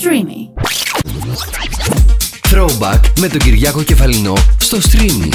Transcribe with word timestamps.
Streamy. 0.00 0.62
Throwback 2.50 3.00
με 3.20 3.28
τον 3.28 3.38
Κυριάκο 3.38 3.82
Κεφαλινό 3.82 4.34
στο 4.58 4.76
Streamy. 4.76 5.28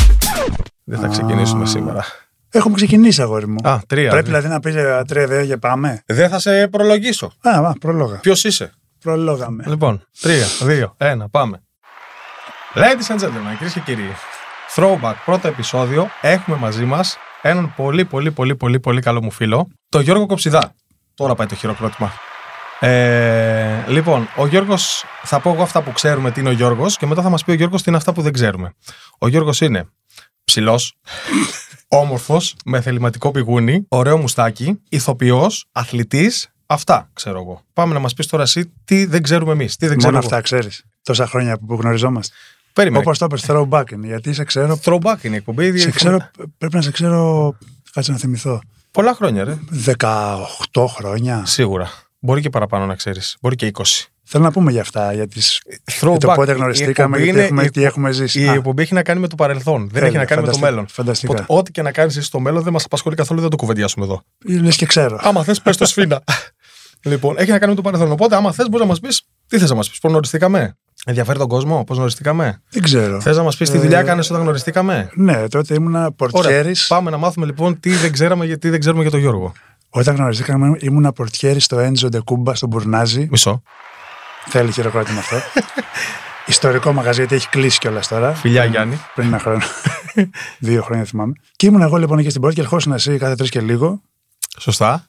Δεν 0.84 1.00
θα 1.00 1.08
ξεκινήσουμε 1.08 1.66
σήμερα. 1.66 2.06
Έχουμε 2.50 2.76
ξεκινήσει, 2.76 3.22
αγόρι 3.22 3.48
μου. 3.48 3.70
Α, 3.70 3.80
τρία. 3.88 4.10
Πρέπει 4.10 4.30
δύο. 4.30 4.40
δηλαδή 4.40 4.54
να 4.54 4.60
πεις 4.60 4.76
ε, 4.76 5.04
τρία 5.08 5.28
δύο 5.28 5.46
και 5.46 5.58
πάμε. 5.58 6.04
Δεν 6.06 6.30
θα 6.30 6.40
σε 6.40 6.68
προλογίσω. 6.68 7.32
Α, 7.42 7.52
α 7.52 7.74
προλόγα. 7.80 8.18
Ποιος 8.20 8.44
είσαι; 8.44 8.74
Προλόγαμε. 9.00 9.64
Λοιπόν, 9.68 10.04
τρία, 10.22 10.46
δύο, 10.62 10.94
ένα, 10.98 11.30
πάμε. 11.30 11.62
Ladies 12.76 13.16
and 13.16 13.20
gentlemen, 13.20 13.56
κυρίες 13.58 13.74
και 13.74 13.80
κύριοι, 13.80 14.16
throwback 14.76 15.14
πρώτο 15.26 15.48
επεισόδιο. 15.48 16.10
Έχουμε 16.22 16.58
μαζί 16.58 16.86
μας 16.86 17.18
έναν 17.42 17.74
πολύ, 17.76 18.06
πολύ, 18.06 18.32
πολύ, 18.32 18.56
πολύ, 18.56 18.80
πολύ 18.80 19.02
καλό 19.02 19.24
μου 19.24 19.32
φίλο, 19.32 19.68
τον 19.90 20.02
Γιώργο 20.02 20.26
Κοψιδά. 20.26 20.72
Τώρα 21.16 21.36
πάει 21.36 21.48
το 21.48 21.56
χειροκρότημα. 21.56 22.12
Ε, 22.86 23.84
λοιπόν, 23.88 24.28
ο 24.36 24.48
Γιώργος, 24.48 25.06
θα 25.24 25.40
πω 25.40 25.52
εγώ 25.52 25.62
αυτά 25.62 25.82
που 25.82 25.92
ξέρουμε 25.92 26.32
τι 26.32 26.40
είναι 26.40 26.50
ο 26.50 26.52
Γιώργος 26.52 26.98
και 26.98 27.06
μετά 27.06 27.22
θα 27.22 27.30
μας 27.30 27.44
πει 27.44 27.52
ο 27.52 27.54
Γιώργος 27.54 27.82
τι 27.82 27.90
είναι 27.90 27.98
αυτά 27.98 28.14
που 28.14 28.22
δεν 28.22 28.34
ξέρουμε. 28.34 28.74
Ο 29.18 29.28
Γιώργος 29.28 29.62
είναι 29.62 29.88
ψηλός, 30.44 30.96
όμορφος, 31.88 32.56
με 32.66 32.82
θεληματικό 32.82 33.32
πηγούνι, 33.32 33.86
ωραίο 33.88 34.18
μουστάκι, 34.18 34.80
ηθοποιός, 34.90 35.66
αθλητής. 35.72 36.48
Αυτά 36.66 37.10
ξέρω 37.14 37.40
εγώ. 37.40 37.62
Πάμε 37.74 37.94
να 37.94 38.00
μας 38.00 38.14
πεις 38.14 38.28
τώρα 38.28 38.44
εσύ 38.44 38.74
τι 38.86 39.06
δεν 39.06 39.22
ξέρουμε 39.24 39.52
εμείς. 39.52 39.76
Τι 39.76 39.88
δεν 39.88 39.98
ξέρω 39.98 40.14
Μόνο 40.14 40.24
εγώ. 40.26 40.36
αυτά 40.36 40.42
ξέρεις. 40.48 40.84
Τόσα 41.04 41.28
χρόνια 41.28 41.58
που 41.58 41.76
γνωριζόμαστε. 41.76 42.36
Περίμενε. 42.74 43.04
Όπως 43.04 43.18
το 43.18 43.26
είπες, 43.26 43.46
throwback 43.48 43.92
είναι. 43.92 44.08
Γιατί 44.08 44.34
σε 44.34 44.44
ξέρω. 44.44 44.80
Throwback 44.84 45.18
είναι 45.22 45.36
η 45.36 45.38
εκπομπή. 45.38 45.78
Σε 45.78 45.92
ξέρω 45.92 46.30
πρέπει 46.58 46.76
να 46.76 46.82
σε 46.82 46.92
ξέρω. 46.92 47.56
Κάτσε 47.94 48.12
να 48.12 48.18
θυμηθώ. 48.18 48.62
Πολλά 48.92 49.14
χρόνια, 49.14 49.44
ρε. 49.44 49.58
18 49.86 50.86
χρόνια. 50.88 51.46
Σίγουρα. 51.46 51.90
Μπορεί 52.26 52.42
και 52.42 52.50
παραπάνω 52.50 52.86
να 52.86 52.96
ξέρεις. 52.96 53.38
Μπορεί 53.42 53.56
και 53.56 53.72
20. 53.74 53.84
Θέλω 54.24 54.44
να 54.44 54.52
πούμε 54.52 54.72
για 54.72 54.82
αυτά. 54.82 55.14
Για, 55.14 55.28
τις... 55.28 55.62
για 55.66 55.78
το 56.00 56.18
Throwback. 56.32 56.36
πότε 56.36 56.52
Η 56.52 56.56
γνωριστήκαμε, 56.56 57.18
εκπομπή 57.18 57.24
γιατί 57.24 57.38
είναι- 57.40 57.46
έχουμε, 57.48 57.64
η 57.64 57.70
τι 57.70 57.84
έχουμε 57.84 58.12
ζήσει. 58.12 58.42
Η 58.42 58.48
Α, 58.48 58.54
εκπομπή 58.54 58.82
έχει 58.82 58.94
να 58.94 59.04
κάνει 59.04 59.20
με 59.20 59.28
το 59.28 59.36
παρελθόν. 59.36 59.80
Δεν 59.82 59.90
Τέλεια, 59.92 60.08
έχει 60.08 60.18
να 60.18 60.26
κάνει 60.26 60.42
με 60.42 60.48
το 60.48 60.54
φανταστικά, 60.54 60.70
μέλλον. 60.72 60.88
φανταστικά. 60.90 61.32
Οπότε, 61.34 61.46
ό,τι 61.60 61.72
και 61.72 61.82
να 61.82 61.92
κάνεις 61.92 62.18
εσύ 62.18 62.26
στο 62.26 62.40
μέλλον 62.40 62.64
δεν 62.64 62.74
μας 62.74 62.84
απασχολεί 62.86 63.16
καθόλου, 63.16 63.42
δεν 63.42 63.50
το 63.50 63.56
κουβεντιάσουμε 63.56 64.06
εδώ. 64.06 64.22
Λες 64.62 64.76
και 64.76 64.86
ξέρω. 64.86 65.20
Άμα 65.22 65.44
θες, 65.44 65.62
πες 65.62 65.78
το 65.78 65.86
σφίνα. 65.86 66.24
λοιπόν, 67.12 67.36
έχει 67.38 67.52
να 67.52 67.58
κάνει 67.60 67.70
με 67.70 67.76
το 67.76 67.82
παρελθόν. 67.82 68.12
Οπότε, 68.12 68.36
άμα 68.36 68.52
θες, 68.52 68.66
μπορείς 68.70 68.80
να 68.86 68.92
μας 68.92 69.00
πεις 69.00 69.22
τι 69.48 69.58
θες 69.60 69.70
να 69.70 69.76
μας 69.76 69.90
πεις. 69.90 70.00
Πώς 70.00 70.12
γνωριστήκαμε; 70.12 70.78
Ενδιαφέρει 71.06 71.38
τον 71.40 71.48
κόσμο, 71.48 71.84
πώς 71.84 71.96
γνωριστήκαμε; 71.98 72.62
Δεν 72.70 72.82
ξέρω. 72.82 73.22
Θες 73.22 73.38
να 73.38 73.44
μας 73.44 73.58
πεις 73.58 73.70
τι 73.70 73.78
Ε, 73.78 73.80
δουλειά 73.80 74.00
έκανε 74.00 74.22
όταν 74.30 74.42
γνωριστήκαμε; 74.42 75.10
Ναι, 75.14 75.48
τότε 75.48 75.74
ήμουνα 75.74 76.00
Ωραία. 76.00 76.12
πορτιέρης. 76.12 76.88
Πάμε 76.88 77.10
να 77.12 77.18
μάθουμε 77.18 77.46
λοιπόν 77.46 77.80
τι 77.80 77.90
δεν 77.90 78.12
ξέραμε 78.12 78.46
γιατί 78.46 78.70
δεν 78.70 78.80
ξέρουμε 78.80 79.02
για 79.02 79.12
τον 79.12 79.20
Γιώργο. 79.20 79.54
Όταν 79.96 80.16
γνωριστήκαμε, 80.16 80.78
ήμουνα 80.80 81.12
πορτιέρη 81.12 81.60
στο 81.60 81.80
Έντζο 81.80 82.10
Ντεκούμπα, 82.10 82.56
στον 82.56 82.70
Μπουρνάζι. 82.70 83.28
Μισό. 83.32 83.62
Θέλει 84.46 84.72
χειροκρότημα 84.72 85.20
αυτό. 85.20 85.36
Ιστορικό 86.46 86.94
μαγαζί, 86.94 87.20
γιατί 87.20 87.36
έχει 87.36 87.50
κλείσει 87.50 87.80
κιόλας 87.80 88.08
τώρα. 88.08 88.34
Φιλιά, 88.34 88.66
Γιάννη. 88.66 89.00
Πριν 89.16 89.28
ένα 89.28 89.40
χρόνο. 89.40 89.62
Δύο 90.60 90.82
χρόνια 90.82 91.06
θυμάμαι. 91.06 91.34
Και 91.56 91.66
ήμουν 91.66 91.82
εγώ 91.82 91.98
λοιπόν 91.98 92.18
εκεί 92.18 92.30
στην 92.30 92.42
πρώτη 92.42 92.56
και 92.56 92.62
ερχόσουν 92.62 92.92
εσύ 92.92 93.18
κάθε 93.18 93.36
τρεις 93.36 93.50
και 93.50 93.62
λίγο 93.62 94.02
Σωστά. 94.58 95.08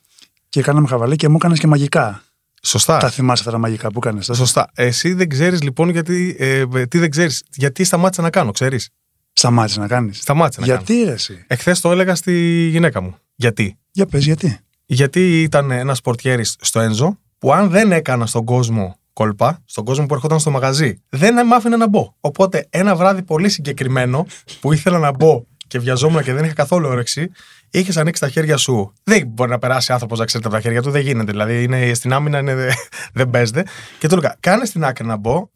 και 0.48 0.62
κάναμε 0.62 0.88
χαβαλή 0.88 1.16
και 1.16 1.28
μου 1.28 1.36
έκανες 1.36 1.58
και 1.58 1.66
μαγικά. 1.66 2.22
Σωστά. 2.62 2.98
Τα 2.98 3.10
θυμάσαι 3.10 3.40
αυτά 3.40 3.52
τα 3.52 3.58
μαγικά 3.58 3.88
που 3.92 3.98
έκανες. 4.02 4.30
Σωστά. 4.32 4.70
Εσύ 4.74 5.12
δεν 5.12 5.28
ξέρεις 5.28 5.62
λοιπόν 5.62 5.88
γιατί. 5.88 6.36
Ε, 6.38 6.86
τι 6.86 6.98
δεν 6.98 7.10
ξέρεις. 7.10 7.44
Γιατί 7.50 7.84
σταμάτησα 7.84 8.22
να 8.22 8.30
κάνω, 8.30 8.50
ξέρεις; 8.50 8.88
Σταμάτησες 9.32 9.78
να 9.78 9.86
κάνεις. 9.86 10.18
Σταμάτησα 10.18 10.60
να 10.60 10.66
κάνω. 10.66 10.82
Γιατί 10.86 11.04
ρε, 11.04 11.12
εσύ; 11.12 11.44
Εχθές 11.46 11.80
το 11.80 11.90
έλεγα 11.90 12.14
στη 12.14 12.32
γυναίκα 12.70 13.00
μου. 13.00 13.16
Γιατί; 13.34 13.78
Για 13.90 14.06
πες, 14.06 14.24
γιατί; 14.24 14.63
Γιατί 14.86 15.42
ήταν 15.42 15.70
ένας 15.70 16.00
πορτιέρης 16.00 16.56
στο 16.60 16.80
Ένζο 16.80 17.18
που 17.38 17.52
αν 17.52 17.70
δεν 17.70 17.92
έκανα 17.92 18.26
στον 18.26 18.44
κόσμο 18.44 18.96
κόλπα, 19.12 19.62
στον 19.64 19.84
κόσμο 19.84 20.06
που 20.06 20.14
ερχόταν 20.14 20.40
στο 20.40 20.50
μαγαζί, 20.50 21.02
δεν 21.08 21.46
με 21.46 21.54
άφηνε 21.54 21.76
να 21.76 21.88
μπω. 21.88 22.14
Οπότε 22.20 22.66
ένα 22.70 22.96
βράδυ 22.96 23.22
πολύ 23.22 23.48
συγκεκριμένο 23.48 24.26
που 24.60 24.72
ήθελα 24.72 24.98
να 24.98 25.12
μπω 25.12 25.44
και 25.66 25.78
βιαζόμουν 25.78 26.22
και 26.22 26.32
δεν 26.32 26.44
είχα 26.44 26.54
καθόλου 26.54 26.88
όρεξη, 26.88 27.30
είχες 27.70 27.96
ανοίξει 27.96 28.20
τα 28.20 28.28
χέρια 28.28 28.56
σου. 28.56 28.92
Δεν 29.02 29.26
μπορεί 29.26 29.50
να 29.50 29.58
περάσει 29.58 29.92
άνθρωπος 29.92 30.18
να 30.18 30.24
ξέρετε 30.24 30.48
από 30.48 30.56
τα 30.56 30.62
χέρια 30.62 30.82
του, 30.82 30.90
δεν 30.90 31.02
γίνεται. 31.02 31.30
Δηλαδή 31.30 31.62
είναι, 31.62 31.94
στην 31.94 32.12
άμυνα 32.12 32.38
είναι, 32.38 32.68
δεν 33.12 33.30
παίζεται. 33.30 33.64
Και 33.98 34.08
του 34.08 34.14
έλεγα: 34.14 34.36
Κάνε 34.40 34.64
στην 34.64 34.84
άκρη 34.84 35.06
να 35.06 35.16
μπω. 35.16 35.48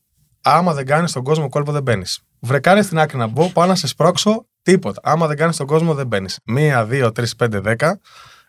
Άμα 0.43 0.75
δεν 0.75 0.87
κάνεις 0.87 1.13
τον 1.13 1.23
κόσμο 1.23 1.49
κόλπο, 1.49 1.73
δεν 1.73 1.83
μπαίνεις. 1.83 2.21
Βρε, 2.41 2.59
κάνε 2.59 2.83
στην 2.83 2.99
άκρη 2.99 3.19
να 3.19 3.27
μπω, 3.27 3.49
πάω 3.49 3.67
να 3.67 3.75
σε 3.75 3.87
σπρώξω, 3.87 4.47
τίποτα. 4.63 5.01
Άμα 5.05 5.27
δεν 5.27 5.37
κάνεις 5.37 5.57
τον 5.57 5.67
κόσμο, 5.67 5.95
δεν 5.95 6.07
μπαίνεις. 6.07 6.39
Μία, 6.45 6.85
δύο, 6.85 7.13
τρεις, 7.13 7.37
πέντε, 7.37 7.61
δέκα. 7.61 8.01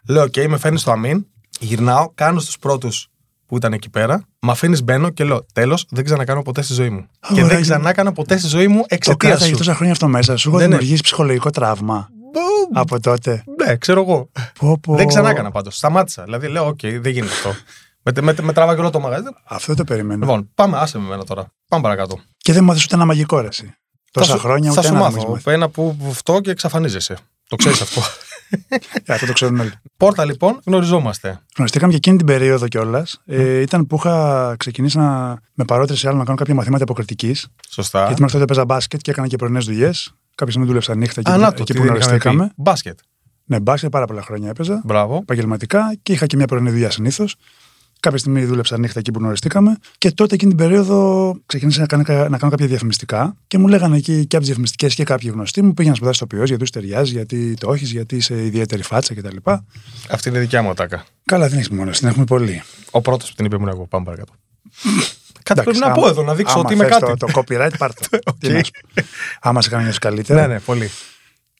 Λέω: 0.10 0.24
Οκ, 0.24 0.34
με 0.48 0.58
φέρνεις 0.58 0.82
στο 0.82 0.92
αμήν. 0.92 1.26
Γυρνάω, 1.60 2.12
κάνω 2.16 2.40
στους 2.40 2.58
πρώτους 2.60 3.08
που 3.46 3.56
ήταν 3.58 3.74
εκεί 3.74 3.90
πέρα. 3.90 4.24
Μ' 4.40 4.50
αφήνεις, 4.50 4.84
μπαίνω 4.84 5.10
και 5.10 5.24
λέω: 5.24 5.46
Τέλος, 5.54 5.86
δεν 5.90 6.04
ξανακάνω 6.06 6.42
ποτέ 6.42 6.62
στη 6.62 6.74
ζωή 6.74 6.90
μου. 6.90 7.08
και 7.20 7.34
Ωραία, 7.34 7.46
δεν 7.46 7.56
και- 7.56 7.62
ξανά 7.62 7.90
έκανα 7.90 8.12
ποτέ 8.12 8.38
στη 8.38 8.48
ζωή 8.48 8.68
μου 8.68 8.80
Το 8.80 8.86
εξαιτίας 8.90 9.32
κράταγε 9.32 9.52
σου. 9.52 9.58
τόσα 9.58 9.74
χρόνια 9.76 9.94
αυτό 9.94 10.08
μέσα. 10.08 10.36
Σου 10.38 10.50
έχω 10.50 10.58
Ναι, 10.58 10.64
ναι. 10.64 10.70
δημιουργήσει 10.70 11.02
ψυχολογικό 11.04 11.50
τραύμα 11.50 12.10
Μπου, 12.32 12.80
από 12.80 13.00
τότε. 13.00 13.44
Ναι, 13.66 13.76
ξέρω 13.78 14.02
εγώ. 14.02 14.30
Πω, 14.60 14.78
πω. 14.82 14.96
Δεν 14.96 15.08
ξανά 15.08 15.30
έκανα 15.30 15.52
πάντως. 15.52 15.76
Σταμάτησα. 15.76 16.24
Δηλαδή 16.24 16.48
λέω: 16.48 16.68
Οκ, 16.68 16.80
δεν 16.82 17.12
γίνεται 17.12 17.34
αυτό. 17.34 17.54
με, 18.04 18.22
με, 18.22 18.36
με 18.42 18.54
τράβαγε 18.54 18.80
όλο 18.80 18.90
το 18.90 19.00
μαγαζί. 19.00 19.24
Αυτό 19.44 19.74
το 19.76 19.84
περιμένω. 19.84 20.20
Λοιπόν, 20.26 20.50
πάμε, 20.56 20.78
άσε 20.78 20.98
με 20.98 21.06
εμένα 21.06 21.24
τώρα. 21.24 21.46
Πάμε 21.68 21.84
παρακάτω. 21.84 22.20
Και 22.38 22.54
δεν 22.54 22.64
μάθει 22.64 22.82
ούτε 22.84 22.96
ένα 22.96 23.06
μαγικό 23.06 23.40
ρε. 23.40 23.48
εσύ. 23.48 23.74
Τόσα 24.12 24.26
Θα 24.28 24.34
σου- 24.34 24.42
χρόνια 24.42 24.72
θα 24.72 24.80
ούτε 24.80 24.88
σου 24.88 24.94
ένα 24.94 25.04
μάθω. 25.04 25.22
δεν 25.22 25.32
έχεις 25.34 25.46
Ένα 25.46 25.70
που 25.70 25.96
που 26.00 26.08
αυτό 26.10 26.40
και 26.42 26.52
εξαφανίζεσαι. 26.52 27.18
Το 27.48 27.56
ξέρεις 27.56 27.82
αυτό. 27.82 28.02
μάθει. 28.52 28.86
Ε, 29.06 29.14
Αυτό 29.14 29.26
το 29.26 29.34
ξέρουν 29.34 29.60
όλοι. 29.60 29.72
Πόρτα 29.98 30.26
λοιπόν, 30.26 30.60
γνωριζόμαστε. 30.66 31.40
Γνωριστήκαμε 31.56 31.92
και 31.92 31.98
εκείνη 31.98 32.18
την 32.18 32.26
περίοδο 32.26 32.68
κιόλας. 32.68 33.22
Ε, 33.26 33.60
ήταν 33.60 33.88
που 33.88 33.96
είχα 33.96 34.56
ξεκινήσει 34.60 34.98
να, 34.98 35.38
με 35.54 35.66
παρότριση 35.66 36.08
άλλο 36.08 36.18
να 36.18 36.24
κάνω 36.24 36.38
κάποια 36.38 36.54
μαθήματα 36.56 36.84
υποκριτικής. 36.84 37.48
Σωστά. 37.70 38.06
Γιατί 38.06 38.22
μέχρι 38.22 38.34
τότε 38.40 38.46
παίζα 38.54 38.66
μπάσκετ 38.66 39.02
και 39.02 39.12
έκανα 39.12 39.28
και 39.28 39.36
πρωινές 39.36 39.66
δουλειές. 39.66 40.14
Κάποια 40.36 40.52
στιγμή 40.54 40.68
δούλεψα 40.68 40.96
νύχτα 40.96 41.20
εκεί, 41.20 41.32
Α, 41.32 41.34
που- 41.34 41.40
να 41.40 41.54
το, 41.54 41.62
εκεί 41.62 41.74
τι 41.74 41.80
που 41.80 41.86
δεν 41.86 41.96
είχαμε 41.96 42.06
γνωριστήκαμε. 42.06 42.48
πει. 42.48 42.54
Μπάσκετ. 42.56 43.00
Ναι, 43.46 43.60
μπάσκετ 43.60 43.90
πάρα 43.90 44.06
πολλά 44.06 44.22
χρόνια 44.22 44.50
έπαιζα. 44.50 44.82
Μπράβο. 44.86 45.18
Επαγγελματικά 45.18 45.96
και 46.04 46.14
είχα 46.14 46.26
και 46.26 46.36
μια 46.36 46.46
πρωινή 46.48 46.70
δουλειά 46.70 46.92
συνήθως. 46.92 47.36
Κάποια 48.00 48.18
στιγμή 48.20 48.46
δούλεψα 48.46 48.78
νύχτα 48.80 49.00
εκεί 49.00 49.12
που 49.12 49.20
γνωριστήκαμε. 49.20 49.78
Και 49.98 50.12
τότε 50.12 50.34
εκείνη 50.36 50.50
την 50.56 50.60
περίοδο 50.66 51.36
ξεκίνησα 51.46 51.80
να 51.80 51.86
κάνω, 51.86 52.04
να 52.30 52.38
κάνω 52.38 52.52
κάποια 52.52 52.68
διαφημιστικά. 52.68 53.36
Και 53.48 53.58
μου 53.58 53.68
λέγανε 53.68 53.98
εκεί 53.98 54.12
και 54.14 54.36
από 54.36 54.38
τις 54.38 54.46
διαφημιστικές 54.46 54.96
και 54.96 55.04
κάποιοι 55.04 55.30
γνωστοί 55.34 55.62
μου 55.62 55.74
πήγαινε 55.74 55.90
να 55.90 55.96
σπουδάσεις 55.96 56.20
ηθοποιός, 56.20 56.44
γιατί 56.44 56.58
σου 56.62 56.70
ταιριάζει, 56.70 57.12
γιατί 57.12 57.54
το 57.54 57.74
έχεις, 57.74 57.92
γιατί 57.92 58.16
είσαι 58.16 58.46
ιδιαίτερη 58.46 58.84
φάτσα 58.84 59.14
κτλ. 59.14 59.36
Αυτή 60.10 60.30
είναι 60.30 60.38
η 60.38 60.42
δικιά 60.42 60.62
μου 60.62 60.70
ατάκα. 60.70 61.06
Καλά, 61.26 61.48
δεν 61.48 61.58
έχεις 61.58 61.70
μόνος, 61.70 62.00
την 62.00 62.08
έχουμε 62.08 62.26
πολύ. 62.26 62.64
Ο 62.92 63.02
πρώτος 63.02 63.30
που 63.30 63.36
την 63.36 63.46
είπε 63.46 63.56
ήμουν 63.56 63.68
εγώ. 63.70 63.88
Πάμε 63.88 64.06
παρακάτω. 64.06 64.34
Κάτι 65.44 65.60
Εντάξει, 65.62 65.64
πρέπει 65.64 65.78
να 65.80 65.86
άμα- 65.86 65.96
πω 65.96 66.08
εδώ, 66.08 66.24
να 66.24 66.36
δείξω 66.36 66.54
άμα 66.54 66.62
ότι 66.66 66.74
είμαι 66.74 66.84
θες 66.88 66.98
κάτι. 67.00 67.18
Το, 67.18 67.26
το 67.26 67.32
copyright 67.36 67.72
πάρ' 67.78 67.94
το. 67.94 68.08
Τι 68.40 68.48
Οκ. 68.48 68.54
να 68.54 68.64
σου 68.64 68.72
πω. 68.94 69.02
Άμα 69.42 69.62
σε 69.62 69.70
κάνει 69.70 69.82
νιώσεις 69.84 70.00
καλύτερα. 70.00 70.42
Ναι, 70.48 70.54
ναι, 70.54 70.60
πολύ. 70.60 70.90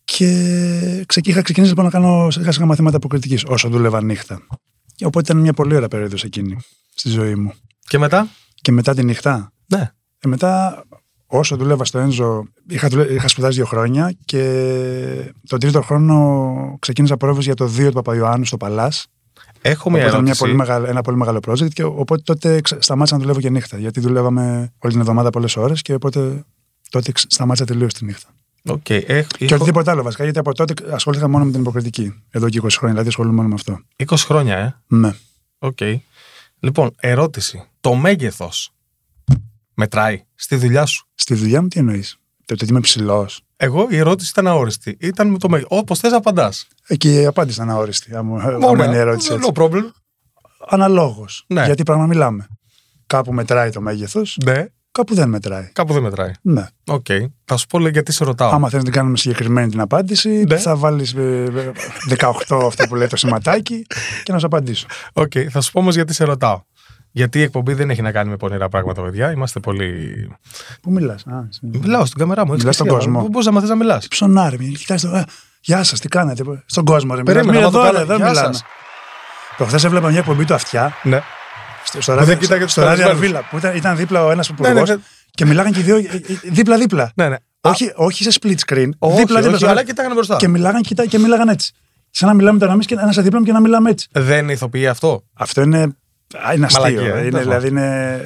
Και 0.04 1.04
ξε- 1.06 1.28
είχα 1.28 1.42
ξεκινήσει 1.42 1.72
λοιπόν 1.74 1.86
να 1.86 1.92
κάνω 1.92 2.30
σιγά 2.30 2.52
σιγά 2.52 2.66
μαθήματα 2.66 2.98
αποκριτική 2.98 3.40
όσο 3.48 3.70
δούλευα 3.70 4.04
νύχτα. 4.04 4.42
Και 5.00 5.06
Οπότε 5.06 5.32
ήταν 5.32 5.42
μια 5.42 5.54
πολύ 5.54 5.76
ωραία 5.76 5.88
περίοδος 5.88 6.24
εκείνη 6.24 6.58
στη 6.96 7.10
ζωή 7.10 7.36
μου. 7.36 7.54
Και 7.88 7.98
μετά; 7.98 8.28
Και 8.62 8.72
μετά 8.72 8.94
τη 8.94 9.04
νύχτα. 9.04 9.52
Ναι. 9.68 9.92
Ε, 10.20 10.28
μετά, 10.28 10.84
όσο 11.26 11.56
δούλευα 11.58 11.86
στο 11.86 12.00
Ένζο, 12.00 12.44
είχα, 12.70 12.88
δουλε- 12.88 13.10
είχα 13.12 13.28
σπουδάσει 13.28 13.56
δύο 13.56 13.66
χρόνια 13.66 14.16
και 14.26 15.34
τον 15.48 15.60
τρίτο 15.60 15.82
χρόνο 15.82 16.76
ξεκίνησα 16.80 17.18
πρόβες 17.18 17.46
για 17.46 17.54
το 17.56 17.66
2 17.66 17.86
του 17.88 17.92
Παπαϊωάννου 17.94 18.46
στο 18.46 18.58
Παλάς. 18.58 19.08
Έχω 19.62 19.90
μια 19.90 20.00
Οπότε 20.00 20.10
ήταν 20.10 20.10
μια 20.10 20.14
ερώτηση. 20.22 20.40
πολύ 20.40 20.54
μεγάλο, 20.54 20.86
ένα 20.86 21.02
πολύ 21.02 21.18
μεγάλο 21.18 21.40
project 21.48 21.70
και 21.74 21.84
οπότε 21.84 22.22
τότε 22.26 22.62
ξε- 22.62 22.82
σταμάτησα 22.84 23.16
να 23.16 23.22
δουλεύω 23.22 23.40
και 23.40 23.50
νύχτα. 23.50 23.78
Γιατί 23.78 24.00
δουλεύαμε 24.00 24.74
όλη 24.80 24.92
την 24.92 25.02
εβδομάδα 25.02 25.30
πολλές 25.30 25.56
ώρες 25.58 25.82
και 25.82 25.94
οπότε 25.94 26.44
τότε 26.90 27.12
ξε- 27.12 27.32
σταμάτησα 27.32 27.66
τελείως 27.66 27.94
τη 27.94 28.06
νύχτα. 28.06 28.28
Οκ, 28.66 28.90
έχ- 28.90 29.28
Και 29.38 29.46
έχω 29.46 29.56
οτιδήποτε 29.56 29.92
άλλο 29.92 30.04
βασικά, 30.04 30.24
γιατί 30.24 30.40
από 30.40 30.54
τότε 30.54 30.74
ασχολήθηκα 30.94 31.30
μόνο 31.30 31.46
με 31.46 31.52
την 31.52 31.60
υποκριτική. 31.62 32.24
Εδώ 32.30 32.50
και 32.50 32.58
20 32.58 32.68
χρόνια, 32.70 32.90
δηλαδή 32.90 33.08
ασχολούμαι 33.08 33.36
μόνο 33.36 33.48
με 33.48 33.54
αυτό. 33.54 33.80
20 33.96 34.16
χρόνια, 34.26 34.58
ε. 34.58 34.76
Ναι. 34.88 35.14
Οκ. 35.60 35.78
Λοιπόν, 36.60 36.96
ερώτηση. 37.00 37.64
Το 37.82 37.96
μέγεθος 37.96 38.72
μετράει 39.74 40.24
στη 40.36 40.56
δουλειά 40.56 40.86
σου; 40.86 41.06
Στη 41.16 41.34
δουλειά 41.36 41.62
μου 41.62 41.68
τι 41.68 41.80
εννοείς; 41.80 42.18
Το 42.46 42.54
ότι 42.54 42.66
είμαι 42.66 42.80
ψηλός; 42.80 43.42
Εγώ 43.58 43.88
η 43.90 43.98
ερώτηση 43.98 44.30
ήταν 44.30 44.48
αόριστη. 44.48 44.98
Ήταν 45.00 45.28
με 45.30 45.38
το 45.38 45.50
μέγεθος. 45.50 45.68
Όπως 45.78 46.00
θες, 46.00 46.12
απαντάς. 46.12 46.68
Εκεί 46.88 47.14
η 47.22 47.26
απάντηση 47.26 47.62
ήταν 47.62 47.70
αόριστη. 47.76 48.16
Άμα, 48.16 48.44
άμα 48.44 48.86
είναι 48.86 48.96
η 48.96 48.98
ερώτηση 49.00 49.34
έτσι. 49.34 49.52
No 49.54 49.62
problem. 49.62 49.84
Αναλόγως. 50.68 51.44
Ναι. 51.48 51.66
Γιατί 51.66 51.84
πράγμα 51.84 52.06
μιλάμε. 52.06 52.48
Κάπου 53.08 53.34
μετράει 53.34 53.70
το 53.70 53.82
μέγεθος, 53.82 54.38
Ναι, 54.46 54.66
κάπου 54.92 55.16
δεν 55.16 55.30
μετράει. 55.30 55.70
κάπου 55.74 55.94
δεν 55.94 56.02
μετράει. 56.02 56.32
Ναι. 56.42 56.66
ΟΚ. 56.88 57.06
Θα 57.46 57.58
σου 57.58 57.68
πω 57.68 57.80
λέει, 57.80 57.92
γιατί 57.92 58.12
σε 58.12 58.24
ρωτάω. 58.24 58.50
Άμα 58.52 58.68
θέλει 58.70 58.78
να 58.78 58.84
την 58.84 58.94
κάνουμε 58.94 59.18
συγκεκριμένη 59.18 59.70
την 59.70 59.80
απάντηση, 59.80 60.44
Ναι. 60.48 60.58
θα 60.58 60.76
βάλεις 60.76 61.16
18 62.10 62.64
αυτό 62.66 62.88
που 62.88 62.96
λέει 62.96 63.08
το 63.08 63.16
σηματάκι 63.16 63.86
και 64.24 64.32
να 64.32 64.40
σου 64.40 64.46
απαντήσω. 64.46 64.86
ΟΚ, 65.14 65.32
θα 65.50 65.62
σου 65.62 65.72
πω 65.72 65.80
όμως 65.80 65.96
γιατί 65.96 66.14
σε 66.14 66.24
ρωτάω. 66.24 66.62
Γιατί 67.12 67.40
η 67.40 67.42
εκπομπή 67.42 67.74
δεν 67.74 67.90
έχει 67.90 68.02
να 68.02 68.12
κάνει 68.12 68.30
με 68.30 68.38
πονηρά 68.38 68.70
πράγματα, 68.70 69.02
παιδιά. 69.02 69.32
Είμαστε 69.32 69.60
πολύ. 69.60 70.30
Πού 70.82 70.92
μιλάς; 70.92 71.24
Μιλάω 71.62 72.06
στην 72.06 72.20
κάμερά 72.20 72.46
μου. 72.46 72.54
έτσι 72.54 72.66
Μιλάς 72.66 72.78
και 72.78 72.84
στον 72.84 72.98
εσύ, 72.98 73.06
κόσμο. 73.06 73.20
αλλά 73.20 73.30
Πώς 73.30 73.46
να 73.46 73.52
μάθει 73.52 73.68
να 73.68 73.76
μιλάς. 73.76 74.08
Ψωνάρι, 74.08 74.58
κοιτάξτε. 74.78 75.18
ε, 75.18 75.24
Γεια 75.62 75.84
σας, 75.84 76.00
τι 76.00 76.08
κάνετε; 76.08 76.44
Στον 76.66 76.86
κόσμο, 76.86 77.16
ρε. 77.16 77.24
Περίμενα, 77.24 77.52
Μιλάς, 77.52 77.72
να 77.72 77.72
το 77.72 77.78
εδώ, 77.80 77.86
κάνω. 77.88 77.98
ρε, 77.98 78.04
εδώ 78.04 78.16
Γεια 78.16 78.30
μιλάμε. 78.30 78.54
σας. 78.54 78.64
Προχθέ 79.58 79.88
έβλεπα 79.88 80.10
μια 80.10 80.20
εκπομπή 80.20 80.46
του 80.46 80.54
αυτιά 80.54 80.94
Ναι. 81.04 81.22
Στο, 81.90 82.02
στο 82.02 82.12
Που 82.12 82.18
ράδιο, 82.18 82.34
δεν 82.34 82.44
κοίταγε 82.44 82.64
τους 82.64 82.72
στο 82.72 82.82
ράδιο 82.82 83.04
καλεσμένους. 83.06 83.36
Αρβίλα, 83.38 83.50
που 83.50 83.58
ήταν, 83.58 83.76
ήταν 83.76 83.96
δίπλα 83.98 84.24
ο 84.26 84.32
ένας 84.32 84.50
Ναι, 84.50 84.56
υπουργός 84.68 84.90
ναι, 84.90 84.96
ναι. 84.96 85.02
και 85.32 85.46
μιλάγαν 85.46 85.72
και 85.74 85.80
οι 85.80 85.84
δύο 85.84 85.96
ε, 85.96 86.00
ε, 86.00 86.50
δίπλα-δίπλα. 86.52 87.12
Ναι, 87.16 87.30
ναι. 87.30 87.36
Όχι, 87.62 87.92
όχι 87.96 88.24
σε 88.24 88.40
split 88.42 88.56
screen. 88.68 88.90
Όχι, 88.98 89.18
δίπλα-δίπλα. 89.18 89.38
όχι, 89.50 89.56
στο 89.56 89.66
αλλά 89.66 89.68
ράδιο. 89.76 89.84
κοιτάγανε 89.84 90.14
μπροστά. 90.14 90.36
Και 90.36 90.48
μιλάγαν, 90.48 90.82
κοιτά, 90.82 91.06
και 91.06 91.20
μιλάγαν 91.20 91.48
έτσι. 91.50 91.74
Σαν 92.10 92.28
να 92.30 92.34
μιλάμε 92.36 92.60
τώρα 92.60 92.74
εμείς 92.74 92.86
και 92.86 92.94
ένα 92.94 93.22
δίπλα 93.22 93.40
μου 93.40 93.46
και 93.46 93.52
να 93.52 93.60
μιλάμε 93.60 93.90
έτσι. 93.90 94.08
Δεν 94.12 94.50
ηθοποιεί 94.50 94.88
αυτό; 94.88 95.24
Αυτό 95.34 95.62
είναι. 95.62 95.82
α, 96.48 96.54
Είναι 96.56 96.66
αστείο. 96.66 96.82
Μαλακία, 96.84 97.16
ε, 97.16 97.20
είναι, 97.22 97.30
τέλος 97.30 97.42
δηλαδή 97.44 97.68
είναι. 97.68 98.20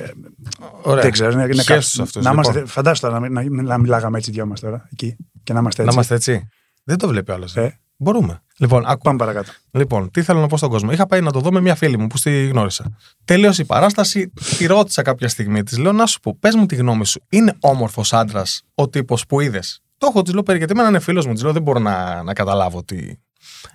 Ωραία. 0.81 1.01
Δεν 1.03 1.11
ξέρω. 1.11 1.31
Είναι, 1.31 1.43
είναι 1.43 1.61
Χαίρεσαι 1.63 1.89
κάτι- 1.97 2.01
αυτός, 2.01 2.23
να 2.23 2.29
λοιπόν. 2.31 2.51
είμαστε, 2.51 2.71
φαντάσου 2.73 3.01
τώρα 3.01 3.19
να, 3.19 3.29
μην- 3.29 3.53
να, 3.53 3.61
να 3.63 3.77
μιλάγαμε 3.77 4.17
έτσι 4.17 4.31
δυο 4.31 4.45
μας 4.45 4.59
τώρα 4.59 4.87
εκεί 4.91 5.15
και 5.43 5.53
να 5.53 5.59
είμαστε 5.59 5.83
Να 5.83 5.87
έτσι. 5.87 5.95
είμαστε 5.99 6.15
έτσι. 6.33 6.47
Δεν 6.83 6.97
το 6.97 7.07
βλέπει 7.07 7.31
άλλος. 7.31 7.55
Ε. 7.55 7.79
Μπορούμε. 7.97 8.41
Λοιπόν, 8.59 8.85
άκου. 8.85 9.01
Πάμε 9.01 9.17
παρακάτω. 9.17 9.51
Λοιπόν, 9.71 10.11
τι 10.11 10.21
θέλω 10.21 10.39
να 10.39 10.47
πω 10.47 10.57
στον 10.57 10.69
κόσμο. 10.69 10.91
Είχα 10.91 11.05
πάει 11.07 11.21
να 11.21 11.31
το 11.31 11.39
δω 11.39 11.51
με 11.51 11.61
μια 11.61 11.75
φίλη 11.75 11.97
μου 11.97 12.07
που 12.07 12.17
στη 12.17 12.47
γνώρισα. 12.47 12.97
Τελείωσε 13.25 13.61
η 13.61 13.65
παράσταση, 13.65 14.33
τη 14.57 14.65
ρώτησα 14.65 15.01
κάποια 15.01 15.27
στιγμή. 15.27 15.63
Της 15.63 15.77
λέω 15.77 15.91
να 15.91 16.05
σου 16.05 16.19
πω, 16.19 16.37
πες 16.39 16.55
μου 16.55 16.65
τη 16.65 16.75
γνώμη 16.75 17.05
σου. 17.05 17.21
Είναι 17.29 17.57
όμορφος 17.59 18.13
άντρας 18.13 18.61
ο 18.75 18.89
τύπος 18.89 19.25
που 19.25 19.39
είδες; 19.39 19.81
Το 19.97 20.07
έχω, 20.09 20.21
της 20.21 20.33
λέω 20.33 20.43
περί 20.43 20.57
γιατί 20.57 20.73
εμένα 20.73 20.89
είναι 20.89 20.99
φίλος 20.99 21.25
μου. 21.25 21.33
Της 21.33 21.43
λέω 21.43 21.51
δεν 21.51 21.61
μπορώ 21.61 21.79
να, 21.79 22.23
να 22.23 22.33
καταλάβω 22.33 22.83
τι. 22.83 22.97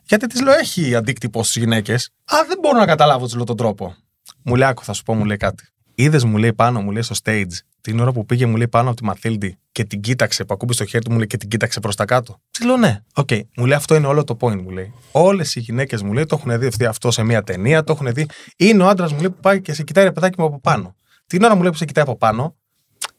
Γιατί 0.04 0.26
της 0.26 0.42
λέω 0.42 0.54
έχει 0.54 0.94
αντίκτυπο 0.94 1.42
στις 1.42 1.62
γυναίκες. 1.62 2.10
Α, 2.24 2.36
δεν 2.48 2.58
μπορώ 2.62 2.78
να 2.78 2.86
καταλάβω, 2.86 3.24
της 3.24 3.34
λέω 3.34 3.44
τον 3.44 3.56
τρόπο. 3.56 3.94
Μου 4.42 4.54
λέει, 4.54 4.68
άκου, 4.68 4.84
θα 4.84 4.92
σου 4.92 5.02
πω, 5.02 5.14
μου 5.14 5.24
λέει 5.24 5.36
κάτι. 5.36 5.68
Είδες, 5.94 6.24
μου 6.24 6.36
λέει 6.36 6.52
πάνω, 6.52 6.80
μου 6.80 6.90
λέει 6.90 7.02
στο 7.02 7.14
stage, 7.24 7.52
την 7.90 8.00
ώρα 8.00 8.12
που 8.12 8.26
πήγε, 8.26 8.46
μου 8.46 8.56
λέει 8.56 8.68
πάνω 8.68 8.88
από 8.88 8.96
τη 8.98 9.04
Μαθίλντη 9.04 9.58
και 9.72 9.84
την 9.84 10.00
κοίταξε, 10.00 10.44
που 10.44 10.54
ακούμπησε 10.54 10.78
στο 10.82 10.88
χέρι 10.90 11.04
του, 11.04 11.10
μου 11.10 11.16
λέει 11.16 11.26
και 11.26 11.36
την 11.36 11.48
κοίταξε 11.48 11.80
προς 11.80 11.96
τα 11.96 12.04
κάτω. 12.04 12.40
Της 12.50 12.64
λέω, 12.66 12.76
ναι. 12.76 13.00
ΟΚ. 13.14 13.28
Μου 13.56 13.66
λέει, 13.66 13.76
αυτό 13.76 13.94
είναι 13.94 14.06
όλο 14.06 14.24
το 14.24 14.36
point, 14.40 14.60
μου 14.62 14.70
λέει. 14.70 14.92
Όλες 15.12 15.54
οι 15.54 15.60
γυναίκες, 15.60 16.02
μου 16.02 16.12
λέει, 16.12 16.26
το 16.26 16.36
έχουν 16.40 16.58
δει 16.58 16.66
αυτή- 16.66 16.84
αυτό 16.84 17.10
σε 17.10 17.22
μια 17.22 17.42
ταινία, 17.42 17.84
το 17.84 17.92
έχουν 17.92 18.12
δει. 18.12 18.26
Είναι 18.56 18.82
ο 18.82 18.88
άντρας, 18.88 19.12
μου 19.12 19.18
λέει, 19.20 19.30
που 19.30 19.40
πάει 19.40 19.60
και 19.60 19.72
σε 19.72 19.82
κοιτάει 19.82 20.04
ρε 20.04 20.12
παιδάκι 20.12 20.40
μου 20.40 20.46
από 20.46 20.60
πάνω. 20.60 20.94
Την 21.26 21.42
ώρα 21.44 21.54
μου 21.54 21.62
λέει 21.62 21.70
που 21.70 21.76
σε 21.76 21.84
κοιτάει 21.84 22.04
από 22.04 22.16
πάνω, 22.16 22.56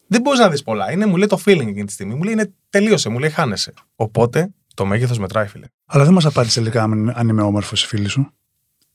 δεν 0.08 0.22
μπορείς 0.22 0.40
να 0.40 0.50
δεις 0.50 0.64
πολλά. 0.64 0.92
Είναι, 0.92 1.06
μου 1.06 1.16
λέει, 1.18 1.28
το 1.28 1.40
feeling 1.46 1.60
εκείνη 1.68 1.86
τη 1.86 1.92
στιγμή. 1.92 2.14
Μου 2.14 2.24
λέει, 2.24 2.34
είναι, 2.34 2.54
τελείωσε, 2.70 3.10
μου 3.10 3.20
λέει, 3.20 3.30
χάνεσαι. 3.30 3.74
Οπότε 3.96 4.50
το 4.74 4.86
μέγεθος 4.86 5.18
μετράει, 5.20 5.48
φίλε. 5.48 5.66
Αλλά 5.86 6.04
δεν 6.04 6.14
μας 6.14 6.26
απάντησε 6.26 6.60
τελικά 6.60 6.84
αν 6.84 7.10
αν 7.16 7.28
είμαι 7.28 7.42
όμορφος 7.42 7.84
η 7.84 7.88
φίλη 7.88 8.08
σου. 8.08 8.32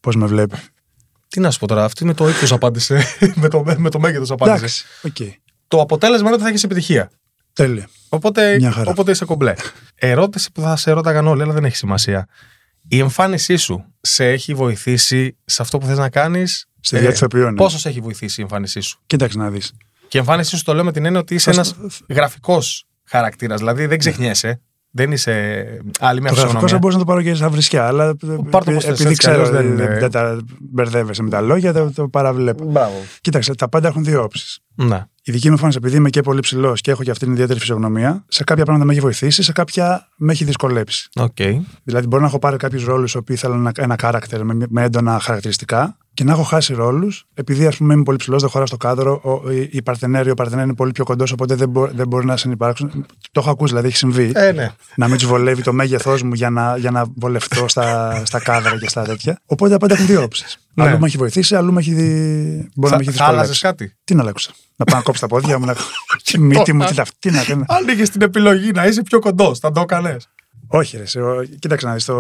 Πώς 0.01 0.17
με 0.17 0.27
βλέπει. 0.27 0.57
Τι 1.29 1.41
να 1.41 1.51
σου 1.51 1.59
πω 1.59 1.67
τώρα, 1.67 1.85
αυτή 1.85 2.05
με 2.05 2.15
το 2.15 2.29
ύψος 2.29 2.55
απάντησε. 2.55 3.05
με, 3.43 3.49
το, 3.49 3.63
με 3.77 3.91
το 3.91 3.99
μέγεθος 4.01 4.31
απάντησε. 4.31 4.57
Εντάξει. 4.57 4.85
ΟΚ. 5.03 5.44
Το 5.69 5.81
αποτέλεσμα 5.81 6.25
είναι 6.27 6.35
ότι 6.35 6.43
θα 6.43 6.49
έχεις 6.49 6.63
επιτυχία. 6.65 7.11
Τέλεια. 7.53 7.89
Οπότε, 8.09 8.57
Μια 8.57 8.71
χαρά. 8.71 8.91
οπότε 8.91 9.11
είσαι 9.11 9.25
κομπλέ. 9.25 9.55
Ερώτηση 9.95 10.53
που 10.53 10.61
θα 10.61 10.77
σε 10.77 10.91
ρώταγαν 10.91 11.27
όλοι, 11.27 11.43
αλλά 11.43 11.53
δεν 11.53 11.65
έχει 11.65 11.77
σημασία. 11.77 12.29
Η 12.89 12.99
εμφάνισή 12.99 13.57
σου 13.57 13.85
σε 14.01 14.25
έχει 14.29 14.55
βοηθήσει 14.55 15.37
σε 15.45 15.63
αυτό 15.63 15.79
που 15.79 15.87
θες 15.87 15.99
να 15.99 16.09
κάνεις; 16.11 16.67
Στη 16.81 16.99
διάρκεια 16.99 17.21
του 17.21 17.29
οποίου, 17.35 17.51
ναι. 17.51 17.55
Πόσος 17.57 17.81
σε 17.81 17.89
έχει 17.89 18.01
βοηθήσει 18.01 18.41
η 18.41 18.43
εμφάνισή 18.43 18.81
σου; 18.81 19.01
Κοίταξε 19.07 19.39
να 19.39 19.51
δεις. 19.51 19.73
Και 20.09 20.17
η 20.17 20.21
εμφάνισή 20.21 20.57
σου 20.57 20.65
το 20.65 20.75
λέω 20.75 20.85
με 20.85 20.93
την 20.93 21.05
έννοια 21.05 21.21
ότι 21.21 21.35
είσαι 21.35 21.51
Θα 21.53 21.57
ένας 21.57 21.67
στο- 21.67 22.05
γραφικός 22.15 22.85
χαρακτήρας. 23.05 23.59
Δηλαδή 23.59 23.87
δεν 23.87 23.99
ξεχνιέσαι. 23.99 24.61
Δεν 24.97 25.13
είσαι 25.13 25.33
άλλη 26.01 26.21
μια 26.21 26.31
Το 26.31 26.35
γραφικό 26.35 26.61
φυσιογνωμία. 26.61 26.69
θα 26.69 26.79
μπορούσε 26.79 26.99
να 26.99 27.05
το 27.05 27.11
πάρω 27.11 27.23
και 27.23 27.35
σαν 27.35 27.51
βρισκιά, 27.51 27.87
αλλά 27.87 28.17
Πάρ' 28.51 28.65
το 28.65 28.73
πώς 28.73 28.85
θες, 28.85 29.01
επειδή 29.01 29.03
έτσι 29.03 29.07
κι 29.07 29.15
ξέρω 29.15 29.35
αλλιώς 29.35 29.51
δεν 29.51 29.77
δεν, 29.77 29.87
είναι- 29.87 29.99
δεν 29.99 30.11
τα 30.11 30.39
μπερδεύεσαι 30.61 31.23
με 31.23 31.31
τα 31.31 31.41
λόγια, 31.41 31.73
το, 31.73 31.91
το 31.95 32.09
παραβλέπω. 32.09 32.65
Μπράβο. 32.65 32.95
Κοίταξε, 33.21 33.55
τα 33.55 33.69
πάντα 33.69 33.89
έχουν 33.89 34.05
δύο 34.05 34.23
όψεις. 34.23 34.59
Ναι. 34.75 35.05
Η 35.23 35.33
δική 35.33 35.47
μου 35.47 35.53
εμφάνιση, 35.53 35.79
επειδή 35.81 35.97
είμαι 35.97 36.11
και 36.11 36.21
πολύ 36.21 36.41
ψηλός 36.41 36.81
και 36.81 36.91
έχω 36.91 37.03
και 37.03 37.11
αυτή 37.11 37.25
την 37.25 37.33
ιδιαίτερη 37.35 37.59
φυσιογνωμία, 37.59 38.25
σε 38.29 38.45
κάποια 38.45 38.65
πράγματα 38.65 38.87
με 38.87 38.93
έχει 38.93 39.03
βοηθήσει, 39.03 39.43
σε 39.43 39.53
κάποια 39.53 40.09
με 40.17 40.33
έχει 40.33 40.45
δυσκολέψει. 40.45 41.09
ΟΚ. 41.15 41.37
Δηλαδή, 41.85 42.07
μπορεί 42.07 42.23
να 42.23 42.29
έχω 42.29 42.39
πάρει 42.39 42.57
κάποιους 42.57 42.85
ρόλους 42.85 43.13
οι 43.13 43.17
οποίοι 43.17 43.37
ήθελαν 43.39 43.59
ένα, 43.59 43.73
ένα 43.79 43.97
character 44.03 44.41
με, 44.43 44.67
με 44.69 44.83
έντονα 44.83 45.19
χαρακτηριστικά 45.21 45.97
και 46.15 46.25
να 46.25 46.33
έχω 46.33 46.43
χάσει 46.43 46.75
ρόλους, 46.75 47.27
επειδή 47.35 47.67
ας 47.67 47.77
πούμε 47.77 47.95
είμαι 47.95 48.03
πολύ 48.03 48.19
ψηλός, 48.19 48.41
δεν 48.43 48.51
χωράω 48.51 48.67
στο 48.67 48.77
κάδρο, 48.77 49.21
ο, 49.23 49.51
η, 49.51 49.69
η 49.73 49.83
παρτενέρη, 49.83 50.31
ο 50.31 50.35
παρτενέρ 50.35 50.65
είναι 50.65 50.75
πολύ 50.75 50.93
πιο 50.93 51.05
κοντός, 51.05 51.33
οπότε 51.33 51.55
δεν, 51.55 51.69
μπο, 51.69 51.87
δεν 51.87 52.09
μπορεί 52.09 52.27
να 52.27 52.37
συνυπάρξουν. 52.37 53.07
Το 53.33 53.41
έχω 53.41 53.51
ακούσει, 53.51 53.71
δηλαδή 53.71 53.89
έχει 53.89 53.97
συμβεί. 53.97 54.33
Ε, 54.35 54.53
ναι. 54.53 54.71
να 54.97 55.09
μην 55.09 55.17
τους 55.19 55.27
βολεύει 55.27 55.63
το 55.63 55.73
μέγεθός 55.73 56.23
μου 56.23 56.35
για 56.35 56.51
να, 56.51 56.77
για 56.77 56.91
να 56.91 57.05
βολευτώ 57.17 57.69
στα, 57.69 58.23
στα 58.25 58.41
κάδρα 58.41 58.79
και 58.79 58.89
στα 58.89 59.03
τέτοια. 59.03 59.41
Οπότε 59.47 59.71
τα 59.71 59.79
πάντα 59.79 59.95
έχουν 59.95 60.07
δύο 60.07 60.23
όψεις. 60.23 60.59
Ναι. 60.75 60.85
Αλλού 60.85 60.99
με 60.99 61.07
έχει 61.07 61.17
βοηθήσει, 61.17 61.55
αλλού 61.57 61.73
με 61.73 61.81
έχει, 61.81 61.95
δει... 61.95 62.69
μπορεί 62.75 62.93
να 62.93 62.99
με 62.99 63.03
έχει 63.03 63.17
Θα, 63.17 63.25
θα 63.25 63.31
άλλαζες 63.31 63.49
δυσκολέψει. 63.51 63.85
κάτι; 63.85 63.97
Τι 64.05 64.15
να 64.15 64.23
αλλάξω. 64.23 64.53
να 64.77 64.85
πάω 64.85 64.97
να 64.97 65.03
κόψω 65.03 65.21
τα 65.21 65.27
πόδια 65.27 65.59
μου, 65.59 65.65
να. 65.67 65.75
τη 66.31 66.39
μύτη 66.39 66.73
μου, 66.73 66.85
τι, 66.85 66.95
τα- 66.95 67.07
τι 67.19 67.31
να 67.31 67.45
κάνω. 67.45 67.65
Αν 67.69 67.89
είχες 67.89 68.03
την 68.03 68.23
επιλογή 68.23 68.71
να 68.71 68.87
είσαι 68.87 69.03
πιο 69.03 69.19
κοντός, 69.19 69.59
θα 69.59 69.71
το 69.71 69.81
έκανες. 69.81 70.29
Όχι, 70.67 70.97
ρε, 70.97 71.07
σε, 71.07 71.21
ο- 71.21 71.45
κοίταξε 71.59 71.87
να 71.87 71.93
δεις. 71.95 72.05
Το... 72.05 72.15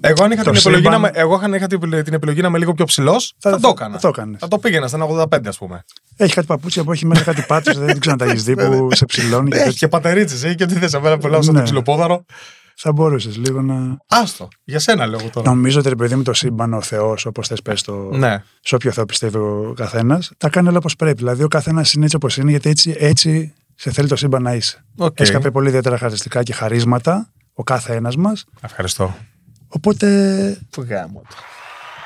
Εγώ 0.00 0.24
αν 0.24 0.30
είχα, 0.30 0.42
Το 0.42 0.50
την 0.50 0.58
επιλογή, 0.58 0.76
σύμπαν- 0.84 0.92
να, 0.92 0.98
με- 0.98 1.10
εγώ 1.14 1.40
αν 1.42 1.54
είχα 1.54 1.66
την 1.66 2.04
την 2.04 2.14
επιλογή 2.14 2.40
να 2.40 2.48
είμαι 2.48 2.58
λίγο 2.58 2.72
πιο 2.74 2.84
ψηλός, 2.84 3.34
θα, 3.38 3.50
Θα- 3.50 3.60
το 3.60 3.68
έκανα. 3.68 3.94
θα 3.94 4.00
το 4.00 4.08
έκανες. 4.08 4.40
Θα 4.40 4.48
το 4.48 4.58
πήγαινα 4.58 4.86
στα 4.88 4.98
85, 5.04 5.46
ας 5.46 5.58
πούμε. 5.58 5.84
Έχει 6.16 6.34
κάτι 6.34 6.46
παπούτσια 6.46 6.84
που 6.84 6.92
έχει 6.92 7.06
μέσα 7.06 7.22
κάτι 7.22 7.44
πάτους, 7.48 7.74
δεν 7.74 7.98
ξέρω 8.00 8.16
αν 8.20 8.26
τα 8.26 8.32
έχεις 8.32 8.42
δει 8.42 8.54
που 8.56 8.88
σε 8.92 9.04
ψηλώνει. 9.04 9.50
και 9.50 9.56
Έχει 9.56 9.64
τέτοια. 9.64 9.78
και 9.78 9.88
πατερίτσες, 9.88 10.44
έχει 10.44 10.54
και 10.54 10.66
τι 10.66 10.74
θες. 10.74 10.94
Εμένα 10.94 11.18
πελάω 11.18 11.42
σαν 11.42 11.52
Ναι. 11.52 11.58
το 11.58 11.64
ψιλοπόδαρο. 11.64 12.24
Θα 12.80 12.92
μπορούσες 12.92 13.36
λίγο 13.36 13.62
να. 13.62 13.96
Άστο. 14.06 14.48
Για 14.64 14.78
σένα 14.78 15.06
λέω 15.06 15.18
τώρα. 15.32 15.50
Νομίζω 15.50 15.78
ότι 15.78 15.88
ρε 15.88 15.94
παιδί 15.94 16.14
μου 16.14 16.22
το 16.22 16.32
σύμπαν, 16.32 16.72
ο 16.74 16.80
Θεός, 16.80 17.26
όπως 17.26 17.48
θες 17.48 17.62
πες 17.62 17.82
το. 17.82 17.92
Ναι. 18.12 18.42
σε 18.60 18.74
όποιο 18.74 18.90
Θεό 18.92 19.04
πιστεύει 19.06 19.36
ο 19.36 19.72
καθένας, 19.76 20.30
τα 20.36 20.48
κάνει 20.48 20.68
όλα 20.68 20.78
όπως 20.78 20.96
πρέπει. 20.96 21.16
Δηλαδή, 21.16 21.42
ο 21.42 21.48
καθένας 21.48 21.92
είναι 21.92 22.04
έτσι 22.04 22.16
όπως 22.16 22.36
είναι, 22.36 22.50
γιατί 22.50 22.68
έτσι, 22.68 22.94
έτσι 22.98 23.54
σε 23.74 23.90
θέλει 23.90 24.08
το 24.08 24.16
σύμπαν 24.16 24.42
να 24.42 24.54
είσαι. 24.54 24.84
ΟΚ. 24.96 25.20
Έχει 25.20 25.32
κάποια 25.32 25.50
πολύ 25.50 25.68
ιδιαίτερα 25.68 25.94
χαρακτηριστικά 25.96 26.42
και 26.42 26.52
χαρίσματα, 26.52 27.30
ο 27.58 27.62
κάθε 27.62 27.94
ένας 27.94 28.12
μας. 28.18 28.44
Ευχαριστώ. 28.60 29.14
Οπότε. 29.68 30.06
Πού 30.70 30.86
'μαστε. 30.88 31.34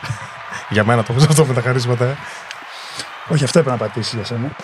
Για 0.74 0.84
μένα 0.84 1.02
το 1.02 1.12
πες 1.12 1.26
αυτό 1.26 1.44
με 1.44 1.54
τα 1.54 1.60
χαρίσματα. 1.60 2.04
ε. 2.04 2.16
Όχι, 3.28 3.44
αυτό 3.44 3.58
έπρεπε 3.58 3.76
να 3.78 3.86
πατήσει 3.86 4.16
για 4.16 4.24
σένα. 4.24 4.56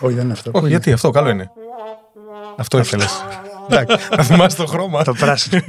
Όχι, 0.00 0.14
δεν 0.14 0.24
είναι 0.24 0.32
αυτό. 0.32 0.50
Πού 0.50 0.56
Όχι, 0.58 0.66
είναι; 0.66 0.74
γιατί 0.74 0.92
αυτό 0.92 1.10
καλό 1.10 1.28
είναι. 1.28 1.50
Αυτό 2.56 2.78
ήθελες. 2.78 3.24
Εντάξει, 3.70 4.08
να 4.16 4.22
θυμάσαι 4.22 4.56
το 4.56 4.66
χρώμα. 4.66 5.04
Το 5.04 5.12
πράσινο. 5.12 5.60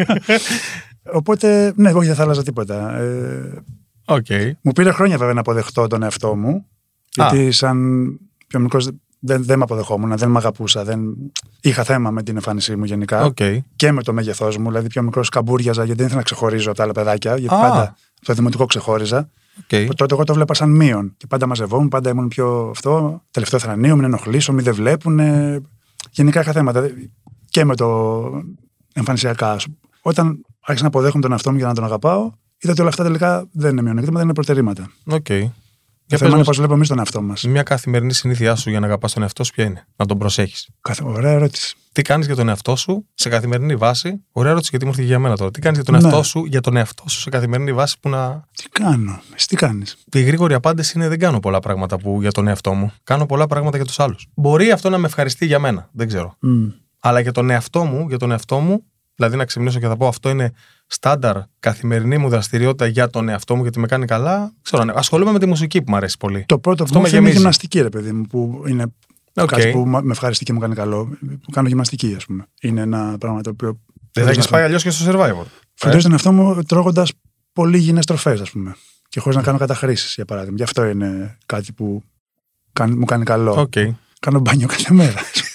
Οπότε, 1.13 1.73
ναι, 1.75 1.89
εγώ 1.89 1.97
όχι, 1.97 2.07
δεν 2.07 2.15
θα 2.15 2.23
άλλαζα 2.23 2.43
τίποτα. 2.43 2.97
Ε, 2.97 3.63
ΟΚ. 4.05 4.25
μου 4.61 4.71
πήρε 4.71 4.91
χρόνια 4.91 5.17
βέβαια 5.17 5.33
να 5.33 5.39
αποδεχτώ 5.39 5.87
τον 5.87 6.03
εαυτό 6.03 6.35
μου. 6.35 6.65
Γιατί 7.09 7.51
σαν 7.51 8.07
πιο 8.47 8.59
μικρός 8.59 8.89
δεν, 9.19 9.43
δεν 9.43 9.57
με 9.57 9.63
αποδεχόμουν, 9.63 10.17
δεν 10.17 10.29
με 10.29 10.37
αγαπούσα. 10.37 10.83
Δεν... 10.83 11.15
Είχα 11.61 11.83
θέμα 11.83 12.11
με 12.11 12.23
την 12.23 12.35
εμφάνισή 12.35 12.75
μου 12.75 12.83
γενικά. 12.83 13.23
ΟΚ. 13.23 13.37
και 13.75 13.91
με 13.91 14.03
το 14.03 14.13
μέγεθός 14.13 14.57
μου. 14.57 14.67
Δηλαδή, 14.67 14.87
πιο 14.87 15.01
μικρός 15.01 15.29
καμπούριαζα 15.29 15.83
γιατί 15.83 15.97
δεν 15.97 16.05
ήθελα 16.05 16.19
να 16.19 16.25
ξεχωρίζω 16.25 16.67
από 16.67 16.77
τα 16.77 16.83
άλλα 16.83 16.91
παιδάκια. 16.91 17.37
Γιατί 17.37 17.55
Α. 17.55 17.59
πάντα 17.59 17.81
από 18.15 18.25
το 18.25 18.33
δημοτικό 18.33 18.65
ξεχώριζα. 18.65 19.29
ΟΚ. 19.59 19.95
Τότε 19.95 20.13
εγώ 20.13 20.23
το 20.23 20.33
'βλεπα 20.33 20.53
σαν 20.53 20.69
μείον. 20.69 21.13
Και 21.17 21.27
πάντα 21.27 21.47
μαζευόμουν, 21.47 21.87
πάντα 21.87 22.09
ήμουν 22.09 22.27
πιο 22.27 22.67
αυτό. 22.69 23.21
Τελευταίο 23.31 23.59
θρανίο, 23.59 23.95
μην 23.95 24.03
ενοχλήσω, 24.03 24.53
μην 24.53 24.63
δεν 24.63 24.73
βλέπουν. 24.73 25.19
Γενικά 26.11 26.41
είχα 26.41 26.51
θέματα. 26.51 26.89
Και 27.49 27.65
με 27.65 27.75
το 27.75 28.21
εμφανισιακά. 28.93 29.55
Όταν 30.01 30.45
άρχισα 30.61 30.83
να 30.83 30.87
αποδέχομαι 30.87 31.21
τον 31.21 31.31
εαυτό 31.31 31.51
μου 31.51 31.57
για 31.57 31.67
να 31.67 31.73
τον 31.73 31.83
αγαπάω, 31.83 32.31
είδα 32.57 32.71
ότι 32.71 32.81
όλα 32.81 32.89
αυτά 32.89 33.03
τελικά 33.03 33.47
δεν 33.51 33.71
είναι 33.71 33.81
μειονεκτήματα, 33.81 34.23
είναι 34.23 34.33
προτερήματα. 34.33 34.91
ΟΚ. 35.05 35.27
Το 36.09 36.15
Για 36.15 36.17
θέμα 36.17 36.37
είναι 36.37 36.45
πες 36.45 36.47
πώς 36.47 36.53
βλέπουμε 36.53 36.75
εμείς 36.75 36.87
τον 36.87 36.97
εαυτό 36.99 37.21
μας. 37.21 37.43
μας, 37.43 37.51
μια 37.53 37.63
καθημερινή 37.63 38.13
συνήθειά 38.13 38.55
σου 38.55 38.69
για 38.69 38.79
να 38.79 38.85
αγαπάς 38.85 39.13
τον 39.13 39.21
εαυτό 39.23 39.43
σου 39.43 39.51
ποια 39.53 39.63
είναι; 39.65 39.87
Να 39.95 40.05
τον 40.05 40.17
προσέχεις. 40.17 40.69
Ωραία 41.03 41.31
ερώτηση. 41.31 41.75
Τι 41.91 42.01
κάνεις 42.01 42.25
για 42.25 42.35
τον 42.35 42.49
εαυτό 42.49 42.75
σου 42.75 43.07
σε 43.13 43.29
καθημερινή 43.29 43.75
βάση; 43.75 44.23
Ωραία 44.31 44.51
ερώτηση 44.51 44.69
γιατί 44.71 44.85
μου 44.85 44.91
ήρθε 44.91 45.03
και 45.03 45.09
για 45.09 45.19
μένα 45.19 45.37
τώρα. 45.37 45.51
Τι 45.51 45.59
κάνεις 45.59 45.77
για 45.77 45.91
τον 45.91 46.01
Ναι. 46.01 46.07
εαυτό 46.07 46.23
σου, 46.23 46.45
για 46.45 46.61
τον 46.61 46.75
εαυτό 46.77 47.03
σου 47.07 47.19
σε 47.19 47.29
καθημερινή 47.29 47.73
βάση 47.73 47.95
που 47.99 48.09
να. 48.09 48.43
Τι 48.55 48.63
κάνω, 48.69 49.19
εσύ 49.35 49.47
τι 49.47 49.55
κάνεις; 49.55 49.97
Η 50.11 50.21
γρήγορη 50.21 50.53
απάντηση 50.53 50.93
είναι 50.95 51.07
δεν 51.07 51.19
κάνω 51.19 51.39
πολλά 51.39 51.59
πράγματα 51.59 51.97
που 51.97 52.21
για 52.21 52.31
τον 52.31 52.47
εαυτό 52.47 52.73
μου. 52.73 52.91
Κάνω 53.03 53.25
πολλά 53.25 53.47
πράγματα 53.47 53.77
για 53.77 53.85
τους 53.85 53.99
άλλους. 53.99 54.27
Μπορεί 54.35 54.71
αυτό 54.71 54.89
να 54.89 54.97
με 54.97 55.05
ευχαριστεί 55.07 55.45
για 55.45 55.59
μένα. 55.59 55.89
Δεν 55.91 56.07
ξέρω. 56.07 56.37
Αλλά 56.99 57.19
για 57.19 57.31
τον 57.31 57.49
εαυτό 57.49 57.83
μου, 57.83 58.05
για 58.07 58.17
τον 58.17 58.31
εαυτό 58.31 58.59
μου, 58.59 58.83
δηλαδή 59.15 59.35
να 59.35 59.45
ξυπνήσω 59.45 59.79
και 59.79 59.87
θα 59.87 59.97
πω 59.97 60.07
αυτό 60.07 60.29
είναι 60.29 60.51
στάνταρ 60.87 61.37
καθημερινή 61.59 62.17
μου 62.17 62.29
δραστηριότητα 62.29 62.85
για 62.87 63.09
τον 63.09 63.29
εαυτό 63.29 63.55
μου 63.55 63.61
γιατί 63.61 63.79
με 63.79 63.87
κάνει 63.87 64.05
καλά. 64.05 64.53
Ξέρω, 64.61 64.83
ναι. 64.83 64.93
ασχολούμαι 64.95 65.31
με 65.31 65.39
τη 65.39 65.45
μουσική 65.45 65.81
που 65.81 65.89
μου 65.91 65.95
αρέσει 65.95 66.17
πολύ. 66.19 66.43
Το 66.47 66.59
πρώτο 66.59 66.83
Αυτό 66.83 66.97
αυτό 66.97 66.99
με 66.99 67.07
είναι 67.07 67.17
η 67.17 67.19
γεμίζει. 67.19 67.37
γυμναστική, 67.37 67.81
ρε 67.81 67.89
παιδί 67.89 68.11
μου, 68.11 68.23
που 68.23 68.63
είναι 68.67 68.83
ΟΚ. 69.35 69.49
κάτι 69.49 69.71
που 69.71 69.85
μα- 69.85 70.01
με 70.01 70.11
ευχαριστεί 70.11 70.43
και 70.45 70.53
μου 70.53 70.59
κάνει 70.59 70.75
καλό. 70.75 71.05
Που 71.43 71.51
κάνω 71.51 71.67
γυμναστική, 71.67 72.13
ας 72.17 72.25
πούμε. 72.25 72.45
Είναι 72.61 72.81
ένα 72.81 73.15
πράγμα 73.19 73.41
το 73.41 73.49
οποίο. 73.49 73.79
Δεν 74.11 74.23
θα 74.25 74.29
έχεις 74.31 74.47
πάει 74.47 74.63
αλλιώς 74.63 74.83
και 74.83 74.89
στο 74.89 75.11
Survivor. 75.11 75.45
Φροντίζω 75.73 76.01
τον 76.03 76.11
εαυτό 76.11 76.31
μου 76.31 76.63
τρώγοντας 76.63 77.11
πολύ 77.53 77.77
υγιεινές 77.77 78.03
τροφές, 78.03 78.41
ας 78.41 78.49
πούμε. 78.51 78.75
Και 79.09 79.19
χωρίς 79.19 79.37
να 79.37 79.43
κάνω 79.43 79.57
καταχρήσεις, 79.57 80.13
για 80.15 80.25
παράδειγμα. 80.25 80.55
Γι' 80.57 80.63
αυτό 80.63 80.85
είναι 80.85 81.37
κάτι 81.45 81.73
που 81.73 82.03
κάνει- 82.73 82.95
μου 82.95 83.05
κάνει 83.05 83.23
καλό. 83.23 83.51
ΟΚ. 83.61 83.73
Κάνω 84.19 84.39
μπάνιο 84.39 84.67
κάθε 84.67 84.93
μέρα. 84.93 85.19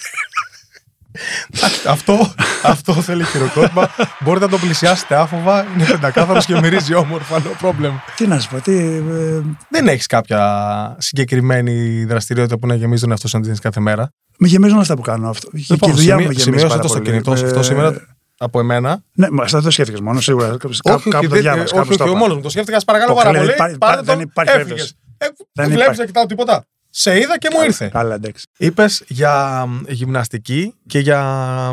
αυτό, 1.87 2.33
αυτό 2.63 2.93
θέλει 2.93 3.25
χειροκρότημα. 3.25 3.91
Μπορείτε 4.21 4.45
να 4.45 4.51
το 4.51 4.59
πλησιάσετε 4.59 5.15
άφοβα. 5.17 5.67
Είναι 5.75 5.85
πεντακάθαρος 5.87 6.45
και 6.47 6.61
μυρίζει 6.61 6.95
όμορφα. 6.95 7.43
No 7.43 7.67
problem. 7.67 7.91
τι 8.17 8.27
να 8.27 8.39
σου 8.41 8.49
πω, 8.51 8.61
τι. 8.61 8.77
ε, 8.77 9.41
Δεν 9.69 9.89
έχεις 9.89 10.07
κάποια 10.07 10.97
συγκεκριμένη 10.99 12.05
δραστηριότητα 12.05 12.59
που 12.59 12.67
να 12.67 12.75
γεμίζει 12.75 13.01
τον 13.01 13.11
εαυτό 13.11 13.29
σου 13.29 13.37
να 13.37 13.43
την 13.43 13.51
έχεις 13.51 13.63
κάθε 13.63 13.81
μέρα; 13.81 14.13
με 14.39 14.49
γεμίζουν 14.49 14.79
αυτά 14.79 14.95
που 14.97 15.03
κάνω. 15.03 15.29
Αυτό. 15.29 15.51
Και- 15.51 15.77
και 15.77 15.91
η 15.91 15.93
δουλειά 15.93 16.13
μου 16.15 16.21
με 16.21 16.23
γεμίζει. 16.23 16.43
σημείωσε 16.43 16.67
πάρα 16.67 16.81
το 16.81 16.89
στο 16.89 16.97
πολύ. 16.99 17.11
κινητό 17.11 17.37
σου 17.37 17.45
αυτό 17.47 17.59
Ε, 17.59 17.63
σήμερα 17.63 17.95
από 18.39 18.61
εμένα. 18.61 19.03
Ναι, 19.13 19.27
μα 19.31 19.43
αυτό 19.43 19.57
δεν 19.57 19.65
το 19.67 19.71
σκέφτηκες 19.73 20.01
μόνο, 20.01 20.21
σίγουρα. 20.21 20.47
Κάπου, 20.49 20.69
όχι, 20.83 21.11
κάπου 21.11 21.25
το 21.29 21.29
δεν- 21.35 21.41
διάβασα. 21.41 21.63
όχι, 21.63 21.73
κάπου 21.75 21.87
όχι, 21.89 21.97
το 21.99 22.05
όχι, 22.05 22.13
είπα. 22.13 22.21
μόνος 22.21 22.37
μου. 22.37 22.43
Το 22.43 22.49
σκέφτηκα, 22.49 22.79
σε 22.79 22.85
παρακαλώ 22.85 23.11
Το 23.15 23.17
πάρα 23.17 23.31
καλέ, 23.33 23.39
πολύ. 23.39 23.49
δεν 23.51 23.57
υπάρχει- 23.59 23.79
Πάρε 23.79 24.03
δεν 24.03 24.15
το, 24.15 24.21
υπάρχει 24.21 24.55
έφυγες. 24.57 24.95
περίπτωση. 25.19 25.47
δεν 25.53 25.65
υπάρχει. 25.65 25.73
βλέπεις 25.73 25.99
να 25.99 26.05
κοιτάω 26.05 26.27
τίποτα. 26.27 26.65
Σε 26.95 27.19
είδα 27.21 27.39
και 27.39 27.49
μου 27.53 27.63
ήρθε. 27.65 27.89
Καλά, 27.89 28.15
εντάξει. 28.15 28.47
Είπες 28.59 29.05
για 29.09 29.65
μ, 29.69 29.81
γυμναστική 29.89 30.75
και 30.87 30.99
για 30.99 31.23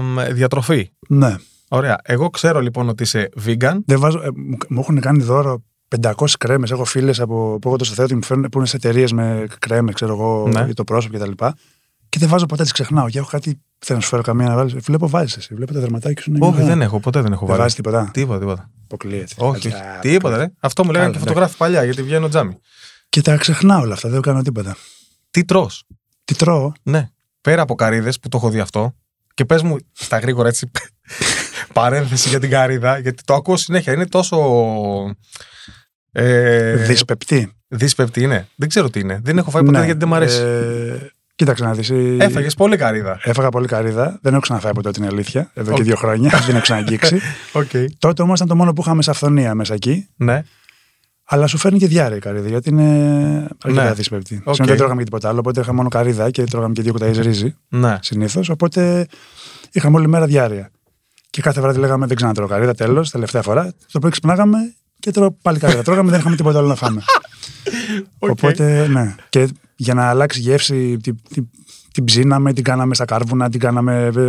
μ, 0.01 0.19
διατροφή. 0.31 0.89
Ναι. 1.07 1.35
Ωραία. 1.69 1.97
Εγώ 2.03 2.29
ξέρω 2.29 2.59
λοιπόν 2.59 2.89
ότι 2.89 3.03
είσαι 3.03 3.29
vegan. 3.45 3.75
Δεν 3.85 3.99
βάζω, 3.99 4.19
ε, 4.19 4.27
μου, 4.35 4.57
μου 4.69 4.79
έχουν 4.79 4.99
κάνει 4.99 5.23
δώρο 5.23 5.63
500 6.01 6.11
κρέμες. 6.39 6.71
Έχω 6.71 6.85
φίλες 6.85 7.19
από 7.19 7.57
που 7.61 7.67
έχω 7.67 7.77
το 7.77 7.83
στο 7.83 7.93
Θεό 7.95 8.05
ότι 8.05 8.15
μου 8.15 8.23
φέρνουν 8.23 8.49
που 8.49 8.57
είναι 8.57 8.67
σε 8.67 8.75
εταιρείες 8.75 9.11
με 9.11 9.47
κρέμε, 9.59 9.91
ξέρω 9.91 10.11
εγώ, 10.13 10.47
Ναι. 10.53 10.63
για 10.65 10.73
το 10.73 10.83
πρόσωπο 10.83 11.17
κτλ. 11.17 11.31
Και, 11.31 11.51
και 12.09 12.19
δεν 12.19 12.29
βάζω 12.29 12.45
ποτέ, 12.45 12.63
τις 12.63 12.71
ξεχνάω. 12.71 13.09
Και 13.09 13.17
έχω 13.17 13.27
κάτι. 13.31 13.61
Θέλω 13.79 13.97
να 13.97 14.03
σου 14.03 14.09
φέρω 14.09 14.21
καμία 14.21 14.47
να 14.47 14.55
βάλεις. 14.55 14.73
Βλέπω, 14.73 15.07
βάζεις 15.09 15.38
εσύ. 15.38 15.53
Βλέπω 15.55 15.73
τα 15.73 15.79
δερματάκια 15.79 16.21
σου. 16.23 16.29
είναι 16.29 16.39
Όχι, 16.41 16.51
μια 16.51 16.61
χαρά. 16.63 16.73
δεν 16.75 16.81
έχω, 16.81 16.99
ποτέ 16.99 17.21
δεν 17.21 17.31
έχω 17.31 17.39
Δεν 17.39 17.47
βάλει. 17.49 17.59
βάζεις 17.61 17.75
τίποτα; 17.75 18.09
Τίποτα, 18.13 18.39
τίποτα. 18.39 18.69
Αποκλείεται. 18.83 19.33
Όχι, 19.38 19.67
όχι. 19.67 19.75
Α, 19.77 19.99
Τίποτα, 20.01 20.38
ρε. 20.38 20.51
Αυτό 20.59 20.85
μου 20.85 20.91
λέγανε 20.91 21.09
και 21.11 21.17
Καλά, 21.17 21.27
φωτογράφοι 21.27 21.57
παλιά, 21.57 21.83
γιατί 21.83 22.03
βγαίνω 22.03 22.27
τζάμι. 22.29 22.57
Και 23.09 23.21
τα 23.21 23.35
ξεχνάω 23.38 23.81
όλα 23.81 23.93
αυτά. 23.93 24.09
Δεν 24.09 24.21
κάνω 24.21 24.41
τίποτα. 24.41 24.75
Τι 25.31 25.45
τρώ. 25.45 25.69
Τι 26.25 26.36
τρώω; 26.36 26.71
Ναι. 26.83 27.09
Πέρα 27.41 27.62
από 27.62 27.75
καρύδες 27.75 28.19
που 28.19 28.29
το 28.29 28.38
έχω 28.38 28.50
δει 28.50 28.59
αυτό. 28.59 28.95
Και 29.33 29.45
πες 29.45 29.62
μου 29.62 29.77
στα 29.91 30.19
γρήγορα 30.19 30.48
έτσι. 30.48 30.71
παρένθεση 31.74 32.29
για 32.29 32.39
την 32.39 32.50
καρύδα, 32.50 32.98
γιατί 32.98 33.24
το 33.24 33.33
ακούω 33.33 33.57
συνέχεια. 33.57 33.93
Είναι 33.93 34.07
τόσο. 34.07 34.38
Ε, 36.12 36.75
Δύσπεπτη. 36.75 37.51
δύσπεπτη 37.67 38.21
είναι. 38.21 38.48
Δεν 38.55 38.69
ξέρω 38.69 38.89
τι 38.89 39.00
είναι. 39.00 39.19
Δεν 39.24 39.38
έχω 39.38 39.50
φάει 39.50 39.63
ποτέ 39.63 39.77
Ναι, 39.77 39.86
γιατί 39.86 40.00
δεν 40.00 40.07
μου 40.07 40.15
αρέσει. 40.15 40.41
Ε, 40.41 41.09
κοίταξε 41.36 41.63
να 41.63 41.74
δεις. 41.74 41.89
Έφαγες 42.19 42.55
πολύ 42.55 42.77
καρύδα. 42.77 43.19
Έφαγα 43.24 43.50
πολύ 43.50 43.67
καρύδα. 43.67 44.19
Δεν 44.21 44.31
έχω 44.31 44.41
ξαναφάει 44.41 44.74
ποτέ 44.74 44.91
την 44.91 45.05
αλήθεια. 45.05 45.51
Εδώ 45.53 45.71
ΟΚ. 45.71 45.77
και 45.77 45.83
δύο 45.83 45.95
χρόνια. 45.95 46.29
δεν 46.45 46.50
έχω 46.55 46.62
ξαναγγίξει. 46.62 47.19
ΟΚ. 47.51 47.69
Τότε 48.00 48.21
όμως 48.21 48.36
ήταν 48.36 48.48
το 48.48 48.55
μόνο 48.55 48.74
που 48.74 48.81
είχαμε 48.81 49.01
σε 49.01 49.09
αφθονία 49.09 49.55
μέσα 49.55 49.74
εκεί. 49.74 50.09
Ναι. 50.15 50.43
Αλλά 51.31 51.48
σου 51.48 51.57
φέρνει 51.57 51.77
και 51.79 51.88
διάρκεια 51.88 52.15
η 52.17 52.19
καρύδα, 52.19 52.48
γιατί 52.48 52.69
είναι 52.69 52.83
αρκετά 53.63 53.83
Ναι. 53.83 53.93
δύσπεπτη. 53.93 54.36
ΟΚ. 54.35 54.53
Σήμερα 54.53 54.65
δεν 54.65 54.77
τρώγαμε 54.77 55.00
και 55.00 55.05
τίποτα 55.05 55.29
άλλο, 55.29 55.39
οπότε 55.39 55.62
είχα 55.62 55.74
μόνο 55.74 55.89
καρύδα 55.89 56.29
και 56.31 56.43
τρώγαμε 56.43 56.74
και 56.74 56.81
δύο 56.81 56.91
κουταλιές 56.91 57.09
ρύζι 57.21 57.55
Ναι. 57.69 57.98
συνήθως. 58.01 58.41
Οπότε 58.50 59.07
είχαμε 59.71 59.98
όλη 59.98 60.07
μέρα 60.07 60.25
διάρκεια. 60.25 60.71
Και 61.29 61.41
κάθε 61.41 61.62
βράδυ 61.62 61.79
λέγαμε 61.79 62.05
δεν 62.05 62.15
ξανατρώω 62.15 62.48
καρύδα, 62.48 62.74
τέλος, 62.75 63.05
τελευταία 63.12 63.41
φορά. 63.41 63.74
Το 63.91 64.00
πρωί 64.00 64.12
ξυπνάγαμε 64.12 64.57
και 65.00 65.12
τρώω 65.12 65.31
πάλι 65.41 65.59
καρύδα. 65.59 65.83
Τρώγαμε, 65.83 66.09
δεν 66.12 66.19
είχαμε 66.19 66.36
τίποτα 66.36 66.57
άλλο 66.57 66.67
να 66.67 66.75
φάμε. 66.75 67.01
ΟΚ. 68.19 68.29
Οπότε, 68.29 68.88
ναι. 68.88 69.15
Και 69.29 69.48
για 69.75 69.93
να 69.93 70.09
αλλάξει 70.09 70.39
γεύση, 70.39 70.98
την, 70.98 71.17
την, 71.33 71.50
την 71.93 72.03
ψήναμε, 72.03 72.53
την 72.53 72.63
κάναμε 72.63 72.95
στα 72.95 73.05
κάρβουνα, 73.05 73.50
την 73.50 73.59
κάναμε 73.59 74.12
ε, 74.15 74.21
ε, 74.21 74.25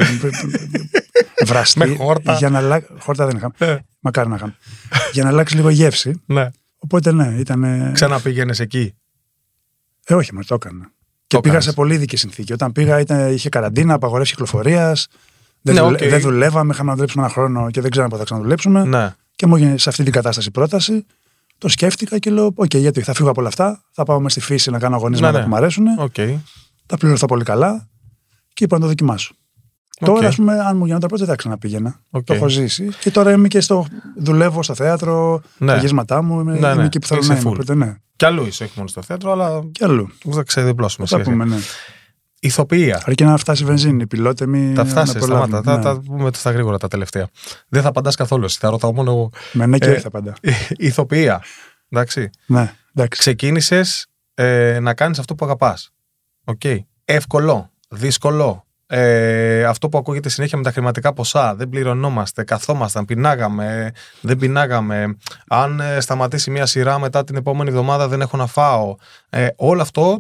ε, 1.35 1.45
βραστή. 1.45 1.79
Με 1.79 1.87
χόρτα. 1.87 2.35
Για 2.35 2.51
να 2.51 2.59
αλλα... 2.59 2.83
Χόρτα 2.99 3.27
δεν 3.27 3.37
είχαμε. 3.37 3.53
Ε, 3.59 3.77
Μακάρι 4.01 4.29
να 4.29 4.35
είχαμε. 4.35 4.55
για 5.13 5.23
να 5.23 5.29
αλλάξει 5.29 5.57
λίγο 5.57 5.69
γεύση. 5.71 6.23
ναι. 6.27 6.49
Οπότε 6.83 7.13
ναι, 7.13 7.35
ήταν. 7.39 7.91
Ξαναπήγαινες 7.93 8.61
εκεί; 8.61 8.95
Ε, 10.07 10.15
όχι, 10.15 10.35
μα 10.35 10.43
το 10.43 10.55
έκανα. 10.55 10.85
Και 11.27 11.37
Το 11.37 11.41
πήγα 11.43 11.55
έκανες. 11.55 11.65
σε 11.65 11.73
πολύ 11.73 11.97
ειδική 11.97 12.17
συνθήκη. 12.17 12.53
Όταν 12.53 12.73
πήγα, 12.73 13.01
ήταν, 13.01 13.33
είχε 13.33 13.49
καραντίνα, 13.49 13.95
απαγορεύσεις 13.95 14.35
κυκλοφορίας. 14.37 15.09
Δεν, 15.63 15.75
Ναι, 15.75 15.81
δουλε- 15.81 16.03
ΟΚ. 16.03 16.09
δεν 16.09 16.21
δουλεύαμε, 16.21 16.73
είχαμε 16.73 16.89
να 16.91 16.95
δουλέψουμε 16.95 17.25
ένα 17.25 17.33
χρόνο 17.33 17.71
και 17.71 17.81
δεν 17.81 17.91
ξέραμε 17.91 18.11
πότε 18.11 18.21
θα 18.23 18.27
ξαναδουλέψουμε. 18.29 18.85
Ναι. 18.85 19.15
Και 19.37 19.47
μου 19.47 19.57
έγινε 19.57 19.79
σε 19.79 19.89
αυτή 19.89 20.03
την 20.05 20.13
κατάσταση 20.13 20.51
πρόταση. 20.51 21.07
Το 21.59 21.69
σκέφτηκα 21.69 22.19
και 22.19 22.31
λέω: 22.31 22.53
ΟΚ, 22.55 22.75
γιατί 22.75 23.01
θα 23.03 23.13
φύγω 23.15 23.31
από 23.31 23.41
όλα 23.41 23.49
αυτά. 23.49 23.83
Θα 23.93 24.05
πάω 24.05 24.21
μες 24.21 24.33
στη 24.33 24.41
φύση 24.41 24.71
να 24.71 24.79
κάνω 24.79 24.97
αγωνίσματα 24.97 25.33
Ναι, 25.33 25.39
ναι. 25.39 25.45
που 25.45 25.51
μου 25.51 25.57
αρέσουν. 25.57 25.87
ΟΚ. 25.99 26.15
Θα 26.87 26.97
πληρωθώ 26.97 27.27
πολύ 27.27 27.45
καλά. 27.45 27.89
Και 28.55 28.65
είπα 28.65 28.75
να 28.77 28.81
το 28.83 28.87
δοκιμάσω. 28.89 29.35
ΟΚ. 30.01 30.07
Τώρα, 30.15 30.29
ας 30.29 30.35
πούμε, 30.37 30.53
αν 30.61 30.77
μου 30.77 30.85
γινόταν 30.87 31.09
πρόταση, 31.09 31.25
δεν 31.25 31.35
θα 31.35 31.37
ξαναπήγαινα. 31.37 32.01
ΟΚ. 32.11 32.25
Το 32.25 32.35
έχω 32.35 32.49
ζήσει. 32.49 32.89
Και 33.01 33.11
τώρα 33.11 33.33
είμαι 33.33 33.49
και 33.49 33.61
στο. 33.61 33.87
Δουλεύω 34.17 34.63
στο 34.63 34.75
θέατρο, 34.75 35.43
Ναι. 35.59 35.67
τα 35.73 35.77
γέσματά 35.79 36.23
μου. 36.23 36.41
Είμαι, 36.41 36.53
Ναι, 36.53 36.59
είμαι 36.59 36.75
ναι. 36.75 36.85
εκεί 36.85 36.99
που 36.99 37.07
θέλω 37.07 37.21
Είσαι 37.21 37.33
να 37.33 37.39
είμαι. 37.39 37.49
full. 37.51 37.53
Οπότε, 37.53 37.75
ναι. 37.75 37.95
Κι 38.17 38.25
αλλού 38.25 38.47
είσαι, 38.47 38.65
όχι 38.65 38.73
μόνο 38.77 38.89
στο 38.89 39.03
θέατρο, 39.03 39.33
αλλά 39.33 39.61
Και 39.73 39.85
αλλού. 39.85 40.09
θα 40.31 40.43
ξεδιπλώσουμε. 40.43 41.07
Θα 41.07 41.17
σιγά 41.17 41.31
σιγά. 41.31 41.45
πούμε, 41.45 41.55
ναι. 41.57 41.61
Ηθοποιία. 42.41 43.03
Αρκεί 43.07 43.25
να 43.25 43.37
φτάσει 43.37 43.63
η 43.63 43.67
βενζίνη. 43.67 44.03
Οι 44.03 44.07
πιλότε 44.07 44.47
μη. 44.47 44.73
Τα 44.75 44.85
φτάσεις, 44.85 45.15
να 45.15 45.21
προλάβουν. 45.21 45.49
σταμάτα. 45.49 45.77
Ναι. 45.77 45.83
Θα 45.83 45.95
τα 45.95 46.01
πούμε 46.01 46.31
στα 46.35 46.51
γρήγορα 46.51 46.79
τα 46.79 46.89
τελευταία. 46.89 47.29
Δεν 47.69 47.83
θα 47.83 47.89
απαντάς 47.89 48.15
καθόλου. 48.15 48.45
εσύ, 48.45 48.59
Θα 48.61 48.71
ρωτάω 48.71 48.93
μόνο 48.93 49.11
εγώ. 49.11 49.31
Με 49.53 49.67
ναι 49.67 49.79
και 49.79 49.87
Ε, 49.89 49.91
όχι 49.91 50.01
θα 50.01 50.11
πάντα. 50.11 50.35
Ηθοποιία. 50.77 51.43
Εντάξει. 51.89 52.31
Ναι, 52.47 52.73
εντάξει. 52.95 53.19
Ξεκίνησες 53.21 54.07
ε, 54.35 54.79
να 54.81 54.95
κάνεις 54.95 55.19
αυτό 55.19 55.35
που 55.35 55.45
αγαπάς. 55.45 55.91
Οκ. 56.45 56.61
Εύκολο. 57.05 57.71
Δύσκολο. 57.89 58.65
Ε, 58.93 59.65
αυτό 59.65 59.89
που 59.89 59.99
ακούγεται 59.99 60.29
συνέχεια 60.29 60.59
με 60.59 60.65
τα 60.65 60.73
χρηματικά 60.73 61.13
ποσά. 61.13 61.55
Δεν 61.55 61.69
πληρωνόμαστε. 61.69 62.45
Καθόμασταν. 62.45 63.05
Πεινάγαμε. 63.05 63.93
Δεν 64.21 64.37
πεινάγαμε. 64.39 65.17
Αν 65.49 65.81
ε, 65.81 66.01
σταματήσει 66.01 66.51
μια 66.51 66.67
σειρά 66.67 66.99
μετά 66.99 67.25
την 67.25 67.37
επόμενη 67.37 67.69
εβδομάδα 67.71 68.09
δεν 68.09 68.21
έχω 68.21 68.37
να 68.37 68.47
φάω. 68.47 68.95
Ε, 69.31 69.47
όλο 69.57 69.83
αυτό 69.83 70.19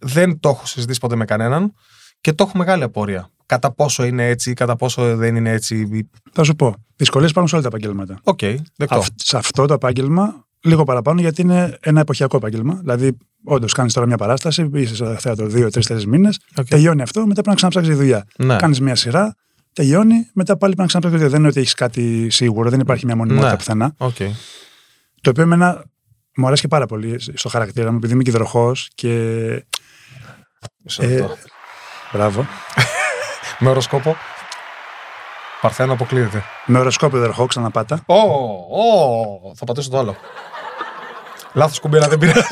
δεν 0.00 0.40
το 0.40 0.48
έχω 0.48 0.66
συζητήσει 0.66 1.00
ποτέ 1.00 1.16
με 1.16 1.24
κανέναν 1.24 1.72
και 2.20 2.32
το 2.32 2.44
έχω 2.48 2.58
μεγάλη 2.58 2.82
απορία. 2.82 3.30
Κατά 3.46 3.72
πόσο 3.72 4.04
είναι 4.04 4.28
έτσι, 4.28 4.52
κατά 4.52 4.76
πόσο 4.76 5.16
δεν 5.16 5.36
είναι 5.36 5.50
έτσι. 5.50 6.08
Θα 6.32 6.44
σου 6.44 6.56
πω. 6.56 6.74
Δυσκολίες 6.96 7.30
υπάρχουν 7.30 7.50
σε 7.50 7.56
όλα 7.56 7.70
τα 7.70 7.76
επαγγέλματα. 7.76 8.20
Οκ, 8.22 8.38
δεκτό. 8.76 8.98
Αυ- 8.98 9.12
σε 9.14 9.36
αυτό 9.36 9.66
το 9.66 9.74
επάγγελμα, 9.74 10.45
λίγο 10.66 10.84
παραπάνω 10.84 11.20
γιατί 11.20 11.42
είναι 11.42 11.78
ένα 11.80 12.00
εποχιακό 12.00 12.36
επάγγελμα. 12.36 12.74
Δηλαδή, 12.74 13.16
όντως, 13.44 13.72
κάνεις 13.72 13.92
τώρα 13.92 14.06
μια 14.06 14.16
παράσταση, 14.16 14.70
είσαι 14.74 14.94
στο 14.94 15.14
θέατρο 15.18 15.46
δύο, 15.46 15.70
τρεις, 15.70 15.86
τέσσερις 15.86 16.06
μήνες, 16.06 16.38
Οκ. 16.58 16.66
τελειώνει 16.66 17.02
αυτό, 17.02 17.20
μετά 17.20 17.32
πρέπει 17.32 17.48
να 17.48 17.54
ξαναψάξεις 17.54 17.92
τη 17.92 17.96
δουλειά. 17.98 18.26
Ναι. 18.36 18.56
Κάνεις 18.56 18.80
μια 18.80 18.94
σειρά, 18.94 19.34
τελειώνει, 19.72 20.30
μετά 20.34 20.56
πάλι 20.56 20.74
πρέπει 20.74 20.80
να 20.80 20.86
ξαναψάξεις 20.86 21.10
τη 21.10 21.16
δουλειά. 21.16 21.28
Δεν 21.28 21.38
είναι 21.38 21.48
ότι 21.48 21.60
έχεις 21.60 21.74
κάτι 21.74 22.30
σίγουρο, 22.30 22.70
δεν 22.70 22.80
υπάρχει 22.80 23.06
μια 23.06 23.16
μονιμότητα 23.16 23.50
Ναι. 23.50 23.56
πουθενά. 23.56 23.94
Οκ. 23.98 24.16
Το 25.20 25.30
οποίο 25.30 25.42
εμένα 25.42 25.84
μου 26.36 26.46
αρέσει 26.46 26.62
και 26.62 26.68
πάρα 26.68 26.86
πολύ 26.86 27.16
στο 27.34 27.48
χαρακτήρα 27.48 27.90
μου, 27.90 27.96
επειδή 27.96 28.12
είμαι 28.12 28.22
και 28.22 28.72
υδροχόος. 28.94 29.08
Μισό 30.82 31.02
Ε, 31.02 31.06
λεπτό. 31.06 31.36
Μπράβο. 32.12 32.46
Με 33.58 33.68
οροσκόπο. 33.68 34.16
Παρθένο 35.60 35.92
αποκλείεται. 35.92 36.42
Με 36.66 36.78
οροσκόπιο 36.78 37.18
υδροχόο, 37.18 37.46
ξαναπάτα. 37.46 38.02
Ω, 38.06 38.14
ω, 38.14 39.54
θα 39.56 39.64
πατήσω 39.64 39.90
το 39.90 39.98
άλλο. 39.98 40.16
Λάθος 41.56 41.80
κουμπί, 41.80 41.96
αλλά 41.96 42.08
δεν 42.08 42.18
πειράζει. 42.18 42.46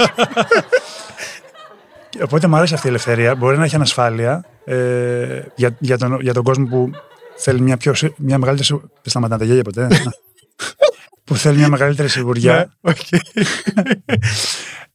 Οπότε 2.23 2.47
μου 2.47 2.57
αρέσει 2.57 2.75
αυτή 2.75 2.87
η 2.87 2.91
ελευθερία. 2.91 3.35
Μπορεί 3.35 3.59
να 3.59 3.65
έχει 3.65 3.75
ανασφάλεια 3.75 4.45
ε, 4.65 5.41
για, 5.57 5.77
για, 5.79 5.99
τον, 5.99 6.21
για 6.21 6.33
τον 6.33 6.43
κόσμο 6.45 6.67
που 6.67 6.91
θέλει 7.37 7.61
μια, 7.61 7.77
πιο, 7.77 7.95
σι- 7.95 8.15
μια 8.17 8.39
μεγαλύτερη. 8.39 8.67
σιγου- 8.67 8.81
Δεν 8.83 8.91
σταματάνε 9.05 9.41
τα 9.41 9.47
γέλια 9.47 9.63
ποτέ. 9.63 9.89
που 11.25 11.37
θέλει 11.37 11.57
μια 11.59 11.69
μεγαλύτερη 11.69 12.09
σιγουριά. 12.09 12.55
Ναι, 12.81 12.91
οκ. 12.91 12.97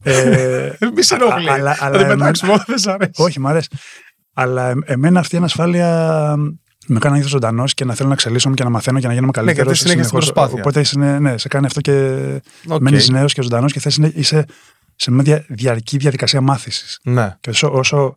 ε, 0.02 0.72
Μη 0.94 1.02
σε 1.02 1.14
ενοχλεί. 1.14 1.48
Α- 1.50 1.52
αλλά- 1.54 1.74
Θα 1.74 1.84
αλλά 1.86 1.96
την 1.96 2.04
εμένα- 2.04 2.18
πετάξουμε 2.18 2.52
ό,τι 2.52 2.64
δεν 2.66 2.78
σ' 2.78 2.86
αρέσει. 2.86 3.10
όχι, 3.16 3.40
μου 3.40 3.48
αρέσει. 3.48 3.68
Αλλά 4.34 4.68
ε, 4.68 4.74
εμένα 4.84 5.20
αυτή 5.20 5.34
η 5.34 5.38
ανασφάλεια 5.38 6.34
με 6.86 6.98
κάνει 6.98 7.14
να 7.14 7.20
νιώθω 7.20 7.28
ζωντανός 7.28 7.74
και 7.74 7.84
να 7.84 7.94
θέλω 7.94 8.08
να 8.08 8.14
εξελίσσομαι 8.14 8.54
και 8.54 8.64
να 8.64 8.70
μαθαίνω 8.70 9.00
και 9.00 9.06
να 9.06 9.12
γίνομαι 9.12 9.32
καλύτερος. 9.32 9.64
γιατί 9.66 9.78
συνέχεια 9.78 10.02
στην 10.04 10.16
προσπάθεια. 10.18 10.58
Οπότε 10.60 10.80
είσαι, 10.80 10.98
ναι, 10.98 11.38
σε 11.38 11.48
κάνει 11.48 11.66
αυτό 11.66 11.80
και 11.80 12.16
Οκ. 12.68 12.80
μένεις 12.80 13.08
νέος 13.08 13.32
και 13.32 13.42
ζωντανός 13.42 13.72
και 13.72 13.80
θες, 13.80 13.96
είναι- 13.96 14.12
είσαι 14.14 14.44
σε 14.96 15.10
μια 15.10 15.22
δια- 15.22 15.44
διαρκή 15.48 15.96
διαδικασία 15.96 16.40
μάθησης. 16.40 17.00
Ναι. 17.02 17.36
Και 17.40 17.50
όσο, 17.50 17.70
όσο 17.72 18.14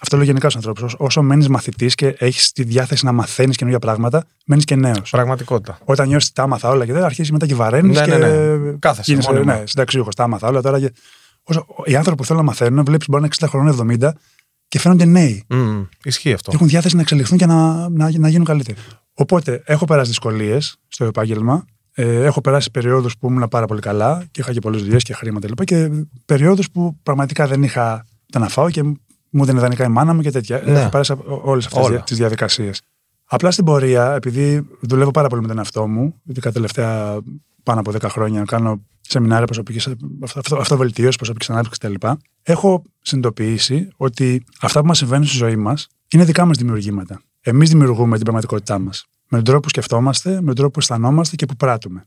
αυτό 0.00 0.16
λέω 0.16 0.24
γενικά 0.26 0.50
στους 0.50 0.56
ανθρώπους, 0.66 0.82
όσο, 0.82 0.96
όσο 1.04 1.22
μένεις 1.22 1.48
μαθητής 1.48 1.94
και 1.94 2.14
έχεις 2.18 2.52
τη 2.52 2.62
διάθεση 2.64 3.04
να 3.04 3.12
μαθαίνεις 3.12 3.56
καινούργια 3.56 3.80
πράγματα, 3.80 4.24
μένεις 4.44 4.64
και 4.64 4.76
νέος. 4.76 5.10
Πραγματικότητα. 5.10 5.78
Όταν 5.84 6.08
νιώσεις 6.08 6.34
τα 6.34 6.42
'μαθα 6.42 6.68
όλα 6.68 6.84
και 6.86 6.92
δεν 6.92 7.04
αρχίζεις 7.04 7.32
μετά 7.32 7.46
και 7.46 7.54
βαραίνεις. 7.54 7.98
Ναι, 7.98 8.04
και 8.04 8.16
ναι, 8.16 8.28
ναι. 8.56 8.72
Κάθεσαι 8.78 9.10
γίνεσαι, 9.10 9.32
μόνιμα. 9.32 9.54
ναι, 9.54 9.66
συνταξιούχος. 9.66 10.14
Τα 10.14 10.22
'μαθα 10.24 10.48
όλα 10.48 10.62
τώρα. 10.62 10.80
Και... 10.80 10.92
Όσο, 11.42 11.66
οι 11.84 11.96
άνθρωποι 11.96 12.18
που 12.18 12.24
θέλουν 12.24 12.42
να 12.42 12.48
μαθαίνουν, 12.48 12.84
βλέπεις 12.84 13.08
μπορεί 13.08 13.22
να 13.22 13.26
είναι 13.26 13.34
60 13.40 13.48
χρόνων, 13.48 13.98
70 14.00 14.12
και 14.68 14.78
φαίνονται 14.78 15.04
νέοι. 15.04 15.44
Μμμ, 15.48 15.84
Ισχύει 16.04 16.32
αυτό. 16.32 16.50
Και 16.50 16.56
έχουν 16.56 16.68
διάθεση 16.68 16.94
να 16.94 17.00
εξελιχθούν 17.00 17.38
και 17.38 17.46
να, 17.46 17.88
να, 17.88 18.18
να 18.18 18.28
γίνουν 18.28 18.44
καλύτεροι. 18.44 18.78
Οπότε 19.14 19.62
έχω 19.64 19.84
περάσει 19.84 20.08
δυσκολίες 20.08 20.76
στο 20.88 21.04
επάγγελμα. 21.04 21.64
Ε, 21.92 22.24
έχω 22.24 22.40
περάσει 22.40 22.70
περιόδους 22.70 23.18
που 23.18 23.28
ήμουν 23.28 23.48
πάρα 23.48 23.66
πολύ 23.66 23.80
καλά 23.80 24.24
και 24.30 24.40
είχα 24.40 24.52
και 24.52 24.60
πολλές 24.60 24.82
δουλειές 24.82 25.02
και 25.02 25.12
χρήματα 25.12 25.46
κλπ. 25.46 25.64
Και 25.64 25.90
περιόδους 26.24 26.70
που 26.70 26.96
πραγματικά 27.02 27.46
δεν 27.46 27.62
είχα 27.62 28.06
τα 28.32 28.38
να 28.38 28.48
φάω 28.48 28.70
και 28.70 28.82
μου 29.30 29.42
έδινε 29.42 29.60
δανεικά 29.60 29.84
η 29.84 29.88
μάνα 29.88 30.14
μου 30.14 30.20
και 30.20 30.30
τέτοια. 30.30 30.62
Ναι. 30.64 30.80
Έχω 30.80 30.88
περάσει 30.88 31.14
όλες 31.42 31.66
αυτές 31.66 31.84
Όλα. 31.84 32.00
τις 32.00 32.16
διαδικασίες. 32.16 32.82
Απλά 33.24 33.50
στην 33.50 33.64
πορεία, 33.64 34.14
επειδή 34.14 34.68
δουλεύω 34.80 35.10
πάρα 35.10 35.28
πολύ 35.28 35.42
με 35.42 35.48
τον 35.48 35.58
εαυτό 35.58 35.86
μου, 35.86 36.20
ειδικά 36.24 36.46
τα 36.48 36.54
τελευταία 36.54 37.18
πάνω 37.66 37.80
από 37.80 37.92
10 37.92 38.08
χρόνια, 38.08 38.44
κάνω 38.44 38.82
σεμινάρια 39.00 39.46
προσωπικής 39.46 39.88
αυτο, 40.22 40.56
αυτοβελτίωση, 40.56 41.16
προσωπικής 41.16 41.50
ανάπτυξης 41.50 41.78
κτλ. 41.78 42.06
Έχω 42.42 42.82
συνειδητοποιήσει 43.00 43.88
ότι 43.96 44.44
αυτά 44.60 44.80
που 44.80 44.86
μας 44.86 44.98
συμβαίνουν 44.98 45.26
στη 45.26 45.36
ζωή 45.36 45.56
μας 45.56 45.88
είναι 46.12 46.24
δικά 46.24 46.44
μας 46.44 46.56
δημιουργήματα. 46.56 47.20
Εμείς 47.40 47.68
δημιουργούμε 47.68 48.14
την 48.14 48.22
πραγματικότητά 48.24 48.78
μας. 48.78 49.06
Με 49.28 49.36
τον 49.36 49.44
τρόπο 49.44 49.60
που 49.60 49.68
σκεφτόμαστε, 49.68 50.30
με 50.30 50.46
τον 50.46 50.54
τρόπο 50.54 50.70
που 50.70 50.78
αισθανόμαστε 50.78 51.36
και 51.36 51.46
που 51.46 51.56
πράττουμε. 51.56 52.06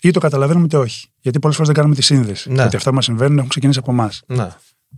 Ή 0.00 0.10
το 0.10 0.20
καταλαβαίνουμε 0.20 0.64
είτε 0.64 0.76
όχι. 0.76 1.08
Γιατί 1.20 1.38
πολλές 1.38 1.56
φορές 1.56 1.72
δεν 1.72 1.80
κάνουμε 1.80 2.00
τη 2.00 2.06
σύνδεση. 2.06 2.52
Ναι. 2.52 2.64
Ότι 2.64 2.76
αυτά 2.76 2.88
που 2.90 2.94
μας 2.94 3.04
συμβαίνουν 3.04 3.36
έχουν 3.36 3.48
ξεκινήσει 3.48 3.78
από 3.78 3.90
εμάς. 3.90 4.22
Ναι. 4.26 4.48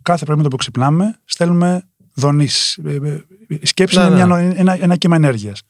Κάθε 0.02 0.24
πρωί 0.24 0.36
με 0.36 0.42
το 0.42 0.48
που 0.48 0.56
ξυπνάμε, 0.56 1.18
στέλνουμε 1.24 1.82
δονήσει. 2.14 2.82
Η 3.48 3.66
σκέψη 3.66 3.98
Ναι, 3.98 4.04
είναι 4.04 4.24
ναι. 4.24 4.24
μια, 4.24 4.54
ένα, 4.56 4.82
ένα 4.82 4.96
κύμα 4.96 5.16
ενέργειας. 5.16 5.62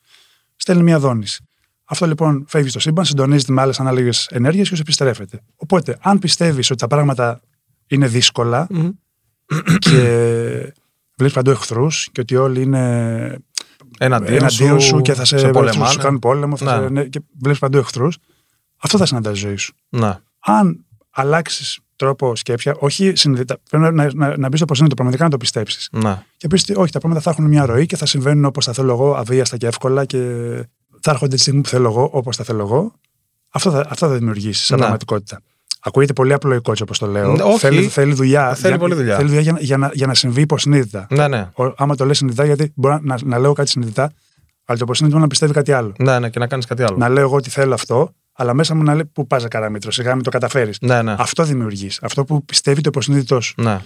Στέλνει 0.56 0.82
μια 0.82 0.98
δόνηση. 0.98 1.47
Αυτό 1.90 2.06
λοιπόν 2.06 2.44
φεύγει 2.48 2.68
στο 2.68 2.78
σύμπαν, 2.80 3.04
συντονίζεται 3.04 3.52
με 3.52 3.60
άλλες 3.60 3.80
ανάλογες 3.80 4.26
ενέργειες 4.30 4.68
και 4.68 4.74
σου 4.74 4.80
επιστρέφεται. 4.80 5.40
Οπότε, 5.56 5.98
αν 6.00 6.18
πιστεύεις 6.18 6.70
ότι 6.70 6.80
τα 6.80 6.86
πράγματα 6.86 7.40
είναι 7.86 8.06
δύσκολα 8.06 8.66
Μμμ. 8.70 8.88
και 9.78 10.74
βλέπεις 11.16 11.34
παντού 11.34 11.50
εχθρούς 11.50 12.08
και 12.12 12.20
ότι 12.20 12.36
όλοι 12.36 12.62
είναι 12.62 13.36
Εναντίον, 13.98 14.36
εναντίον 14.36 14.80
σου, 14.80 15.00
και 15.00 15.14
θα 15.14 15.24
σε, 15.24 15.38
σε 15.38 15.46
θα 15.46 15.52
πολεμάνε. 15.52 15.90
σου 15.92 15.98
κάνουν 15.98 16.18
πόλεμο 16.18 16.56
θα 16.56 16.64
Ναι. 16.78 16.82
σε, 16.82 16.88
ναι, 16.92 17.04
και 17.04 17.20
βλέπεις 17.40 17.58
παντού 17.58 17.78
εχθρούς. 17.78 18.18
Αυτό 18.76 18.98
θα 18.98 19.06
συναντάς 19.06 19.38
στη 19.38 19.46
ζωή 19.46 19.56
σου. 19.56 19.74
Ναι. 19.88 20.14
Αν 20.40 20.84
αλλάξεις 21.10 21.78
τρόπο 21.96 22.36
σκέψη, 22.36 22.72
όχι 22.78 23.12
συνειδητά, 23.16 23.58
πρέπει 23.70 23.84
να, 23.84 23.90
να, 23.90 24.10
να, 24.14 24.36
να 24.38 24.48
μπεις 24.48 24.56
στο 24.58 24.66
προσύνητο, 24.66 24.94
πραγματικά 24.94 25.24
να 25.24 25.30
το 25.30 25.36
πιστέψεις. 25.36 25.88
Ναι. 25.92 26.22
Και 26.36 26.46
πεις 26.46 26.62
ότι 26.62 26.74
όχι, 26.80 26.92
τα 26.92 26.98
πράγματα 26.98 27.20
θα 27.20 27.30
έχουν 27.30 27.44
μια 27.44 27.66
ροή 27.66 27.86
και 27.86 27.96
θα 27.96 28.06
συμβαίνουν 28.06 28.44
όπως 28.44 28.64
τα 28.64 28.72
θέλω 28.72 28.92
εγώ, 28.92 29.14
αβίαστα 29.14 29.56
και 29.56 29.66
εύκολα 29.66 30.04
και 30.04 30.18
θα 31.08 31.14
έρχονται 31.14 31.34
τη 31.34 31.40
στιγμή 31.40 31.60
που 31.60 31.68
θέλω 31.68 31.88
εγώ, 31.88 32.08
όπως 32.12 32.36
τα 32.36 32.44
θέλω 32.44 32.60
εγώ. 32.62 32.92
Αυτό 33.50 33.70
θα, 33.70 33.86
αυτό 33.88 34.08
θα 34.08 34.14
δημιουργήσει 34.14 34.64
σαν 34.64 34.76
Ναι. 34.76 34.82
πραγματικότητα. 34.82 35.40
Ακούγεται 35.80 36.12
πολύ 36.12 36.32
απλοϊκό 36.32 36.72
όπως 36.82 36.98
το 36.98 37.06
λέω. 37.06 37.32
Ναι, 37.32 37.42
όχι. 37.42 37.58
Θέλει, 37.58 37.82
θέλει 37.88 38.14
δουλειά. 38.14 38.54
Θέλει 38.54 38.68
για, 38.68 38.78
πολύ 38.78 38.94
δουλειά. 38.94 39.16
Θέλει 39.16 39.28
δουλειά 39.28 39.42
για, 39.42 39.52
να- 39.52 39.60
για, 39.60 39.76
να, 39.76 39.90
για 39.94 40.06
να 40.06 40.14
συμβεί 40.14 40.40
υποσυνείδητα. 40.40 41.06
Ναι, 41.10 41.28
ναι. 41.28 41.50
Ο- 41.54 41.72
άμα 41.76 41.94
το 41.94 42.04
λες 42.04 42.16
συνειδητά, 42.16 42.44
γιατί 42.44 42.72
μπορεί 42.74 42.94
να, 43.02 43.14
να, 43.14 43.18
να 43.24 43.38
λέω 43.38 43.52
κάτι 43.52 43.68
συνειδητά, 43.70 44.02
αλλά 44.64 44.78
το 44.78 44.84
υποσυνείδητο 44.84 45.16
μου 45.18 45.22
να 45.24 45.28
πιστεύει 45.30 45.52
κάτι 45.52 45.72
άλλο. 45.72 45.92
Ναι, 45.98 46.18
ναι, 46.18 46.30
και 46.30 46.38
να 46.38 46.46
κάνεις 46.46 46.66
κάτι 46.66 46.82
άλλο. 46.82 46.96
Να 46.96 47.08
λέω 47.08 47.22
εγώ 47.22 47.36
ότι 47.36 47.50
θέλω 47.50 47.74
αυτό, 47.74 48.12
αλλά 48.32 48.54
μέσα 48.54 48.74
μου 48.74 48.82
να 48.82 48.94
λέει 48.94 49.04
πού 49.04 49.26
πας 49.26 49.44
Καραμήτρο, 49.48 49.90
σιγά 49.90 50.14
μην 50.14 50.24
το 50.24 50.30
καταφέρεις. 50.30 50.78
Ναι, 50.80 51.02
ναι. 51.02 51.14
Αυτό 51.18 51.44
δημιουργείς. 51.44 51.98
Αυτό 52.02 52.24
που 52.24 52.44
πιστεύει 52.44 52.80
το 52.80 52.88
υποσυνείδητό 52.92 53.40
σου. 53.40 53.54
ναι. 53.62 53.80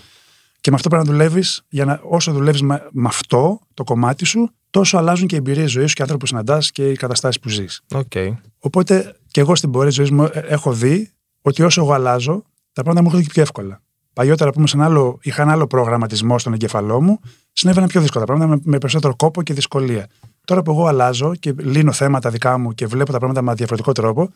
Και 0.62 0.70
με 0.70 0.76
αυτό 0.76 0.88
πρέπει 0.88 1.06
να 1.06 1.12
δουλεύεις, 1.12 1.62
για 1.68 1.84
να 1.84 2.00
όσο 2.02 2.32
δουλεύεις 2.32 2.62
με, 2.62 2.88
με 2.92 3.08
αυτό 3.08 3.60
το 3.74 3.84
κομμάτι 3.84 4.24
σου, 4.24 4.50
τόσο 4.70 4.98
αλλάζουν 4.98 5.26
και 5.26 5.34
οι 5.34 5.38
εμπειρίες 5.38 5.70
ζωής 5.70 5.88
σου 5.88 5.94
και 5.94 6.00
οι 6.00 6.02
άνθρωποι 6.02 6.24
που 6.24 6.28
συναντάς 6.28 6.70
και 6.70 6.90
οι 6.90 6.96
καταστάσεις 6.96 7.40
που 7.40 7.48
ζεις. 7.48 7.82
Οκ. 7.94 8.12
Οπότε 8.58 9.16
και 9.30 9.40
εγώ 9.40 9.54
στην 9.54 9.70
πορεία 9.70 9.88
της 9.88 9.96
ζωής 9.96 10.10
μου 10.10 10.24
ε, 10.24 10.38
έχω 10.46 10.72
δει 10.72 11.10
ότι 11.42 11.62
όσο 11.62 11.80
εγώ 11.82 11.92
αλλάζω, 11.92 12.42
τα 12.72 12.82
πράγματα 12.82 13.00
μου 13.00 13.06
έρχονται 13.06 13.22
και 13.22 13.32
πιο 13.32 13.42
εύκολα. 13.42 13.82
Παλιότερα, 14.12 14.50
που 14.50 14.56
ήμουν 14.56 14.68
σε 14.68 14.76
ένα 14.76 14.84
άλλο, 14.84 15.18
είχα 15.22 15.42
ένα 15.42 15.52
άλλο 15.52 15.66
προγραμματισμό 15.66 16.38
στον 16.38 16.52
εγκέφαλό 16.52 17.00
μου, 17.00 17.20
συνέβαιναν 17.52 17.88
πιο 17.88 18.00
δύσκολα 18.00 18.24
τα 18.24 18.32
πράγματα 18.32 18.54
με, 18.56 18.62
με 18.64 18.78
περισσότερο 18.78 19.16
κόπο 19.16 19.42
και 19.42 19.54
δυσκολία. 19.54 20.06
Τώρα 20.44 20.62
που 20.62 20.70
εγώ 20.70 20.86
αλλάζω 20.86 21.34
και 21.34 21.54
λύνω 21.58 21.92
θέματα 21.92 22.30
δικά 22.30 22.58
μου 22.58 22.72
και 22.72 22.86
βλέπω 22.86 23.12
τα 23.12 23.18
πράγματα 23.18 23.42
με 23.42 23.54
διαφορετικό 23.54 23.92
τρόπο, 23.92 24.28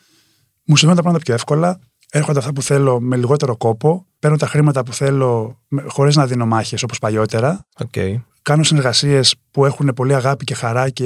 μου 0.65 0.77
συμβαίνουν 0.77 0.97
τα 0.97 1.03
πράγματα 1.03 1.25
πιο 1.25 1.35
εύκολα, 1.35 1.79
έρχονται 2.11 2.39
αυτά 2.39 2.53
που 2.53 2.63
θέλω 2.63 3.01
με 3.01 3.17
λιγότερο 3.17 3.57
κόπο, 3.57 4.06
παίρνω 4.19 4.37
τα 4.37 4.47
χρήματα 4.47 4.83
που 4.83 4.93
θέλω 4.93 5.59
χωρίς 5.87 6.17
να 6.17 6.27
δίνω 6.27 6.47
μάχες 6.47 6.83
όπως 6.83 6.99
παλιότερα, 6.99 7.67
Οκ. 7.79 7.93
κάνω 8.43 8.63
συνεργασίες 8.63 9.35
που 9.51 9.65
έχουν 9.65 9.93
πολύ 9.95 10.15
αγάπη 10.15 10.45
και 10.45 10.55
χαρά 10.55 10.91
και 10.91 11.05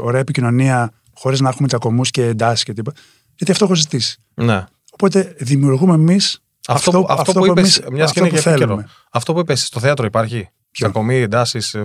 ωραία 0.00 0.20
επικοινωνία, 0.20 0.90
χωρίς 1.14 1.40
να 1.40 1.48
έχουμε 1.48 1.68
τσακωμούς 1.68 2.10
και 2.10 2.24
εντάσεις 2.26 2.64
και 2.64 2.72
τίποτα. 2.72 3.00
Γιατί 3.36 3.52
αυτό 3.52 3.64
έχω 3.64 3.74
ζητήσει. 3.74 4.18
Ναι. 4.34 4.64
Οπότε 4.92 5.34
δημιουργούμε 5.38 5.94
εμείς 5.94 6.40
Αυτό, 6.68 6.90
που, 6.90 7.06
αυτό, 7.08 7.32
που 7.32 7.46
είπες, 7.46 7.82
μιας 7.92 8.12
και 8.12 8.20
είναι 8.20 8.28
που 8.28 8.34
για 8.34 8.44
επίκαιρο. 8.50 8.58
θέλουμε. 8.66 8.88
Αυτό 9.12 9.32
που 9.32 9.38
είπες 9.38 9.66
στο 9.66 9.80
θέατρο 9.80 10.06
υπάρχει. 10.06 10.48
Ποιο; 10.70 10.88
Τσακωμοί, 10.88 11.16
εντάσεις, 11.16 11.76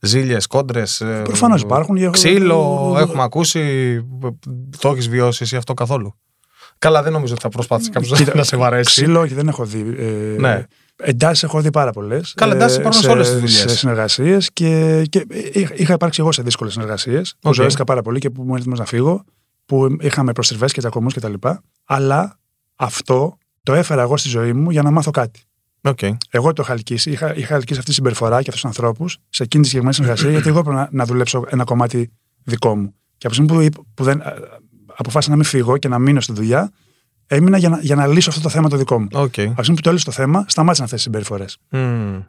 ζήλιες, 0.00 0.46
κόντρες. 0.46 1.02
Προφανώς 1.24 1.62
υπάρχουν. 1.62 1.96
Έχω- 1.96 2.10
Ξύλο, 2.10 2.94
έχουμε 2.98 3.22
ακούσει. 3.22 4.00
Το 4.78 4.88
έχεις 4.88 5.08
βιώσει 5.08 5.42
εσύ 5.42 5.56
αυτό 5.56 5.74
καθόλου; 5.74 6.14
Καλά, 6.78 7.02
δεν 7.02 7.12
νομίζω 7.12 7.32
ότι 7.32 7.42
θα 7.42 7.48
προσπάθησε 7.48 7.90
κάποιος 7.90 8.18
Κοίτα, 8.18 8.32
να 8.34 8.42
σε 8.42 8.56
βαρέσει. 8.56 8.90
Ξύλο, 8.90 9.20
όχι, 9.20 9.34
δεν 9.34 9.48
έχω 9.48 9.64
δει. 9.64 9.94
Ε, 9.98 10.04
Ναι. 10.40 10.64
Εντάσεις 10.96 11.42
έχω 11.42 11.60
δει 11.60 11.70
πάρα 11.70 11.92
πολλές. 11.92 12.32
Καλά, 12.36 12.54
εντάσεις 12.54 12.76
υπάρχουν 12.78 13.00
σε 13.02 13.08
όλες 13.10 13.26
τις 13.28 13.34
δουλειές. 13.38 13.58
Σε 13.60 13.68
συνεργασίες 13.68 14.50
και, 14.52 15.02
και 15.08 15.26
είχα- 15.52 15.74
είχα 15.76 15.92
υπάρξει 15.92 16.20
εγώ 16.20 16.32
σε 16.32 16.42
δύσκολες 16.42 16.72
συνεργασίες. 16.72 17.34
Που 17.40 17.48
Οκ. 17.48 17.54
ζωρίστηκα 17.54 17.84
πάρα 17.84 18.02
πολύ 18.02 18.18
και 18.18 18.30
που 18.30 18.42
ήμουν 18.42 18.56
έτοιμος 18.56 18.74
να 18.74 18.84
φύγω. 18.84 19.24
Που 19.66 19.96
είχαμε 20.00 20.32
προστριβές 20.32 20.72
και 20.72 20.78
τσακωμούς 20.80 21.08
κτλ. 21.08 21.32
Αλλά 21.84 22.38
αυτό 22.76 23.36
το 23.62 23.74
έφερα 23.74 24.02
εγώ 24.02 24.16
στη 24.16 24.28
ζωή 24.28 24.52
μου 24.52 24.70
για 24.70 24.82
να 24.82 24.90
μάθω 24.90 25.10
κάτι. 25.10 25.40
Οκ. 25.82 25.98
Εγώ 26.30 26.52
το 26.52 26.62
είχα 26.62 26.72
ελκύσει. 26.72 27.10
Είχα, 27.10 27.36
είχα 27.36 27.54
ελκύσει 27.54 27.78
αυτή 27.78 27.90
τη 27.90 27.96
συμπεριφορά 27.96 28.34
και 28.42 28.50
αυτούς 28.50 28.54
τους 28.60 28.64
ανθρώπους 28.64 29.18
σε 29.28 29.42
εκείνη 29.42 29.62
τη 29.62 29.68
συγκεκριμένη 29.68 29.94
συνεργασία, 29.94 30.30
γιατί 30.30 30.48
εγώ 30.48 30.58
έπρεπε 30.58 30.76
να, 30.78 30.88
να 30.90 31.04
δουλέψω 31.04 31.44
ένα 31.48 31.64
κομμάτι 31.64 32.10
δικό 32.44 32.76
μου. 32.76 32.94
Και 33.18 33.26
από 33.26 33.36
τη 33.36 33.42
στιγμή 33.42 33.52
που, 33.52 33.60
είπ- 33.60 33.86
που 33.94 34.04
δεν, 34.04 34.20
ε, 34.20 34.34
αποφάσισα 34.96 35.30
να 35.30 35.36
μην 35.36 35.44
φύγω 35.44 35.76
και 35.76 35.88
να 35.88 35.98
μείνω 35.98 36.20
στη 36.20 36.32
δουλειά, 36.32 36.72
έμεινα 37.26 37.58
για 37.58 37.68
να, 37.68 37.78
για 37.80 37.94
να 37.96 38.06
λύσω 38.06 38.30
αυτό 38.30 38.42
το 38.42 38.48
θέμα 38.48 38.68
το 38.68 38.76
δικό 38.76 39.00
μου. 39.00 39.06
Οκ. 39.12 39.20
Από 39.22 39.30
τη 39.32 39.40
στιγμή 39.52 39.74
που 39.74 39.80
το 39.80 39.88
έλυσα 39.90 40.04
το 40.04 40.10
θέμα, 40.10 40.44
σταμάτησαν 40.48 40.84
αυτές 40.84 40.98
τις 40.98 41.04
συμπεριφορές. 41.04 41.58
Μμμ. 41.70 42.20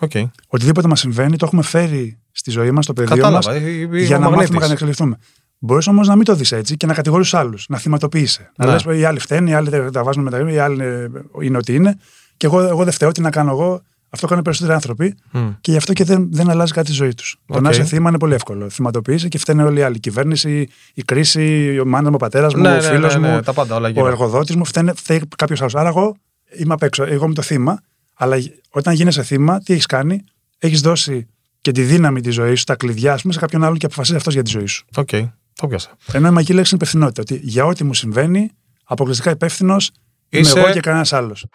Οκ. 0.00 0.10
Οτιδήποτε 0.48 0.88
μας 0.88 1.00
συμβαίνει, 1.00 1.36
το 1.36 1.44
έχουμε 1.46 1.62
φέρει 1.62 2.18
στη 2.32 2.50
ζωή 2.50 2.70
μας, 2.70 2.84
στο 2.84 2.92
πεδίο 2.92 3.30
μας, 3.30 3.44
Κατάλαβα. 3.44 3.66
ε, 3.66 3.70
ε, 3.70 3.80
ε, 3.80 4.02
για 4.02 4.16
ο 4.16 4.20
να 4.20 4.24
μάθουμε 4.24 4.30
μαγνήτης. 4.30 4.58
και 4.58 4.66
να 4.66 4.72
εξελιχθούμε. 4.72 5.16
Μπορείς 5.58 5.86
όμως 5.86 6.08
να 6.08 6.16
μην 6.16 6.24
το 6.24 6.34
δεις 6.34 6.52
έτσι 6.52 6.76
και 6.76 6.86
να 6.86 6.94
κατηγορείς 6.94 7.28
άλλους, 7.32 7.64
να 7.68 7.78
θυματοποιείσαι. 7.78 8.52
Να 8.56 8.66
Ναι. 8.66 8.72
λες: 8.72 9.00
Οι 9.00 9.04
άλλοι 9.04 9.18
φταίνουν, 9.18 9.46
οι 9.48 9.54
άλλοι 9.54 9.70
τα- 9.70 9.90
τα 9.90 10.02
βάζουν 10.04 10.22
με 10.22 10.30
τα 10.30 10.36
γρήγορα, 10.36 10.56
οι 10.56 10.58
άλλοι 10.64 10.74
είναι- 10.74 11.10
είναι 11.42 11.56
ό,τι 11.56 11.74
είναι. 11.74 11.98
Και 12.36 12.46
εγώ, 12.46 12.60
εγώ 12.60 12.84
δεν 12.84 12.92
φταίω, 12.92 13.12
τι 13.12 13.20
να 13.20 13.30
κάνω 13.30 13.50
εγώ. 13.50 13.82
Αυτό 14.10 14.26
κάνουν 14.26 14.40
οι 14.40 14.44
περισσότεροι 14.44 14.74
άνθρωποι 14.74 15.14
Μμ. 15.30 15.48
και 15.60 15.70
γι' 15.70 15.76
αυτό 15.76 15.92
και 15.92 16.04
δεν, 16.04 16.28
δεν 16.32 16.50
αλλάζει 16.50 16.72
κάτι 16.72 16.86
στη 16.86 16.96
ζωή 16.96 17.14
τους. 17.14 17.36
Το 17.46 17.54
Οκ. 17.56 17.62
να 17.62 17.70
είσαι 17.70 17.84
θύμα 17.84 18.08
είναι 18.08 18.18
πολύ 18.18 18.34
εύκολο. 18.34 18.70
Θυματοποιείσαι 18.70 19.28
και 19.28 19.38
φταίνε 19.38 19.62
όλοι 19.64 19.78
οι 19.78 19.82
άλλοι. 19.82 19.96
Η 19.96 20.00
κυβέρνηση, 20.00 20.68
η 20.94 21.02
κρίση, 21.02 21.78
η 21.78 21.86
μάνα 21.86 22.08
μου, 22.08 22.14
ο 22.14 22.18
πατέρας 22.18 22.54
μου, 22.54 22.60
Ναι, 22.62 22.68
ο 22.70 22.74
ναι, 22.74 22.80
φίλος 22.80 23.14
ναι, 23.14 23.28
ναι, 23.28 23.34
μου, 23.34 23.40
τα 23.42 23.52
πάντα 23.52 23.76
όλα 23.76 23.86
ο 23.86 23.90
γύρω. 23.90 24.06
εργοδότης 24.06 24.56
μου, 24.56 24.64
φταίνε, 24.64 24.92
φταίει 24.96 25.22
κάποιος 25.36 25.60
άλλος. 25.60 25.74
Άρα 25.74 25.88
εγώ 25.88 26.16
είμαι 26.58 26.74
απ' 26.74 26.82
έξω. 26.82 27.02
Εγώ 27.04 27.24
είμαι 27.24 27.34
το 27.34 27.42
θύμα. 27.42 27.80
Αλλά 28.14 28.36
όταν 28.70 28.94
γίνεσαι 28.94 29.22
θύμα, 29.22 29.60
τι 29.60 29.72
έχεις 29.72 29.86
κάνει, 29.86 30.24
έχεις 30.58 30.80
δώσει 30.80 31.26
και 31.60 31.72
τη 31.72 31.82
δύναμη 31.82 32.20
της 32.20 32.34
ζωής 32.34 32.58
σου, 32.58 32.64
τα 32.64 32.76
κλειδιά 32.76 33.16
σου, 33.16 33.32
σε 33.32 33.38
κάποιον 33.38 33.64
άλλον 33.64 33.76
και 33.78 33.86
αποφασίζει 33.86 34.18
αυτός 34.18 34.34
για 34.34 34.42
τη 34.42 34.50
ζωή 34.50 34.66
σου. 34.66 34.84
Οκ. 34.96 35.08
Το 35.54 35.66
'πιασα. 35.66 35.96
Ενώ 36.12 36.28
η 36.28 36.30
μαγική 36.30 36.52
λέξη 36.52 36.74
είναι 36.74 36.82
υπευθυνότητα. 36.82 37.20
Ότι 37.22 37.40
για 37.42 37.64
ό,τι 37.64 37.84
μου 37.84 37.94
συμβαίνει, 37.94 38.50
αποκλειστικά 38.84 39.30
υπεύθυνος 39.30 39.90
είμαι 40.28 40.42
Είσαι- 40.42 40.58
εγώ 40.58 40.70
και 40.70 40.80
κανένας 40.80 41.12
άλλος. 41.12 41.46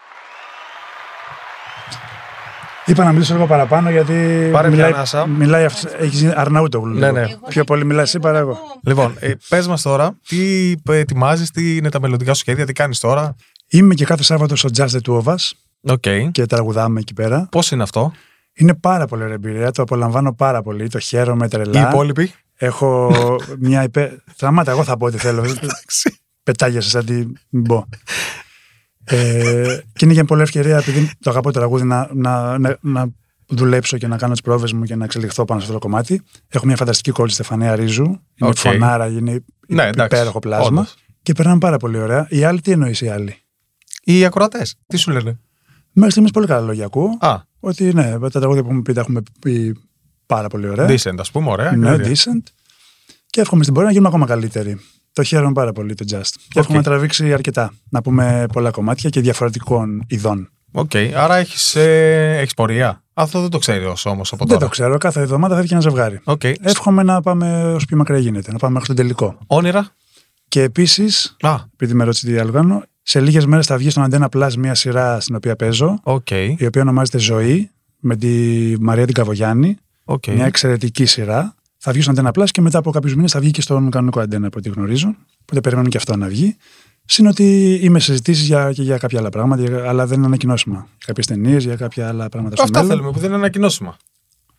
Είπα 2.86 3.04
να 3.04 3.12
μιλήσω 3.12 3.34
λίγο 3.34 3.46
παραπάνω 3.48 3.90
γιατί. 3.90 4.14
Πάρε 4.52 4.68
μια 4.68 4.78
μιλάει, 4.78 4.92
ανάσα. 4.92 5.26
μιλάει 5.28 5.66
αυτό. 5.66 5.90
Έχεις 6.00 6.20
γίνει 6.20 6.34
Αρναούτογλου. 6.36 6.94
Ναι, 7.00 7.06
λίγο. 7.12 7.20
ναι. 7.20 7.28
Πιο 7.50 7.64
πολύ 7.64 7.86
μιλάς 7.86 8.04
εσύ 8.04 8.20
παρά 8.20 8.38
εγώ. 8.38 8.58
Λοιπόν, 8.84 9.16
ε, 9.20 9.32
πες 9.50 9.68
μας 9.68 9.82
τώρα, 9.82 10.18
τι 10.28 10.74
ετοιμάζεις, 10.90 11.52
τι 11.52 11.76
είναι 11.78 11.90
τα 11.90 12.00
μελλοντικά 12.00 12.34
σου 12.34 12.40
σχέδια, 12.40 12.66
τι 12.66 12.74
κάνεις 12.74 13.00
τώρα; 13.00 13.36
Είμαι 13.70 13.94
και 13.94 14.06
κάθε 14.06 14.24
Σάββατο 14.24 14.56
στο 14.56 14.70
Jazz 14.78 14.88
the 14.88 15.00
Two 15.10 15.22
of 15.22 15.24
Us 15.24 15.36
Οκ. 15.82 16.32
και 16.32 16.46
τραγουδάμε 16.46 17.00
εκεί 17.00 17.14
πέρα. 17.14 17.48
Πώς 17.52 17.72
είναι 17.72 17.84
αυτό, 17.84 18.14
Είναι 18.54 18.74
πάρα 18.74 19.06
πολύ 19.06 19.22
ωραία 19.24 19.36
εμπειρία. 19.36 19.72
Το 19.72 19.82
απολαμβάνω 19.82 20.34
πάρα 20.34 20.62
πολύ. 20.62 20.88
Το 20.88 21.00
χαίρομαι 21.00 21.46
οι 21.46 21.50
τρελά. 21.50 21.90
υπόλοιποι; 21.90 22.32
Έχω 22.56 23.12
μια 23.60 23.84
υπέ. 23.84 24.24
Σταμάτα, 24.36 24.72
εγώ 24.72 24.84
θα 24.84 24.98
πω 24.98 25.06
ό,τι 25.06 25.18
θέλω. 25.18 25.46
Πετάγεσαι 26.44 26.90
σαν 26.90 27.06
τη. 27.06 27.14
Μην 27.50 27.64
πω. 27.64 27.88
Ε, 29.08 29.80
και 29.94 30.06
είναι 30.06 30.14
για 30.14 30.26
πολύ 30.26 30.42
ευκαιρία, 30.42 30.78
επειδή 30.78 31.12
το 31.20 31.30
αγαπώ 31.30 31.52
το 31.52 31.60
τραγούδι, 31.60 31.84
να, 31.84 32.10
να, 32.14 32.58
να, 32.58 32.78
να 32.82 33.08
δουλέψω 33.48 33.98
και 33.98 34.08
να 34.08 34.18
κάνω 34.18 34.32
τις 34.32 34.42
πρόβες 34.42 34.74
μου 34.74 34.84
και 34.84 34.96
να 34.96 35.04
εξελιχθώ 35.04 35.46
πάνω 35.46 35.60
σε 35.60 35.66
αυτό 35.66 35.80
το 35.80 35.86
κομμάτι. 35.88 36.22
Έχω 36.48 36.66
μια 36.66 36.76
φανταστική 36.76 37.12
κόλλη 37.12 37.32
Στεφανία 37.32 37.76
Ρίζου. 37.76 38.04
Είναι 38.04 38.50
Οκ. 38.50 38.58
φωνάρα, 38.58 39.08
είναι 39.08 39.44
Ναι, 39.68 39.84
εντάξει, 39.84 40.16
υπέροχο 40.16 40.40
πλάσμα. 40.40 40.66
όντως. 40.68 40.96
Και 41.24 41.34
περνάμε 41.34 41.58
πάρα 41.58 41.78
πολύ 41.78 41.98
ωραία. 41.98 42.28
Οι 42.30 42.44
άλλοι, 42.44 42.62
τι 42.62 42.72
εννοείς 42.72 43.02
οι 43.02 43.10
άλλοι; 43.10 43.36
Οι 44.04 44.26
ακροατές, 44.26 44.76
τι 44.88 44.98
σου 44.98 45.12
λένε; 45.12 45.40
Μέχρι 45.92 46.12
στιγμής 46.12 46.32
πολύ 46.32 46.48
καλά 46.48 46.66
λόγια 46.66 46.86
ακούω. 46.86 47.18
Α, 47.20 47.36
Ότι 47.60 47.94
ναι, 47.94 48.20
τα 48.20 48.30
τραγούδια 48.30 48.62
που 48.62 48.68
έχουμε 48.68 48.82
πει 48.82 48.94
τα 48.94 49.00
έχουμε 49.00 49.22
πει 49.40 49.76
πάρα 50.26 50.48
πολύ 50.48 50.68
ωραία. 50.70 50.88
decent, 50.90 51.16
ας 51.20 51.32
πούμε, 51.32 51.50
ωραία. 51.50 51.76
Ναι, 51.76 51.92
Ωραία. 51.92 52.08
decent. 52.12 52.44
Και 53.30 53.42
εύχομαι 53.42 53.62
στην 53.62 53.74
πορεία 53.74 53.88
να 53.90 53.94
γίνουμε 53.96 54.14
ακόμα 54.14 54.26
καλύτεροι. 54.26 54.80
Το 55.16 55.24
χαίρομαι 55.24 55.52
πάρα 55.54 55.72
πολύ 55.72 55.94
το 55.94 56.06
Just. 56.12 56.34
Και 56.50 56.60
εύχομαι 56.60 56.78
να 56.78 56.84
τραβήξει 56.84 57.34
αρκετά. 57.34 57.74
Να 57.90 58.02
πούμε 58.02 58.46
πολλά 58.54 58.72
κομμάτια 58.72 59.10
και 59.10 59.22
διαφορετικών 59.22 60.04
ειδών. 60.08 60.50
Οκ, 60.72 60.92
άρα 61.16 61.36
έχεις 61.36 61.76
ε, 61.76 62.38
έχεις 62.40 62.54
πορεία. 62.54 63.04
Αυτό 63.14 63.42
δεν 63.42 63.50
το 63.50 63.58
ξέρει 63.58 63.86
όμως 63.86 64.22
από 64.22 64.38
Δεν 64.38 64.48
τώρα. 64.48 64.60
το 64.60 64.68
ξέρω. 64.68 64.98
Κάθε 64.98 65.22
εβδομάδα 65.22 65.56
φεύγει 65.56 65.70
ένα 65.74 65.82
ζευγάρι. 65.82 66.20
Οκ. 66.24 66.44
Εύχομαι 66.44 67.04
να 67.04 67.22
πάμε 67.22 67.74
όσο 67.74 67.86
πιο 67.86 67.98
μακριά 67.98 68.18
γίνεται. 68.20 68.52
Να 68.52 68.58
πάμε 68.58 68.74
μέχρι 68.74 68.88
τον 68.88 68.96
τελικό. 68.96 69.38
Όνειρα. 69.48 69.88
Και 70.48 70.62
επίσης, 70.62 71.36
Α, 71.42 71.56
επειδή 71.74 71.94
με 71.94 72.04
ρώτησε 72.04 72.26
τι 72.26 72.38
άλλο 72.38 72.52
κάνω, 72.52 72.84
σε 73.02 73.20
λίγες 73.20 73.46
μέρες 73.46 73.66
θα 73.66 73.78
βγει 73.78 73.90
στον 73.90 74.04
Αντένα 74.04 74.30
Plus 74.36 74.54
μια 74.58 74.76
σειρά 74.76 75.20
στην 75.20 75.36
οποία 75.36 75.56
παίζω, 75.56 76.00
οκ. 76.04 76.30
η 76.32 76.66
οποία 76.66 76.82
ονομάζεται 76.82 77.18
Ζωή, 77.18 77.70
με 78.00 78.16
τη 78.16 78.30
Μαρία 78.80 79.06
την 79.06 79.14
Καβογιάννη. 79.14 79.78
οκ. 80.06 80.28
Μια 80.28 80.46
εξαιρετική 80.46 81.06
σειρά. 81.06 81.56
Θα 81.88 81.92
βγει 81.94 82.02
στον 82.02 82.20
Αντένα 82.20 82.32
Plus 82.36 82.50
και 82.52 82.62
μετά 82.62 82.78
από 82.78 82.92
κάποιους 82.92 83.16
μήνες 83.16 83.32
θα 83.32 83.40
βγει 83.40 83.52
και 83.52 83.62
στον 83.62 83.90
κανονικό 83.90 84.20
Αντένα 84.20 84.48
από 84.48 84.58
ό,τι 84.58 84.70
γνωρίζω. 84.70 85.16
Οπότε 85.42 85.62
περιμένω 85.62 85.88
και 85.90 85.98
αυτό 85.98 86.16
να 86.16 86.28
βγει. 86.28 86.56
Συν 87.06 87.28
ότι 87.28 87.80
είμαι 87.82 88.00
συζητήσεις 88.00 88.46
για, 88.46 88.72
και 88.72 88.82
για 88.84 88.98
κάποια 88.98 89.20
άλλα 89.20 89.30
πράγματα, 89.30 89.62
για- 89.64 89.88
αλλά 89.90 90.06
δεν 90.08 90.18
είναι 90.18 90.26
ανακοινώσιμα. 90.26 90.76
Για 90.76 91.06
κάποιες 91.06 91.26
ταινίες, 91.26 91.64
για 91.64 91.76
κάποια 91.76 92.08
άλλα 92.08 92.30
πράγματα 92.30 92.56
στο 92.56 92.64
Αυτά 92.64 92.78
μέλλον. 92.82 92.96
θέλουμε 92.96 93.12
που 93.14 93.20
δεν 93.20 93.28
είναι 93.30 93.38
ανακοινώσιμα. 93.38 93.98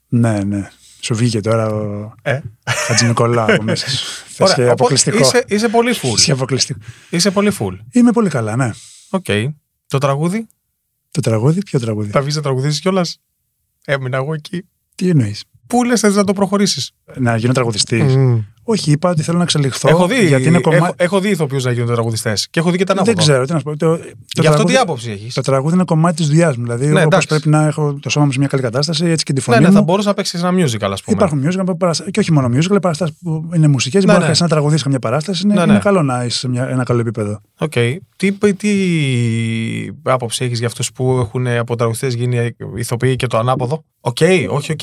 Ναι, 0.08 0.42
ναι. 0.44 0.70
Σου 1.00 1.14
βγήκε 1.14 1.40
τώρα 1.40 1.66
ο 1.68 2.12
Ε; 2.22 2.40
Χατζηνικολάου 2.86 3.52
από 3.54 3.62
μέσα 3.62 3.90
σου. 3.90 4.04
Θες 4.36 4.54
και 4.54 4.60
Ωραία, 4.60 4.72
αποκλειστικό. 4.72 5.18
Είσαι, 5.18 5.44
είσαι 5.48 5.68
πολύ 5.68 5.94
full. 6.02 6.08
Θες 6.14 6.24
και 6.24 6.32
αποκλειστικό. 6.32 6.78
Είσαι 7.10 7.30
πολύ 7.30 7.52
full. 7.58 7.76
Είμαι 7.92 8.12
πολύ 8.12 8.28
καλά, 8.28 8.56
ναι. 8.56 8.70
Οκ. 9.10 9.24
Το 9.86 9.98
τραγούδι, 9.98 10.46
Το 11.10 11.20
τραγούδι, 11.20 11.62
ποιο 11.62 11.80
τραγούδι; 11.80 12.10
θα 12.10 12.20
βγεις 12.22 12.36
να 12.36 12.42
τραγουδήσεις 12.42 12.80
κιόλας; 12.80 13.20
Έμεινα 13.84 14.16
εγώ 14.16 14.34
εκεί. 14.34 14.62
Τι 14.94 15.08
εννοείς; 15.08 15.44
Πού 15.66 15.84
λες, 15.84 16.00
θες 16.00 16.10
να 16.10 16.24
το 16.24 16.32
προχωρήσεις; 16.32 16.90
Να 17.16 17.36
γίνω 17.36 17.52
τραγουδιστής. 17.52 18.16
Όχι, 18.68 18.90
είπα 18.90 19.10
ότι 19.10 19.22
θέλω 19.22 19.36
να 19.36 19.42
εξελιχθώ. 19.42 19.88
Έχω 19.88 20.06
δει, 20.06 20.26
γιατί 20.26 20.44
είναι 20.46 20.60
κομμάτι. 20.60 20.82
έχω, 20.82 20.94
έχω 20.96 21.20
δει 21.20 21.28
ηθοποιούς 21.28 21.64
να 21.64 21.70
γίνονται 21.72 21.92
τραγουδιστές 21.92 22.48
και 22.50 22.60
έχω 22.60 22.70
δει 22.70 22.78
και 22.78 22.84
τα 22.84 22.92
ανάποδα. 22.92 23.12
Δεν 23.14 23.22
ξέρω 23.24 23.44
τι 23.44 23.52
να 23.52 23.58
σου 23.58 23.64
πω. 23.64 23.76
Το, 23.76 23.96
το 23.96 24.02
Γι' 24.02 24.06
αυτό 24.06 24.40
τι 24.40 24.42
τραγούδι- 24.54 24.76
άποψη 24.78 25.10
έχεις; 25.10 25.34
Το 25.34 25.40
τραγούδι 25.40 25.74
είναι 25.74 25.84
κομμάτι 25.84 26.16
της 26.16 26.26
δουλειάς 26.26 26.56
μου. 26.56 26.62
Δηλαδή, 26.62 26.84
Ναι, 26.86 26.90
όπως 26.92 27.02
εντάξει. 27.04 27.26
πρέπει 27.28 27.48
να 27.48 27.66
έχω 27.66 27.98
το 28.02 28.10
σώμα 28.10 28.26
μου 28.26 28.32
σε 28.32 28.38
μια 28.38 28.48
καλή 28.48 28.62
κατάσταση, 28.62 29.04
έτσι 29.06 29.24
και 29.24 29.32
τη 29.32 29.40
φωνή 29.40 29.56
Ναι, 29.58 29.62
ναι, 29.64 29.70
μου. 29.70 29.76
θα 29.76 29.82
μπορούσε 29.82 30.08
να 30.08 30.14
παίξεις 30.14 30.42
ένα 30.42 30.50
musical, 30.52 30.90
ας 30.92 31.02
πούμε. 31.02 31.16
Υπάρχουν 31.16 31.42
musical 31.46 31.76
παραστα- 31.78 32.10
και 32.10 32.20
όχι 32.20 32.32
μόνο 32.32 32.48
musical, 32.56 32.78
παραστάσεις 32.82 33.16
που 33.22 33.50
είναι 33.54 33.68
μουσικές. 33.68 34.04
Ναι, 34.04 34.12
μπορεί 34.12 34.24
ναι. 34.24 34.30
να 34.30 34.36
να 34.40 34.48
τραγουδήσει 34.48 34.82
καμιά 34.82 34.98
παράσταση. 34.98 35.42
Είναι, 35.44 35.54
Ναι, 35.54 35.62
είναι 35.62 35.72
ναι. 35.72 35.78
καλό 35.78 36.02
να 36.02 36.24
είσαι 36.24 36.38
σε 36.38 36.48
μια, 36.48 36.68
ένα 36.68 36.82
καλό 36.82 37.00
επίπεδο. 37.00 37.40
Οκ. 37.58 37.72
Τι, 38.16 38.32
τι 38.54 38.68
άποψη 40.02 40.44
έχεις 40.44 40.58
για 40.58 40.66
αυτούς 40.66 40.92
που 40.92 41.18
έχουν 41.20 41.46
από 41.46 41.76
τραγουδιστές 41.76 42.14
γίνει 42.14 42.50
ηθοποιοί 42.76 43.16
και 43.16 43.26
το 43.26 43.38
ανάποδο; 43.38 43.84
Οκ, 44.00 44.16
όχι, 44.50 44.72
οκ. 44.72 44.80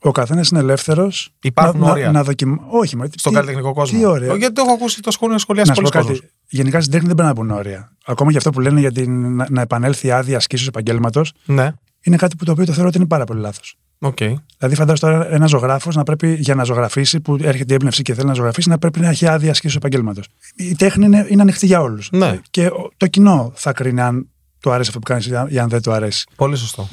Ο 0.00 0.10
καθένας 0.10 0.48
είναι 0.48 0.60
ελεύθερος. 0.60 1.30
Υπάρχουν 1.42 1.80
να, 1.80 1.90
όρια. 1.90 2.06
να, 2.06 2.12
να 2.12 2.22
δοκιμα... 2.24 2.58
Όχι, 2.70 2.96
μα, 2.96 3.04
Στον 3.16 3.32
τι- 3.32 3.38
καλλιτεχνικό 3.38 3.72
κόσμο. 3.72 3.98
Τι 3.98 4.04
όρια; 4.04 4.32
Ε, 4.32 4.36
Γιατί 4.36 4.54
το 4.54 4.62
έχω 4.66 4.72
ακούσει 4.72 5.00
το 5.00 5.10
σχόλιο 5.10 5.38
σχολιάσει 5.38 5.68
Να 5.68 5.74
σου 5.74 5.82
πω 5.82 5.88
πολλοί 5.92 6.04
κάτι. 6.04 6.18
κόσμος. 6.18 6.32
Γενικά 6.48 6.80
στην 6.80 6.92
τέχνη 6.92 7.06
δεν 7.06 7.16
πρέπει 7.16 7.34
να 7.34 7.40
μπουν 7.42 7.50
όρια. 7.50 7.92
Ακόμα 8.06 8.30
και 8.30 8.36
αυτό 8.36 8.50
που 8.50 8.60
λένε 8.60 8.80
για 8.80 8.92
την, 8.92 9.34
να, 9.36 9.46
να 9.50 9.60
επανέλθει 9.60 10.06
η 10.06 10.10
άδεια 10.10 10.36
ασκήσεως 10.36 10.68
επαγγέλματος 10.68 11.32
Ναι, 11.44 11.72
είναι 12.00 12.16
κάτι 12.16 12.36
που 12.36 12.44
το 12.44 12.52
οποίο 12.52 12.64
το 12.64 12.72
θεωρώ 12.72 12.88
ότι 12.88 12.96
είναι 12.98 13.06
πάρα 13.06 13.24
πολύ 13.24 13.40
λάθος. 13.40 13.76
οκ. 13.98 14.16
Δηλαδή, 14.58 14.74
φαντάζομαι 14.76 15.12
τώρα 15.14 15.32
ένα 15.34 15.46
ζωγράφος 15.46 15.96
να 15.96 16.02
πρέπει 16.02 16.34
για 16.34 16.54
να 16.54 16.64
ζωγραφίσει, 16.64 17.20
που 17.20 17.36
έρχεται 17.40 17.72
η 17.72 17.74
έμπνευση 17.74 18.02
και 18.02 18.14
θέλει 18.14 18.26
να 18.26 18.34
ζωγραφίσει, 18.34 18.68
να 18.68 18.78
πρέπει 18.78 19.00
να 19.00 19.08
έχει 19.08 19.26
άδεια 19.26 19.50
ασκήσεως 19.50 19.76
επαγγέλματος. 19.76 20.26
Η 20.56 20.74
τέχνη 20.74 21.04
είναι, 21.04 21.26
είναι 21.28 21.42
ανοιχτή 21.42 21.66
για 21.66 21.80
όλους. 21.80 22.08
Ναι. 22.12 22.40
Και 22.50 22.66
ο- 22.66 22.90
το 22.96 23.06
κοινό 23.06 23.52
θα 23.54 23.72
κρίνει 23.72 24.00
αν 24.00 24.28
του 24.60 24.70
αρέσει 24.70 24.88
αυτό 24.88 25.00
που 25.00 25.06
κάνεις 25.06 25.26
ή 25.48 25.58
αν 25.58 25.68
δεν 25.68 25.82
του 25.82 25.92
αρέσει. 25.92 26.26
Πολύ 26.36 26.56
σωστό. 26.56 26.88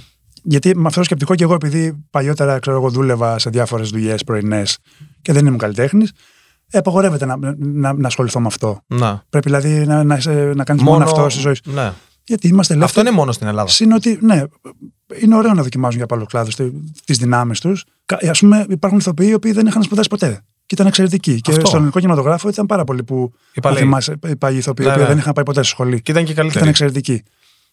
Γιατί 0.48 0.76
με 0.78 0.88
αυτό 0.88 1.00
το 1.00 1.06
σκεπτικό 1.06 1.36
και 1.36 1.44
εγώ, 1.44 1.54
επειδή 1.54 2.06
παλιότερα 2.10 2.60
ξέρω, 2.60 2.76
εγώ 2.78 2.90
δούλευα 2.90 3.40
σε 3.40 3.50
διάφορες 3.50 3.90
δουλειές 3.90 4.24
πρωινές 4.24 4.78
και 5.22 5.34
δεν 5.34 5.46
ήμουν 5.46 5.58
καλλιτέχνης, 5.58 6.12
απαγορεύεται 6.72 7.26
να, 7.26 7.36
να, 7.58 7.94
να 7.94 8.08
ασχοληθώ 8.08 8.40
με 8.40 8.48
αυτό. 8.48 8.82
Να. 8.88 9.24
Πρέπει 9.30 9.46
δηλαδή 9.50 9.86
να, 9.86 10.04
να, 10.04 10.16
είσαι- 10.16 10.52
να 10.56 10.64
κάνεις 10.64 10.82
μόνο... 10.84 11.04
αυτός 11.04 11.32
στη 11.34 11.42
ζωής 11.42 11.60
σου. 11.66 11.72
Ναι. 11.74 11.92
Γιατί 12.24 12.48
είμαστε 12.48 12.74
Αυτό 12.74 12.84
ελεύθεροι. 12.86 13.08
είναι 13.08 13.16
μόνο 13.16 13.32
στην 13.32 13.48
Ελλάδα. 13.48 13.70
Συν 13.70 13.92
ότι, 13.92 14.18
ναι, 14.22 14.44
είναι 15.22 15.36
ωραίο 15.36 15.54
να 15.54 15.64
δοκιμάζουν 15.64 15.98
για 15.98 16.06
άλλου 16.10 16.26
κλάδου 16.26 16.50
τις 17.06 17.18
δυνάμεις 17.18 17.60
τους. 17.60 17.86
Α 18.28 18.32
πούμε, 18.40 18.66
υπάρχουν 18.70 19.00
ηθοποιοί 19.00 19.28
οι 19.30 19.34
οποίοι 19.34 19.52
δεν 19.52 19.68
είχαν 19.68 19.84
σπουδάσει 19.84 20.08
ποτέ. 20.10 20.42
Και 20.66 20.74
ήταν 20.76 20.88
εξαιρετικοί. 20.88 21.42
Και 21.42 21.52
Αυτό. 21.52 21.66
στον 21.66 21.76
ελληνικό 21.76 22.00
κινηματογράφο 22.00 22.50
ήταν 22.50 22.66
πάρα 22.66 22.84
πολλοί 22.84 23.04
που. 23.04 23.32
Οι 23.54 23.60
παλαιοί. 23.60 23.80
αν 23.82 23.86
θυμάσαι, 23.88 24.16
οι 24.28 24.36
παλιοί 24.36 24.58
ηθοποιοί, 24.62 24.86
Ναι, 24.86 24.92
οι 24.92 24.96
οποίοι 24.96 25.06
ναι. 25.08 25.14
δεν 25.14 25.22
είχαν 25.22 25.34
πάει 25.34 25.46
ποτέ 25.46 25.60
στη 25.64 25.70
σχολή. 25.72 26.02
Και 26.02 26.12
ήταν 26.12 26.24
και 26.24 26.34
Και 26.34 26.34
ήταν 26.34 26.46
καλύτερη. 26.46 26.70
εξαιρετικοί. 26.70 27.24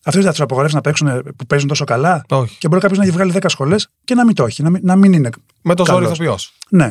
Αυτοί 0.05 0.19
δεν 0.19 0.27
θα 0.27 0.31
τους 0.31 0.41
απογορεύσει 0.41 0.75
να 0.75 0.81
παίξουν 0.81 1.23
που 1.37 1.47
παίζουν 1.47 1.69
τόσο 1.69 1.85
καλά. 1.85 2.25
Όχι. 2.29 2.59
Και 2.59 2.69
μπορεί 2.69 2.81
κάποιος 2.81 2.99
να 2.99 3.05
έχει 3.05 3.13
βγάλει 3.13 3.33
10 3.35 3.45
σχολές 3.49 3.89
και 4.05 4.15
να 4.15 4.25
μην 4.25 4.35
το 4.35 4.45
έχει, 4.45 4.63
να 4.63 4.71
μην, 4.71 4.81
να 4.85 4.97
μην 4.97 5.13
είναι. 5.13 5.31
Με 5.63 5.75
το 5.75 5.85
ζόρι 5.87 5.99
καλός. 5.99 6.13
ηθοποιός. 6.19 6.53
Ναι. 6.69 6.85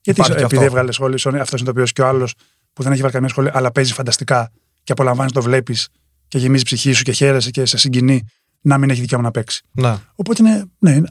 Γιατί 0.00 0.20
Υπάρχει 0.20 0.32
και 0.32 0.42
επειδή 0.44 0.56
αυτό. 0.56 0.66
έβγαλε 0.66 0.92
σχολή, 0.92 1.14
αυτός 1.14 1.60
είναι 1.60 1.64
το 1.64 1.70
οποίος 1.70 1.92
και 1.92 2.02
ο 2.02 2.06
άλλος 2.06 2.34
που 2.72 2.82
δεν 2.82 2.92
έχει 2.92 3.00
βγάλει 3.00 3.12
καμία 3.12 3.28
σχολή, 3.28 3.50
αλλά 3.52 3.72
παίζει 3.72 3.92
φανταστικά 3.92 4.50
και 4.84 4.92
απολαμβάνεις 4.92 5.32
το 5.32 5.42
βλέπεις 5.42 5.88
και 6.28 6.38
γεμίζει 6.38 6.62
η 6.62 6.64
ψυχή 6.64 6.92
σου 6.92 7.02
και 7.02 7.12
χαίρεσαι 7.12 7.50
και 7.50 7.64
σε 7.64 7.76
συγκινεί 7.76 8.24
να 8.60 8.78
μην 8.78 8.90
έχει 8.90 9.00
δικαίωμα 9.00 9.24
να 9.24 9.30
παίξει. 9.30 9.62
Ναι. 9.72 9.96
Οπότε 10.14 10.42
είναι, 10.46 10.64
ναι, 10.78 10.90
είναι- 10.90 11.08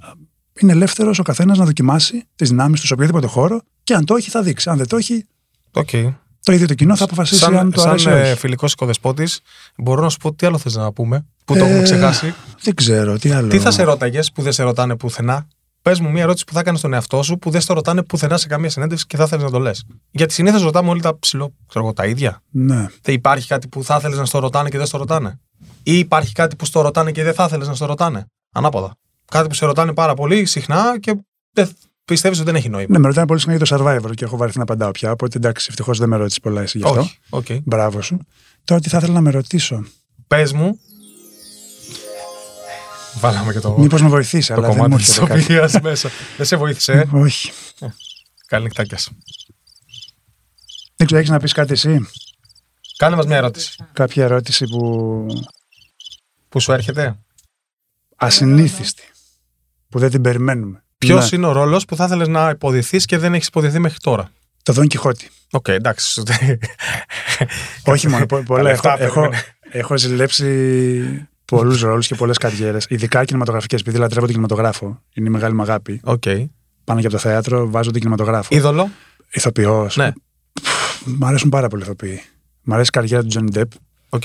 είναι 0.59 0.71
ελεύθερος 0.71 1.19
ο 1.19 1.23
καθένας 1.23 1.57
να 1.57 1.65
δοκιμάσει 1.65 2.27
τις 2.35 2.49
δυνάμεις 2.49 2.79
του 2.81 2.87
σε 2.87 2.93
οποιοδήποτε 2.93 3.27
χώρο 3.27 3.61
και 3.83 3.93
αν 3.93 4.05
το 4.05 4.15
έχει 4.15 4.29
θα 4.29 4.41
δείξει. 4.41 4.69
Αν 4.69 4.77
δεν 4.77 4.87
το 4.87 4.95
έχει, 4.97 5.25
Οκ. 5.71 5.89
Το 6.45 6.51
ίδιο 6.51 6.67
το 6.67 6.73
κοινό 6.73 6.95
θα 6.95 7.03
αποφασίσει 7.03 7.39
Σαν, 7.39 7.57
αν 7.57 7.71
το 7.71 7.79
σαν 7.79 7.89
αρέσει 7.89 8.09
ή 8.09 8.11
ε, 8.11 8.21
όχι. 8.21 8.35
φιλικός 8.35 8.71
οικοδεσπότης, 8.71 9.39
μπορώ 9.77 10.01
να 10.01 10.09
σου 10.09 10.17
πω 10.17 10.33
τι 10.33 10.45
άλλο 10.45 10.57
θες 10.57 10.75
να 10.75 10.91
πούμε. 10.91 11.25
Που 11.45 11.53
το 11.53 11.59
Ε, 11.59 11.67
έχουμε 11.67 11.83
ξεχάσει. 11.83 12.33
Δεν 12.61 12.75
ξέρω, 12.75 13.17
τι 13.17 13.31
άλλο. 13.31 13.47
Τι 13.47 13.59
θα 13.59 13.71
σε 13.71 13.83
ρώταγες 13.83 14.31
που 14.31 14.41
δεν 14.41 14.51
σε 14.51 14.63
ρωτάνε 14.63 14.95
πουθενά; 14.95 15.47
Πες 15.81 15.99
μου 15.99 16.11
μια 16.11 16.21
ερώτηση 16.21 16.45
που 16.45 16.53
θα 16.53 16.59
έκανε 16.59 16.77
στον 16.77 16.93
εαυτό 16.93 17.23
σου 17.23 17.37
που 17.37 17.49
δεν 17.49 17.61
σε 17.61 17.73
ρωτάνε 17.73 18.03
πουθενά 18.03 18.37
σε 18.37 18.47
καμία 18.47 18.69
συνέντευξη 18.69 19.05
και 19.05 19.17
θα 19.17 19.23
ήθελε 19.23 19.43
να 19.43 19.49
το 19.49 19.59
λες. 19.59 19.83
Γιατί 20.11 20.33
συνήθως 20.33 20.61
ρωτάμε 20.61 20.89
όλοι 20.89 21.01
τα 21.01 21.19
ψιλο, 21.19 21.53
ξέρω 21.67 21.85
εγώ, 21.85 21.93
τα 21.93 22.05
ίδια. 22.05 22.41
Ναι. 22.49 22.87
Δεν 23.01 23.15
υπάρχει 23.15 23.47
κάτι 23.47 23.67
που 23.67 23.83
θα 23.83 23.95
ήθελε 23.99 24.15
να 24.15 24.25
στο 24.25 24.39
ρωτάνε 24.39 24.69
και 24.69 24.77
δεν 24.77 24.85
στο 24.85 24.97
ρωτάνε; 24.97 25.39
Ή 25.83 25.97
υπάρχει 25.97 26.31
κάτι 26.33 26.55
που 26.55 26.65
στο 26.65 26.81
ρωτάνε 26.81 27.11
και 27.11 27.23
δεν 27.23 27.33
θα 27.33 27.43
ήθελε 27.43 27.65
να 27.65 27.73
στο 27.73 27.85
ρωτάνε; 27.85 28.25
Ανάποδα. 28.51 28.95
Κάτι 29.31 29.47
που 29.47 29.53
σε 29.53 29.65
ρωτάνε 29.65 29.93
πάρα 29.93 30.13
πολύ 30.13 30.45
συχνά 30.45 30.99
και 30.99 31.15
δεν 31.51 31.69
πιστεύεις 32.05 32.37
ότι 32.37 32.47
δεν 32.47 32.55
έχει 32.55 32.69
νόημα. 32.69 32.87
ναι, 32.91 32.99
με 32.99 33.07
ρωτάνε 33.07 33.27
πολύ 33.27 33.39
συχνά 33.39 33.55
για 33.55 33.65
το 33.65 33.75
survivor 33.85 34.13
και 34.15 34.23
έχω 34.25 34.37
βαρεθεί 34.37 34.57
να 34.57 34.63
απαντάω 34.63 34.91
πια. 34.91 35.11
Οπότε 35.11 35.37
εντάξει, 35.37 35.67
ευτυχώς 35.69 35.97
δεν 35.99 36.09
με 36.09 36.15
ρώτησες 36.15 36.39
πολλά 36.39 36.61
εσύ 36.61 36.77
γι' 36.77 36.83
αυτό. 36.83 36.99
Όχι. 36.99 37.19
Οκ. 37.29 37.45
Μπράβο 37.63 38.01
σου. 38.01 38.19
Τώρα 38.63 38.81
τι 38.81 38.89
θα 38.89 38.97
ήθελα 38.97 39.13
να 39.13 39.21
με 39.21 39.29
ρωτήσω. 39.31 39.85
Πες 40.27 40.53
μου. 40.53 40.79
Βάλαμε 43.19 43.53
και 43.53 43.59
το, 43.59 43.77
Μήπως 43.77 44.01
με 44.01 44.07
βοηθήσει, 44.07 44.47
το 44.47 44.53
αλλά 44.53 44.67
δεν 44.67 44.75
μου 44.75 44.81
κομμάτι 44.83 45.03
της 45.03 45.17
έρχεται 45.17 45.39
κάτι. 45.39 45.53
ηθοποιία 45.53 45.81
μέσα. 45.81 46.09
Δεν 46.37 46.45
σε 46.45 46.55
βοήθησε. 46.55 46.91
ε; 46.93 47.07
Όχι. 47.25 47.51
Καλή 48.47 48.63
νυχτάκια. 48.63 48.97
σου. 48.97 49.17
Δεν 50.95 51.05
ξέρω, 51.07 51.17
έχεις 51.21 51.31
να 51.31 51.39
πεις 51.39 51.53
κάτι 51.53 51.71
εσύ; 51.73 52.07
Κάνε 52.97 53.15
μας 53.15 53.25
μια 53.25 53.37
ερώτηση. 53.37 53.75
Κάποια 53.93 54.23
ερώτηση 54.23 54.65
που 54.65 55.25
Που 56.49 56.59
σου 56.59 56.71
έρχεται; 56.71 57.19
ασυνήθιστη. 58.15 59.03
Που 59.89 59.99
δεν 59.99 60.09
την 60.09 60.21
περιμένουμε. 60.21 60.84
Ποιος 60.97 61.31
Ναι. 61.31 61.37
είναι 61.37 61.47
ο 61.47 61.51
ρόλος 61.51 61.85
που 61.85 61.95
θα 61.95 62.05
ήθελες 62.05 62.27
να 62.27 62.49
υποδυθείς 62.49 63.05
και 63.05 63.17
δεν 63.17 63.33
έχεις 63.33 63.47
υποδυθεί 63.47 63.79
μέχρι 63.79 63.97
τώρα; 64.01 64.31
Το 64.63 64.73
Δον 64.73 64.87
Κιχώτη. 64.87 65.29
Οκ, 65.51 65.67
εντάξει. 65.67 66.23
Όχι 67.85 68.07
μόνο. 68.09 68.25
πο- 68.25 68.43
πολλά. 68.45 68.61
λεφτά 68.61 68.93
έχω, 68.93 69.03
έχω, 69.03 69.19
περίμενε. 69.19 69.43
έχω 69.71 69.97
ζηλέψει 69.97 71.27
πολλούς 71.45 71.81
ρόλους 71.81 72.07
και 72.07 72.15
πολλές 72.15 72.37
καριέρες. 72.37 72.85
Ειδικά 72.89 73.25
κινηματογραφικές, 73.25 73.79
επειδή 73.81 73.97
λατρεύω 73.97 74.21
τον 74.25 74.29
κινηματογράφο. 74.35 75.01
Είναι 75.13 75.27
η 75.27 75.31
μεγάλη 75.31 75.53
μου 75.55 75.61
αγάπη. 75.61 75.99
Οκ. 76.03 76.23
Πάνω 76.83 76.99
και 76.99 77.05
από 77.05 77.15
το 77.15 77.21
θέατρο, 77.21 77.69
βάζω 77.69 77.91
τον 77.91 77.99
κινηματογράφο. 77.99 78.55
Είδωλο; 78.55 78.89
Ηθοποιός. 79.31 79.95
Ναι. 79.97 80.11
Μ' 81.05 81.25
αρέσουν 81.25 81.49
πάρα 81.49 81.67
πολύ 81.67 81.81
οι 81.81 81.85
ηθοποιοί. 81.85 82.21
Μ' 82.61 82.73
αρέσει 82.73 82.89
η 82.93 82.97
καριέρα 82.97 83.21
του 83.21 83.27
Τζον 83.27 83.45
Ντεπ. 83.51 83.71
Οκ. 84.09 84.23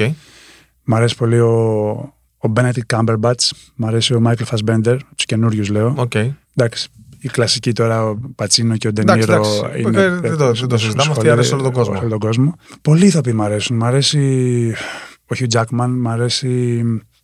Μ' 0.85 0.95
αρέσει 0.95 1.17
πολύ 1.17 1.41
ο, 1.41 2.15
ο 2.43 2.53
Benedict 2.57 2.97
Cumberbatch. 2.97 3.51
Μ' 3.77 3.87
αρέσει 3.87 4.15
ο 4.15 4.23
Michael 4.27 4.45
Fassbender, 4.57 4.97
τους 5.17 5.25
καινούριους 5.25 5.69
λέω. 5.69 5.95
Οκ. 5.97 6.13
Εντάξει, 6.55 6.89
οι 7.21 7.29
κλασικοί 7.29 7.73
τώρα, 7.73 8.05
ο 8.09 8.19
Πατσίνο 8.35 8.77
και 8.77 8.87
ο 8.87 8.91
Εντάξει, 8.97 9.27
Ντενίρο. 9.27 9.47
εντάξει. 9.47 9.83
Ε, 9.99 10.11
δεν 10.21 10.37
το- 10.37 10.53
δεν 10.53 10.69
το 10.69 10.77
συζητάμε, 10.79 11.11
αυτή 11.13 11.29
αρέσει 11.31 11.49
σε 11.49 11.55
όλο 11.55 11.63
τον 11.63 11.73
κόσμο. 11.73 11.95
Σε 11.95 12.01
όλο 12.01 12.09
τον 12.11 12.19
κόσμο. 12.19 12.55
Πολλοί 12.83 13.07
ηθοποιοί 13.07 13.33
μ' 13.37 13.43
αρέσουν. 13.43 13.77
Μ' 13.77 13.85
αρέσει 13.85 14.73
ο 15.25 15.35
Hugh 15.39 15.47
Jackman, 15.61 15.89
μ' 15.89 16.09
αρέσει 16.09 16.83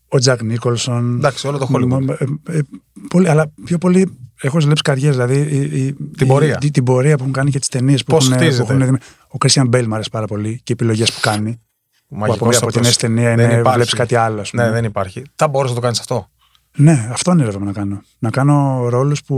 ο 0.09 0.19
Τζακ 0.19 0.43
Νίκολσον. 0.43 1.15
Εντάξει, 1.17 1.47
όλο 1.47 1.59
το 1.59 1.69
Hollywood. 1.73 2.01
Μ- 2.03 2.11
ε, 2.11 2.57
ε, 2.57 2.61
πολύ, 3.09 3.29
αλλά 3.29 3.53
πιο 3.65 3.79
πολύ 3.79 4.19
έχω 4.41 4.61
ζηλέψει 4.61 4.83
καριέρες. 4.83 5.17
Δηλαδή 5.17 5.57
η- 5.57 5.85
η- 5.87 5.93
Την 5.93 6.11
η- 6.19 6.27
πορεία. 6.27 6.57
τη- 6.57 6.71
την 6.71 6.85
πορεία 6.85 7.17
που 7.17 7.21
έχουν 7.23 7.33
κάνει 7.33 7.51
και 7.51 7.59
τις 7.59 7.69
ταινίες 7.69 8.05
που, 8.05 8.13
Πώς 8.15 8.25
έχουν, 8.27 8.37
που 8.39 8.43
χτίζεται. 8.45 8.73
έχουν 8.73 8.85
δημι- 8.85 9.03
Ο 9.33 9.37
Christian 9.47 9.69
Bale 9.75 9.87
μ' 9.87 9.95
αρέσει 9.95 10.11
πάρα 10.11 10.27
πολύ 10.27 10.49
και 10.55 10.63
οι 10.67 10.73
επιλογές 10.73 11.13
που 11.13 11.21
κάνει. 11.21 11.61
Που 12.09 12.17
Μαγικός 12.17 12.39
από, 12.39 12.49
από 12.49 12.57
την 12.57 12.67
αυτός. 12.67 12.81
αίσθηση 12.87 12.99
ταινία 12.99 13.35
Δεν 13.37 13.45
είναι 13.45 13.59
υπάρχει. 13.59 13.75
βλέπεις 13.75 13.95
κάτι 13.95 14.15
άλλο. 14.15 14.41
ας 14.41 14.51
πούμε. 14.51 14.65
Ναι, 14.65 14.71
δεν 14.71 14.85
υπάρχει. 14.85 15.23
Θα 15.35 15.49
μπορούσε 15.49 15.69
να 15.75 15.79
το 15.79 15.85
κάνεις 15.85 16.01
αυτό. 16.01 16.29
Ναι, 16.79 17.09
αυτό 17.13 17.31
ονειρεύομαι 17.31 17.65
να 17.65 17.73
κάνω. 17.73 18.03
Να 18.19 18.31
κάνω 18.31 18.87
ρόλους 18.89 19.23
που 19.23 19.37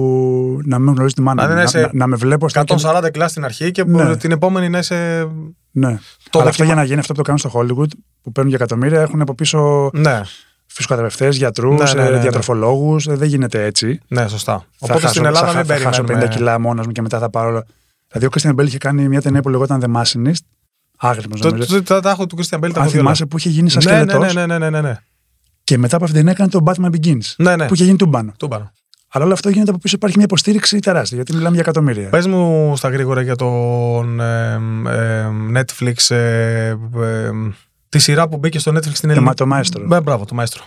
να 0.65 0.79
μην 0.79 0.93
γνωρίζει 0.95 1.15
τη 1.15 1.21
μάνα 1.23 1.43
Να 1.43 1.49
μου. 1.49 1.55
δεν 1.55 1.63
Να, 1.63 1.69
είσαι 1.69 1.81
να, 1.81 1.91
να 1.93 2.07
με 2.07 2.17
βλέπω 2.17 2.49
στα 2.49 2.65
140 2.67 3.09
κιλά 3.13 3.29
στην 3.29 3.45
αρχή 3.45 3.71
και 3.71 3.85
Ναι. 3.85 4.17
την 4.17 4.31
επόμενη 4.31 4.69
να 4.69 4.79
είσαι. 4.79 5.29
Ναι. 5.71 5.99
Το 6.31 6.39
Αλλά 6.39 6.49
αυτό 6.49 6.65
δοκιμα- 6.65 6.65
για 6.67 6.75
να 6.75 6.83
γίνει 6.85 6.99
αυτό 6.99 7.13
που 7.13 7.19
το 7.19 7.25
κάνουν 7.25 7.39
στο 7.39 7.51
Hollywood, 7.55 7.89
που 8.23 8.33
παίρνουν 8.33 8.53
για 8.55 8.65
εκατομμύρια, 8.65 9.01
έχουν 9.01 9.21
από 9.21 9.35
πίσω 9.35 9.91
Ναι, 9.93 10.21
φυσικοθεραπευτές, 10.67 11.37
γιατρούς, 11.37 11.95
Ναι, 11.95 12.03
ναι, 12.03 12.09
ναι, 12.09 12.15
ναι. 12.17 12.21
διατροφολόγους. 12.23 13.05
Δεν 13.09 13.29
γίνεται 13.29 13.65
έτσι. 13.65 14.01
ναι, 14.09 14.29
σωστά. 14.29 14.53
Θα 14.59 14.65
Οπότε 14.79 14.93
χάσω- 15.01 15.09
στην 15.09 15.25
Ελλάδα 15.25 15.47
θα, 15.47 15.57
μην 15.57 15.65
θα 15.67 15.75
χάσω 15.77 16.03
50 16.03 16.07
περιμένουμε. 16.07 16.35
κιλά 16.37 16.59
μόνος 16.59 16.87
μου 16.87 16.93
και 16.93 17.03
μετά 17.03 17.19
θα 17.19 17.31
πάρω. 17.31 17.49
όλα. 17.49 17.67
Δηλαδή, 18.09 18.27
ο 18.27 18.31
Christian 18.51 18.61
Bale 18.61 18.67
είχε 18.67 18.79
κάνει 18.79 19.09
μια 19.09 19.23
ταινία 19.23 19.43
που 19.43 19.49
λεγόταν 19.49 19.83
The 19.87 20.01
Machinist. 20.01 20.43
Άγρυπνος 21.01 21.41
Το, 21.41 21.49
νομίζω. 21.51 21.75
το, 21.75 21.83
το, 21.83 22.01
τα 22.01 22.11
έχω 22.11 22.27
του 22.27 22.37
Christian 22.37 22.57
Bale 22.57 22.61
τα 22.61 22.67
Αν 22.67 22.71
έχω 22.71 22.71
δει 22.71 22.81
όλα. 22.81 22.91
θυμάσαι 22.91 23.27
που 23.27 23.39
είχε 23.39 23.49
γίνει 23.49 23.71
σαν 23.71 23.83
Ναι, 23.85 23.91
ναι, 23.93 23.99
σκελετός; 24.11 24.35
ναι, 24.35 24.47
ναι, 24.47 24.59
ναι, 24.59 24.71
ναι, 24.71 24.81
ναι. 24.81 24.97
και 25.65 25.79
μετά 25.79 25.97
από 25.97 26.05
αυτήν 26.05 26.21
την 26.25 26.35
ταινία 26.35 26.49
έκανε 26.51 26.75
το 26.75 26.85
Batman 26.91 26.97
Begins. 26.97 27.35
Ναι, 27.37 27.57
ναι. 27.57 27.67
Που 27.67 27.75
είχε 27.75 27.85
γίνει 27.85 27.97
τούμπανο. 27.97 28.33
Τούμπανο. 28.39 28.73
Αλλά 29.11 29.25
όλο 29.25 29.33
αυτό 29.33 29.49
γίνεται 29.49 29.71
από 29.71 29.79
πίσω 29.79 29.95
υπάρχει 29.97 30.17
μια 30.17 30.25
υποστήριξη 30.25 30.79
τεράστια 30.79 31.17
γιατί 31.17 31.33
μιλάμε 31.33 31.55
για 31.55 31.61
εκατομμύρια. 31.61 32.09
Πες 32.09 32.27
μου 32.27 32.73
στα 32.77 32.89
γρήγορα 32.89 33.21
για 33.23 33.37
τον 33.37 34.21
ε, 34.21 34.53
ε, 34.89 35.27
Netflix 35.55 36.15
ε, 36.17 36.67
ε, 36.69 36.77
τη 37.89 37.99
σειρά 37.99 38.29
που 38.29 38.37
μπήκε 38.37 38.59
στο 38.59 38.71
Netflix 38.73 38.79
στην 38.93 39.01
Το, 39.01 39.09
Ελλάδα. 39.09 39.21
μα- 39.27 39.35
το 39.35 39.47
μαέστρο. 39.47 39.87
Μπε, 39.87 40.01
μπράβο, 40.01 40.25
το 40.25 40.35
μαέστρο. 40.35 40.63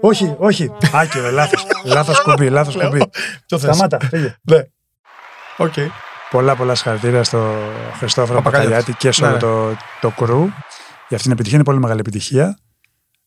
Όχι, 0.00 0.34
όχι. 0.38 0.70
Άκυρο, 0.92 1.30
λάθος. 1.30 1.66
Λάθος 1.84 2.22
κουμπί, 2.22 2.48
λάθος 2.50 2.76
κουμπί. 2.76 2.98
Ποιο 3.46 3.58
θες; 3.58 3.74
Σταμάτα, 3.74 3.98
φύγε. 4.00 4.36
Ναι. 4.42 4.62
Οκ. 5.56 5.72
Πολλά 6.30 6.56
πολλά 6.56 6.74
συγχαρητήρια 6.74 7.24
στο 7.24 7.54
Χριστόφορο 7.98 8.42
Παπακαλιάτη. 8.42 8.70
Παπακαλιάτη 8.70 8.98
και 8.98 9.12
σε 9.12 9.20
Ναι, 9.22 9.26
όλο 9.26 9.36
ναι. 9.36 9.40
το, 9.40 9.76
το 10.00 10.14
crew 10.18 10.46
για 11.08 11.16
αυτήν 11.16 11.18
την 11.18 11.30
επιτυχία. 11.30 11.54
Είναι 11.54 11.64
πολύ 11.64 11.78
μεγάλη 11.78 12.00
επιτυχία. 12.00 12.58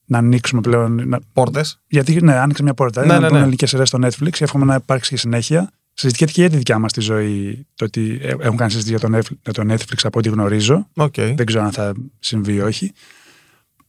Να 0.06 0.18
ανοίξουμε 0.18 0.62
πλέον. 0.62 1.08
Να... 1.08 1.20
Πόρτες. 1.34 1.82
Γιατί 1.88 2.22
ναι, 2.22 2.36
άνοιξε 2.36 2.64
μια 2.64 2.74
πόρτα. 2.74 3.02
Ναι, 3.02 3.08
να 3.08 3.20
ναι, 3.20 3.26
μπουν 3.26 3.36
ναι. 3.36 3.40
ελληνικές 3.40 3.70
σειρές 3.70 3.88
στο 3.88 4.00
Netflix. 4.02 4.42
Εύχομαι 4.42 4.66
να 4.66 4.76
υπάρξει 4.76 5.10
και 5.10 5.18
συνέχεια. 5.18 5.72
Συζητιέται 5.94 6.32
και 6.34 6.42
για 6.42 6.50
τη 6.50 6.58
δικιά 6.58 6.80
μας 6.80 6.94
τη 6.94 7.02
ζωή 7.02 7.68
το 7.76 7.86
ότι 7.86 8.20
ε- 8.22 8.36
έχουν 8.40 8.58
κάνει 8.58 8.72
συζήτηση 8.72 8.96
για 8.96 9.10
το 9.10 9.18
Netflix, 9.18 9.38
για 9.44 9.54
το 9.54 9.74
Netflix 9.74 9.98
από 10.04 10.20
ό,τι 10.20 10.30
γνωρίζω. 10.30 10.88
Οκ. 10.96 11.14
Δεν 11.16 11.46
ξέρω 11.46 11.64
αν 11.64 11.72
θα 11.72 11.94
συμβεί 12.20 12.54
ή 12.54 12.62
όχι. 12.62 12.94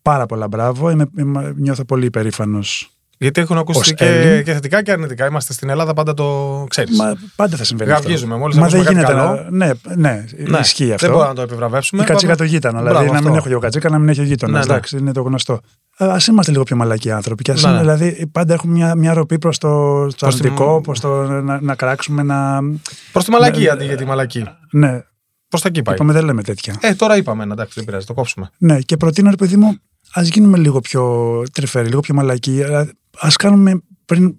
Πάρα 0.03 0.27
πολλά 0.27 0.49
μπράβο. 0.49 0.90
Είμαι, 0.90 1.07
είμαι- 1.18 1.53
νιώθω 1.57 1.85
πολύ 1.85 2.07
υπερήφανος 2.07 2.90
Γιατί 3.22 3.40
έχουν 3.40 3.59
ακούσει 3.59 3.78
Ως 3.78 3.94
και, 3.94 4.04
Έλλην. 4.04 4.44
και 4.44 4.52
θετικά 4.52 4.83
και 4.83 4.92
αρνητικά. 4.92 5.26
Είμαστε 5.26 5.52
στην 5.52 5.68
Ελλάδα, 5.68 5.92
πάντα 5.94 6.14
το 6.14 6.64
ξέρεις. 6.68 6.98
Μα 6.98 7.16
πάντα 7.37 7.56
θα 7.56 7.64
συμβαίνει. 7.64 7.90
αυτό. 7.92 8.02
Γαυγίζουμε. 8.02 8.37
Μόλις 8.37 8.56
Μα 8.56 8.68
δεν 8.68 8.80
ακούσουμε 8.80 9.00
κάτι 9.02 9.12
γίνεται. 9.12 9.26
καλό. 9.28 9.46
Να... 9.50 9.74
Ναι, 9.96 10.24
ναι, 10.48 10.59
ισχύει 10.59 10.92
αυτό. 10.92 10.96
Δεν 11.06 11.11
μπορούμε 11.11 11.28
να 11.28 11.35
το 11.35 11.42
επιβραβεύσουμε. 11.42 12.02
Η 12.02 12.04
κατσίκα 12.06 12.33
Πάμε- 12.33 12.48
το 12.48 12.54
γείτονα. 12.54 12.80
Μπράβο, 12.80 12.88
Δηλαδή 12.98 13.06
να 13.06 13.12
μην 13.18 13.26
αυτό. 13.26 13.37
έχω 13.38 13.46
και 13.46 13.52
εγώ 13.52 13.61
κατσίκα, 13.61 13.88
να 13.88 13.98
μην 13.98 14.09
έχει 14.09 14.20
ο 14.20 14.24
γείτονα. 14.24 14.52
Ναι, 14.52 14.59
ναι. 14.59 14.64
Εντάξει, 14.64 14.96
είναι 14.96 15.12
το 15.12 15.22
γνωστό. 15.22 15.61
Α 15.96 16.16
είμαστε 16.28 16.52
λίγο 16.52 16.62
πιο 16.62 16.76
μαλακοί 16.76 17.11
άνθρωποι. 17.11 17.42
Και 17.42 17.50
ας 17.50 17.62
Ναι, 17.62 17.68
είναι, 17.70 17.78
ναι. 17.83 17.94
δηλαδή 17.94 18.26
πάντα 18.33 18.54
έχουμε 18.54 18.72
μια, 18.72 18.94
μια 18.94 19.14
ροπή 19.14 19.38
προς 19.38 19.59
το, 19.59 19.68
το 19.68 20.14
Προς 20.18 20.37
τη- 20.37 20.46
αρνητικό, 20.46 20.80
προς 20.80 21.00
το 21.00 21.09
να, 21.24 21.61
να 21.61 21.74
κράξουμε, 21.74 22.22
να. 22.22 22.59
Προς 23.12 23.24
τη 23.24 23.30
μαλακή 23.30 23.61
Ναι, 23.62 23.68
αντί 23.68 23.85
για 23.85 23.96
τη 23.96 24.04
μαλακή. 24.04 24.44
Ναι, 24.70 25.00
Προς 25.48 25.62
τα 25.62 25.68
εκεί 25.68 25.83
πάει. 25.83 25.94
είπαμε 25.94 26.12
δεν 26.12 26.24
λέμε 26.24 26.42
τέτοια. 26.42 26.74
Ε, 26.80 26.94
τώρα 26.94 27.16
είπαμε, 27.16 27.42
ένα, 27.42 27.52
εντάξει, 27.52 27.72
δεν 27.76 27.85
πειράζει, 27.85 28.06
το 28.06 28.14
κόψουμε. 28.14 28.50
Ναι, 28.59 28.80
και 28.80 28.96
προτείνω, 28.96 29.30
ρε 29.30 29.37
παιδί 29.37 29.56
μου, 29.56 29.76
ας 30.12 30.28
γίνουμε 30.28 30.59
λίγο 30.59 30.80
πιο 30.80 31.42
τρυφεροί, 31.52 31.88
λίγο 31.88 32.00
πιο 32.00 32.14
μαλακοί. 32.14 32.62
Α 33.18 33.29
κάνουμε 33.38 33.83
πριν 34.05 34.35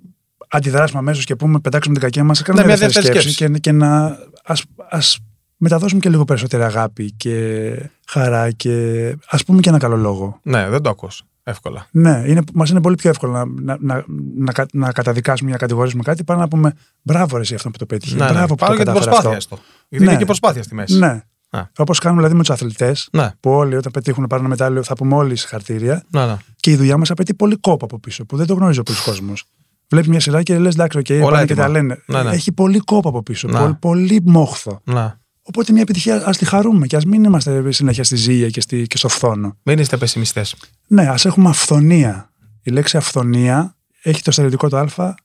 αντιδράσουμε 0.48 1.00
αμέσως 1.00 1.26
και 1.26 1.36
πούμε 1.36 1.60
πετάξουμε 1.60 1.94
την 1.96 2.04
κακία 2.04 2.24
μας, 2.24 2.40
ας 2.40 2.46
κάνουμε 2.46 2.64
Ναι, 2.64 2.70
μια 2.70 2.78
μια 2.78 2.88
δεύτερη 2.88 3.08
δεύτερη 3.08 3.34
σκέψη, 3.34 3.54
και, 3.54 3.60
και 3.60 3.72
να 3.72 4.18
ας, 4.44 4.64
ας 4.90 5.18
μεταδώσουμε 5.58 6.00
και 6.00 6.10
λίγο 6.10 6.26
περισσότερη 6.26 6.64
αγάπη 6.64 7.12
και 7.12 7.76
χαρά 8.08 8.52
και 8.52 9.16
ας 9.30 9.44
πούμε 9.44 9.60
και 9.62 9.70
ένα 9.70 9.78
καλό 9.78 9.96
λόγο. 9.98 10.40
Ναι, 10.44 10.70
δεν 10.70 10.82
το 10.82 10.90
ακούς 10.90 11.24
εύκολα. 11.44 11.88
Ναι, 11.92 12.24
είναι, 12.28 12.42
μας 12.54 12.70
είναι 12.70 12.82
πολύ 12.82 12.96
πιο 12.96 13.10
εύκολο 13.10 13.32
να, 13.32 13.46
να, 13.62 13.78
να, 13.82 14.04
να, 14.38 14.52
κα- 14.52 14.66
να 14.74 14.92
καταδικάσουμε 14.92 15.50
ή 15.50 15.54
να 15.54 15.60
κατηγορήσουμε 15.60 16.04
κάτι 16.04 16.24
παρά 16.24 16.40
να 16.40 16.48
πούμε 16.48 16.74
μπράβο 17.02 17.36
ρε 17.36 17.42
εσύ 17.42 17.56
αυτό 17.56 17.70
που 17.70 17.78
το 17.78 17.86
πέτυχες, 17.86 18.18
Ναι, 18.20 18.26
ναι. 18.26 18.32
μπράβο 18.32 18.48
που 18.48 18.56
Πάνω 18.56 18.72
το 18.72 18.76
για 18.76 18.86
την 18.86 18.94
κατάφερες 18.94 19.06
προσπάθεια 19.20 19.38
αυτό. 19.38 19.56
στο. 19.56 19.66
Γιατί 19.90 20.04
είναι 20.04 20.14
Ναι. 20.14 20.20
και 20.20 20.26
προσπάθεια 20.26 20.64
στη 20.64 20.76
μέση. 20.76 20.98
Ναι. 20.98 21.22
Ναι. 21.54 21.70
Όπως 21.78 22.00
κάνουμε 22.00 22.20
δηλαδή 22.22 22.38
με 22.38 22.44
τους 22.46 22.54
αθλητές, 22.56 23.08
Ναι, 23.12 23.32
που 23.40 23.50
όλοι 23.52 23.76
όταν 23.76 23.92
πετύχουν 23.92 24.28
πάρουν 24.28 24.46
ένα 24.46 24.54
μετάλλιο 24.54 24.84
θα 24.84 24.96
πούμε 24.96 25.16
όλοι 25.16 25.36
συγχαρητήρια. 25.36 26.04
ναι, 26.10 26.26
ναι. 26.26 26.38
Και 26.56 26.72
η 26.72 26.76
δουλειά 26.76 26.98
μας 26.98 27.12
απαιτεί 27.12 27.34
πολύ 27.34 27.56
κόπο 27.56 27.86
από 27.86 28.00
πίσω, 28.00 28.26
που 28.26 28.38
δεν 28.38 28.46
το 28.46 28.54
γνωρίζει 28.54 28.80
ο 28.80 28.84
πολύς 28.84 28.98
κόσμος. 29.06 29.44
Βλέπει 29.90 30.10
μια 30.10 30.20
σειρά 30.20 30.44
και 30.44 30.58
λες: 30.60 30.74
Εντάξει, 30.74 30.98
οκ, 30.98 31.06
Όλα 31.10 31.22
πάνε 31.24 31.36
και 31.38 31.42
έτοιμα. 31.52 31.62
τα 31.66 31.72
λένε. 31.72 32.02
Ναι, 32.06 32.24
ναι. 32.24 32.30
Έχει 32.32 32.52
πολύ 32.52 32.80
κόπο 32.80 33.10
από 33.10 33.24
πίσω, 33.24 33.48
Ναι. 33.48 33.60
πολύ, 33.60 33.74
πολύ 33.80 34.22
μόχθο. 34.26 34.82
ναι. 34.84 35.16
Οπότε 35.44 35.72
μια 35.72 35.82
επιτυχία 35.82 36.28
ας 36.28 36.38
τη 36.38 36.46
χαρούμε 36.46 36.88
και 36.88 36.96
ας 36.96 37.06
μην 37.06 37.24
είμαστε 37.24 37.72
συνέχεια 37.72 38.04
στη 38.04 38.16
ζήλια 38.16 38.50
και, 38.50 38.62
στη, 38.62 38.88
και 38.88 38.98
στο 38.98 39.08
φθόνο. 39.08 39.58
Μην 39.64 39.80
είστε 39.80 39.98
πεσιμιστές. 39.98 40.56
Ναι, 40.88 41.08
ας 41.08 41.26
έχουμε 41.26 41.50
αφθονία. 41.50 42.32
Η 42.62 42.72
λέξη 42.72 42.98
αυθονία 42.98 43.76
έχει 44.02 44.22
το 44.22 44.32
στερεωτικό 44.32 44.70
το 44.70 44.78
Α 44.78 45.16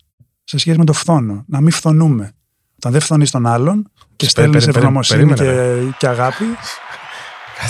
σε 0.45 0.59
σχέση 0.59 0.79
με 0.79 0.85
το 0.85 0.93
φθόνο. 0.93 1.45
Να 1.49 1.61
μην 1.61 1.71
φθονούμε. 1.73 2.33
Όταν 2.77 2.93
δεν 2.93 3.01
φθονείς 3.01 3.31
τον 3.31 3.47
άλλον 3.47 3.91
και 4.17 4.29
στέλνεις 4.29 4.53
περί- 4.53 4.65
περί- 4.65 4.77
ευγνωμοσύνη 4.77 5.33
και, 5.35 5.45
περίμενε, 5.45 5.95
και 5.99 6.07
αγάπη, 6.09 6.45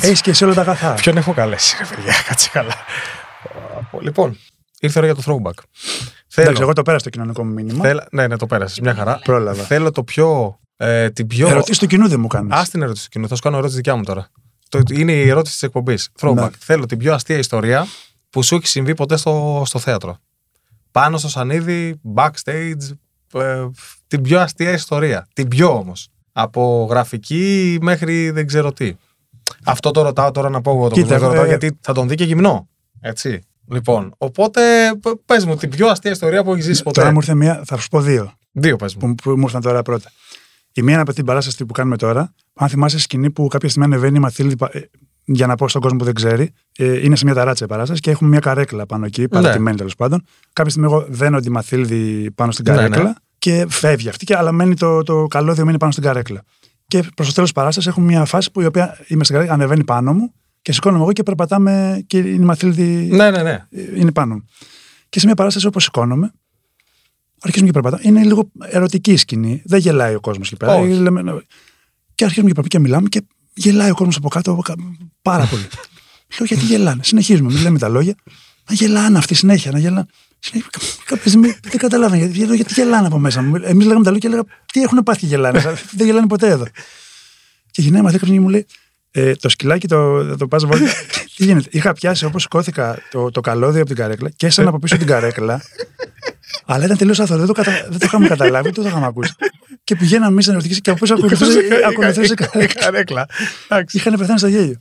έχεις 0.01 0.21
και 0.21 0.31
εσύ 0.31 0.45
όλα 0.45 0.55
τα 0.55 0.61
αγαθά. 0.61 0.95
Ποιον 0.95 1.17
έχω 1.17 1.33
καλέσει, 1.33 1.77
ρε 1.79 1.95
παιδιά, 1.95 2.13
κάτσε 2.29 2.49
καλά. 2.53 2.75
Λοιπόν, 4.01 4.39
ήρθε 4.81 4.99
η 5.01 5.03
ώρα 5.05 5.13
για 5.13 5.23
το 5.23 5.33
throwback. 5.33 5.63
Θέλω, 6.29 6.47
Εντάξει, 6.47 6.63
εγώ 6.63 6.73
το 6.73 6.83
πέρασα 6.83 7.05
το 7.05 7.11
κοινωνικό 7.11 7.45
μου 7.45 7.53
μήνυμα. 7.53 7.85
θέλ- 7.85 8.03
ναι, 8.13 8.27
ναι, 8.27 8.37
το 8.37 8.47
πέρασες. 8.47 8.81
Μια 8.81 8.95
χαρά. 8.95 9.21
Πρόλαβα. 9.25 9.63
Θέλω 9.63 9.91
το 9.91 10.05
πιο. 10.05 10.59
Ε, 10.77 11.11
την 11.11 11.27
πιο... 11.27 11.49
Ερωτήσεις 11.49 11.79
του 11.79 11.87
κοινού 11.87 12.09
δεν 12.09 12.21
μου 12.21 12.27
κάνεις. 12.27 12.53
Α 12.57 12.63
την 12.71 12.83
ερώτηση 12.83 13.05
του 13.05 13.11
κοινού. 13.11 13.29
Θα 13.29 13.35
σου 13.35 13.43
κάνω 13.43 13.57
ερώτηση 13.57 13.77
δικιά 13.77 13.97
μου 13.97 14.03
τώρα. 14.03 14.29
Το, 14.69 14.81
είναι 14.93 15.13
η 15.13 15.29
ερώτηση 15.29 15.53
της 15.53 15.63
εκπομπής. 15.63 16.09
Throwback. 16.21 16.35
Ναι. 16.35 16.49
Θέλω 16.59 16.87
την 16.87 16.99
πιο 16.99 17.15
αστεία 17.15 17.39
ιστορία 17.39 17.87
που 18.31 18.43
σου 18.43 18.55
έχει 18.55 18.67
συμβεί 18.67 18.95
ποτέ 18.95 19.17
στο, 19.17 19.63
στο 19.67 19.79
θέατρο. 19.79 20.19
Πάνω 20.91 21.19
στο 21.19 21.29
σανίδι, 21.29 22.01
backstage. 22.15 22.91
Ε, 23.35 23.65
την 24.07 24.23
πιο 24.23 24.41
αστεία 24.41 24.71
ιστορία. 24.71 25.29
Την 25.33 25.49
πιο 25.49 25.69
όμως. 25.77 26.09
Από 26.39 26.87
γραφική 26.91 27.79
μέχρι 27.81 28.31
δεν 28.31 28.47
ξέρω 28.47 28.73
τι. 28.73 28.93
Αυτό 29.65 29.91
το 29.91 30.03
ρωτάω 30.03 30.31
τώρα 30.31 30.49
να 30.51 30.61
πω 30.61 30.71
εγώ 30.71 30.89
το 30.89 30.95
Κοίτα, 30.95 31.15
που 31.15 31.21
το 31.21 31.27
ρωτάω 31.27 31.45
ε, 31.45 31.47
γιατί 31.49 31.79
θα 31.81 31.93
τον 31.93 32.09
δει 32.09 32.15
και 32.15 32.25
γυμνό. 32.25 32.69
Έτσι. 33.01 33.41
Λοιπόν, 33.71 34.15
οπότε 34.19 34.61
πες 35.25 35.45
μου 35.45 35.57
την 35.57 35.71
πιο 35.71 35.87
αστεία 35.89 36.11
ιστορία 36.11 36.45
που 36.45 36.53
έχεις 36.53 36.65
ζήσει 36.65 36.83
ποτέ. 36.83 37.01
Τώρα 37.01 37.13
μου 37.13 37.19
ήρθε 37.19 37.35
μία, 37.35 37.63
θα 37.65 37.77
σου 37.77 37.89
πω 37.89 38.01
δύο 38.01 38.33
Δύο 38.53 38.77
πες 38.77 38.95
μου. 38.95 39.01
που, 39.01 39.15
που 39.15 39.31
μου 39.31 39.43
ήρθαν 39.45 39.61
τώρα 39.61 39.83
πρώτα. 39.83 40.11
Η 40.73 40.83
μία 40.83 40.93
είναι 40.93 41.03
από 41.03 41.13
την 41.13 41.25
παράσταση 41.25 41.65
που 41.65 41.73
κάνουμε 41.73 41.97
τώρα. 41.97 42.35
Αν 42.55 42.69
θυμάσαι 42.69 42.99
σκηνή 42.99 43.31
που 43.31 43.47
κάποια 43.49 43.69
στιγμή 43.69 43.93
ανεβαίνει 43.93 44.17
η 44.17 44.21
Μαθήλδη, 44.21 44.57
πα- 44.57 44.71
ε, 44.73 44.91
για 45.25 45.47
να 45.47 45.55
πω 45.55 45.69
στον 45.69 45.81
κόσμο 45.81 45.99
που 45.99 46.05
δεν 46.05 46.15
ξέρει, 46.15 46.51
ε, 46.79 47.05
είναι 47.05 47.17
σε 47.17 47.25
μια 47.25 47.35
ταράτσα 47.35 47.65
η 47.65 47.69
παράσταση 47.69 48.01
και 48.01 48.11
έχουμε 48.11 48.31
μια 48.31 48.39
καρέκλα 48.41 48.87
πάνω 48.87 49.07
εκεί, 49.07 49.29
παρατημένη 49.29 49.77
τέλος 49.77 49.95
πάντων. 49.95 50.25
Κάποια 50.53 50.71
στιγμή 50.71 50.89
εγώ 50.93 51.07
δένω 51.09 51.41
τη 51.41 51.51
Μαθήλδη 51.51 52.31
πάνω 52.35 52.51
στην 52.53 52.65
Ναι, 52.69 52.77
καρέκλα 52.77 53.03
ναι. 53.03 53.13
Και 53.47 53.67
φεύγει 53.69 54.09
αυτή, 54.09 54.25
και, 54.25 54.37
αλλά 54.37 54.53
μένει 54.53 54.75
το, 54.75 55.03
το 55.03 55.27
καλώδιο 55.27 55.65
μένει 55.65 55.79
πάνω 55.79 55.93
στην 55.93 56.05
καρέκλα. 56.05 56.43
Και 56.87 57.03
προς 57.15 57.27
το 57.27 57.33
τέλος 57.35 57.49
της 57.49 57.53
παράστασης 57.53 57.91
έχουμε 57.91 58.07
μια 58.07 58.25
φάση 58.25 58.51
που 58.51 58.61
η 58.61 58.65
οποία 58.65 58.99
είμαι 59.07 59.25
στην 59.25 59.35
καρέκλα, 59.37 59.55
ανεβαίνει 59.57 59.85
πάνω 59.85 60.15
μου 60.15 60.33
και 60.63 60.73
σηκώνομαι 60.73 61.03
εγώ 61.03 61.13
και 61.13 61.23
περπατάμε 61.23 62.05
και 62.07 62.19
είναι 62.19 62.29
η 62.29 62.39
Μαθήλδη 62.39 62.85
Ναι, 63.13 63.31
ναι, 63.31 63.43
ναι. 63.43 63.65
είναι 63.95 64.13
πάνω 64.13 64.35
μου. 64.35 64.45
Και 65.09 65.19
σε 65.21 65.27
μια 65.27 65.35
παράσταση 65.35 65.67
όπως 65.67 65.83
σηκώνομαι, 65.85 66.33
αρχίζουμε 67.41 67.71
και 67.71 67.81
περπατάμε. 67.81 68.09
Είναι 68.09 68.25
λίγο 68.25 68.51
ερωτική 68.59 69.13
η 69.13 69.17
σκηνή. 69.17 69.63
Δεν 69.65 69.79
γελάει 69.79 70.15
ο 70.15 70.21
κόσμος 70.21 70.49
εκεί 70.49 70.57
πέρα. 70.57 70.75
Όχι. 70.75 70.93
Λέμε, 70.93 71.23
ναι. 71.23 71.33
και 72.15 72.25
αρχίζουμε 72.25 72.49
και 72.53 72.55
περπατάμε 72.55 72.69
και 72.69 72.79
μιλάμε 72.79 73.09
και 73.09 73.23
γελάει 73.55 73.91
ο 73.91 73.95
κόσμος 73.95 74.17
από 74.17 74.29
κάτω 74.29 74.53
από 74.53 74.63
κα- 74.63 74.75
πάρα 75.23 75.47
πολύ. 75.47 75.63
Λέω 76.39 76.47
γιατί 76.47 76.65
γελάνε. 76.65 77.03
Συνεχίζουμε, 77.03 77.53
μην 77.53 77.63
λέμε 77.63 77.79
τα 77.79 77.89
λόγια. 77.89 78.15
Να 78.69 78.75
γελάνε 78.75 79.19
αυτοί 79.19 79.35
συνέχεια, 79.35 79.71
να 79.71 79.79
γελάνε. 79.79 80.07
Συνέχεια, 80.39 80.71
Κάποια 81.05 81.29
στιγμή 81.29 81.57
δεν 81.63 81.79
καταλάβαινα 81.79 82.17
γιατί, 82.17 82.37
γιατί, 82.39 82.57
γιατί 82.57 82.75
γελάνε 82.75 83.07
από 83.07 83.19
μέσα 83.19 83.43
μου. 83.43 83.57
Εμείς 83.63 83.87
λέγαμε 83.87 84.05
τα 84.05 84.11
λόγια 84.11 84.19
και 84.19 84.27
έλεγα 84.27 84.43
Τι 84.73 84.83
έχουν 84.83 85.03
πάθει 85.03 85.19
και 85.19 85.27
γελάνε. 85.27 85.61
δεν 85.97 86.07
γελάνε 86.07 86.27
ποτέ 86.27 86.49
εδώ. 86.49 86.65
Και 87.71 87.83
γυρνάει 87.83 88.03
μαζί 88.03 88.15
κάποια 88.15 88.29
στιγμή 88.29 88.45
μου 88.45 88.51
λέει 88.51 88.67
ε, 89.11 89.35
Το 89.35 89.49
σκυλάκι 89.49 89.89
το, 89.89 90.37
το 90.37 90.49
πας 90.49 90.65
βόλτα. 90.65 90.87
Τι 91.37 91.45
γίνεται. 91.45 91.69
Είχα 91.73 91.93
πιάσει 91.93 92.25
όπως 92.25 92.43
σηκώθηκα 92.43 92.99
το, 93.11 93.31
το 93.31 93.41
καλώδιο 93.41 93.81
από 93.81 93.89
την 93.89 93.97
καρέκλα 93.97 94.31
και 94.31 94.47
έσανα 94.47 94.69
από 94.69 94.79
πίσω 94.79 94.97
την 94.97 95.07
καρέκλα. 95.07 95.63
αλλά 96.67 96.85
ήταν 96.85 96.97
τελείως 96.97 97.21
άθρο. 97.21 97.37
Δεν 97.37 97.47
το, 97.47 97.53
κατα... 97.53 97.87
δεν 97.89 97.99
το 97.99 98.05
είχαμε 98.05 98.29
καταλάβει, 98.29 98.69
ούτε 98.69 98.83
το 98.83 98.89
είχαμε 98.89 99.07
ακούσει. 99.07 99.35
και 99.85 99.97
πηγαίναμε 99.97 100.33
εμείς 100.33 100.47
να 100.47 100.53
ερωτήσει 100.53 100.81
και 100.81 100.91
από 100.91 100.99
πίσω 100.99 101.15
ακολουθούσε 101.15 101.61
ακολουθούσε 101.87 102.33
η 102.33 102.37
καρέκλα. 102.37 102.81
Καρέκλα. 102.81 103.27
Εντάξει. 103.69 103.97
Είχαν 103.97 104.15
πεθάνει 104.19 104.39
στο 104.39 104.49
γέλιο. 104.49 104.81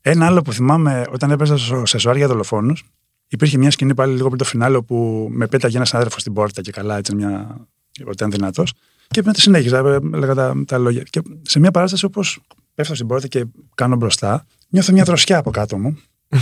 Ένα 0.00 0.26
άλλο 0.26 0.42
που 0.42 0.52
θυμάμαι 0.52 1.04
όταν 1.10 1.30
έπαιζα 1.30 1.56
στο 1.56 1.86
σεσουάρ 1.86 2.16
για 2.16 2.26
δολοφόνους, 2.26 2.84
υπήρχε 3.32 3.58
μια 3.58 3.70
σκηνή 3.70 3.94
πάλι 3.94 4.12
λίγο 4.12 4.26
πριν 4.26 4.38
το 4.38 4.44
φινάλε 4.44 4.80
που 4.80 5.28
με 5.30 5.46
πέταγε 5.46 5.76
ένας 5.76 5.88
συνάδελφο 5.88 6.18
στην 6.18 6.32
πόρτα 6.32 6.60
και 6.60 6.70
καλά, 6.70 6.96
έτσι 6.96 7.14
μια. 7.14 7.56
ότι 8.00 8.10
ήταν 8.12 8.30
δυνατός. 8.30 8.72
Και 9.08 9.22
μετά 9.24 9.40
συνέχιζα, 9.40 9.78
ε, 9.78 9.98
έλεγα 10.14 10.34
τα, 10.34 10.64
τα 10.66 10.78
λόγια. 10.78 11.02
Και 11.02 11.20
σε 11.42 11.58
μια 11.58 11.70
παράσταση 11.70 12.04
όπως 12.04 12.40
πέφτω 12.74 12.94
στην 12.94 13.06
πόρτα 13.06 13.26
και 13.26 13.44
κάνω 13.74 13.96
μπροστά, 13.96 14.46
νιώθω 14.68 14.92
μια 14.92 15.04
δροσιά 15.04 15.38
από 15.38 15.50
κάτω 15.50 15.78
μου. 15.78 15.98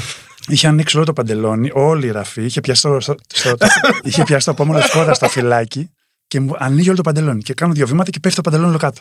Είχε 0.49 0.67
ανοίξει 0.67 0.97
όλο 0.97 1.05
το 1.07 1.13
παντελόνι, 1.13 1.71
όλη 1.73 2.07
η 2.07 2.11
ραφή, 2.11 2.45
είχε 2.45 2.61
πιάσει 2.61 2.83
το, 2.83 3.01
στο, 3.01 3.15
στο- 3.33 3.57
είχε 4.05 4.23
πιάσει 4.23 4.45
το 4.45 4.51
απόμονο 4.51 4.79
της 4.79 4.91
κότα 4.91 5.15
στο 5.15 5.29
φυλάκι 5.29 5.91
και 6.27 6.41
μου 6.41 6.55
ανοίγει 6.59 6.87
όλο 6.89 6.97
το 6.97 7.03
παντελόνι. 7.03 7.43
Και 7.43 7.55
κάνω 7.55 7.73
δύο 7.73 7.87
βήματα 7.87 8.11
και 8.11 8.21
πέφτει 8.21 8.37
το 8.37 8.43
παντελόνι 8.43 8.69
όλο 8.69 8.79
κάτω. 8.79 9.01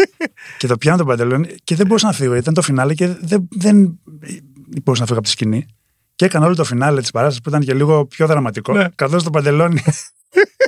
και 0.58 0.66
το 0.66 0.76
πιάνω 0.76 0.98
το 0.98 1.04
παντελόνι 1.04 1.54
και 1.64 1.74
δεν 1.74 1.86
μπορούσα 1.86 2.06
να 2.06 2.12
φύγω. 2.12 2.34
Ήταν 2.34 2.54
το 2.54 2.62
φινάλε 2.62 2.94
και 2.94 3.06
δεν, 3.06 3.48
δεν 3.50 4.00
μπορούσα 4.82 5.00
να 5.00 5.06
φύγω 5.06 5.18
από 5.18 5.22
τη 5.22 5.30
σκηνή. 5.30 5.66
Και 6.24 6.30
έκανα 6.30 6.46
όλο 6.46 6.54
το 6.54 6.64
φινάλε 6.64 7.00
της 7.00 7.10
παράστασης 7.10 7.42
που 7.42 7.48
ήταν 7.48 7.60
και 7.62 7.74
λίγο 7.74 8.06
πιο 8.06 8.26
δραματικό. 8.26 8.72
Ναι. 8.72 8.88
Καθώς 8.94 9.22
το 9.22 9.30
παντελόνι. 9.30 9.82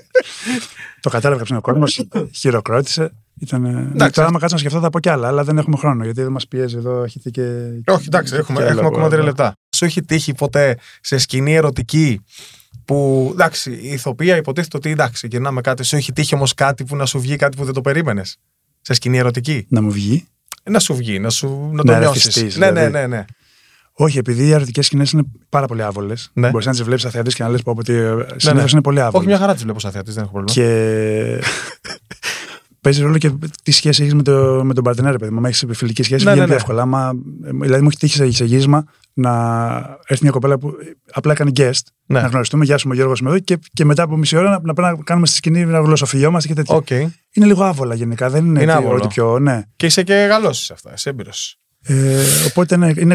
το 1.01 1.11
κατάλαβε 1.11 1.41
κάποιος 1.41 1.59
ο 1.59 1.61
κόσμος, 1.61 2.07
χειροκρότησε. 2.35 3.13
Ήταν... 3.41 3.63
Ναι, 3.95 4.11
τώρα, 4.11 4.29
άμα 4.29 4.39
κάτσω 4.39 4.55
να 4.55 4.61
σκεφτώ, 4.61 4.81
θα 4.81 4.91
πω 4.91 5.01
κι 5.01 5.09
άλλα, 5.09 5.29
αλλά 5.29 5.45
δεν 5.45 5.59
έχουμε 5.59 5.77
χρόνο 5.77 6.05
γιατί 6.05 6.23
δεν 6.23 6.33
μας 6.33 6.49
πιέζει 6.49 6.77
εδώ. 6.77 7.03
Έχετε 7.03 7.31
και. 7.31 7.43
Όχι, 7.87 8.05
εντάξει, 8.07 8.33
και 8.33 8.39
έχουμε, 8.39 8.59
άλλα 8.61 8.71
έχουμε 8.71 8.87
ακόμα 8.87 9.03
από- 9.03 9.11
τρία 9.15 9.25
λεπτά. 9.25 9.55
Σου 9.77 9.85
έχει 9.85 10.03
τύχει 10.03 10.35
ποτέ 10.35 10.79
σε 11.01 11.19
σκηνή 11.19 11.55
ερωτική 11.55 12.25
που 12.85 13.29
εντάξει, 13.33 13.71
η 13.73 13.89
ηθοποιία 13.93 14.37
υποτίθεται 14.37 14.77
ότι 14.77 14.91
εντάξει, 14.91 15.27
γυρνάμε 15.27 15.61
κάτι. 15.61 15.85
Σου 15.85 15.97
έχει 15.97 16.13
τύχει 16.13 16.35
όμως 16.35 16.55
κάτι 16.55 16.85
που 16.85 16.97
να 16.97 17.07
σου 17.07 17.21
βγει 17.21 17.37
κάτι 17.37 17.57
που 17.57 17.65
δεν 17.65 17.75
το 17.75 17.81
περίμενες. 17.81 18.37
Σε 18.81 18.95
σκηνή 18.95 19.19
ερωτική; 19.19 19.67
Να 19.69 19.83
μου 19.83 19.91
βγει. 19.91 20.27
Να 20.71 20.79
σου 20.79 20.95
βγει, 20.95 21.19
να, 21.19 21.31
σου, 21.31 21.69
να 21.73 21.83
Να 21.83 21.93
το 21.93 21.99
νιώσεις. 21.99 22.25
ρεθιστείς, 22.25 22.57
Ναι, 22.57 22.71
ναι, 22.71 22.87
δηλαδή. 22.87 22.93
ναι, 22.93 23.17
ναι. 23.17 23.25
Όχι, 23.99 24.19
επειδή 24.19 24.47
οι 24.47 24.51
ερωτικέ 24.51 24.83
σκηνές 24.83 25.11
είναι 25.11 25.23
πάρα 25.49 25.67
πολύ 25.67 25.83
άβολες. 25.83 26.31
Ναι. 26.33 26.51
Μπορείς 26.51 26.67
να 26.67 26.73
τις 26.73 26.83
βλέπεις 26.83 27.05
αθεατή 27.05 27.35
και 27.35 27.43
να 27.43 27.49
λες 27.49 27.63
πω 27.63 27.75
ότι 27.79 27.93
συνήθως 28.37 28.53
ναι. 28.55 28.63
είναι 28.73 28.81
πολύ 28.83 29.01
άβολες. 29.01 29.19
Όχι, 29.19 29.27
μια 29.27 29.39
χαρά 29.39 29.55
τις 29.55 29.63
βλέπω 29.63 29.79
σαν 29.81 29.91
θεατή, 29.91 30.11
δεν 30.13 30.23
έχω 30.23 30.33
πρόβλημα. 30.33 30.53
Και 30.69 31.41
παίζει 32.81 33.03
ρόλο 33.03 33.19
και 33.19 33.31
τι 33.63 33.73
σχέση 33.73 34.03
έχεις 34.03 34.15
με, 34.15 34.23
το, 34.23 34.61
με 34.65 34.75
τον 34.75 34.85
παρτενέρ, 34.85 35.13
ρε 35.13 35.19
παιδί 35.19 35.31
μου. 35.33 35.39
Αν 35.39 35.45
έχεις 35.45 35.65
φιλική 35.73 36.03
σχέση, 36.03 36.25
Ναι, 36.25 36.31
βγαίνει 36.33 36.39
ναι, 36.39 36.45
πιο 36.47 36.55
ναι. 36.55 36.61
εύκολα. 36.61 36.83
Άμα, 36.83 37.13
δηλαδή, 37.63 37.83
μου 37.83 37.89
έχει 37.89 37.99
τύχει 37.99 38.17
σε- 38.17 38.31
σε 38.33 38.45
γύρισμα 38.45 38.85
να 39.13 39.33
έρθει 40.07 40.23
μια 40.23 40.31
κοπέλα 40.33 40.59
που 40.59 40.73
απλά 41.13 41.33
έκανε 41.33 41.51
guest, 41.57 41.71
Ναι. 42.07 42.21
να 42.21 42.27
γνωριστούμε, 42.27 42.65
γεια 42.65 42.77
σου, 42.79 42.83
είμαι 42.87 42.95
ο 42.95 42.97
Γιώργος 42.99 43.21
είμαι 43.21 43.31
εδώ, 43.31 43.39
και, 43.39 43.59
και 43.73 43.85
μετά 43.85 44.03
από 44.03 44.17
μισή 44.17 44.37
ώρα 44.37 44.51
να, 44.51 44.61
να, 44.63 44.75
πάμε 44.75 44.91
να 44.91 44.97
κάνουμε 45.05 45.27
στη 45.27 45.37
σκηνή 45.37 45.65
να 45.65 45.79
γλωσσοφιλιόμαστε 45.81 46.49
και 46.49 46.55
τέτοια. 46.55 46.75
Οκ. 46.75 46.91
Είναι 46.91 47.47
λίγο 47.47 47.65
άβολα 47.65 47.95
γενικά, 47.95 48.31
δεν 48.31 48.45
είναι, 48.47 48.63
Είναι 48.63 48.73
τι- 48.73 48.79
άβολο. 48.79 48.97
ό,τι 48.97 49.07
πιο. 49.07 49.39
Ναι. 49.39 49.63
Και 49.77 49.87
είσαι 49.87 50.03
και 50.03 50.27
καλό 50.29 50.53
σε 50.53 50.73
αυτά, 50.73 50.93
είσαι 50.97 51.09
έμπειρος. 51.11 51.59
Ε, 51.89 52.23
οπότε 52.47 52.77
ναι, 52.77 52.91
είναι, 52.97 53.15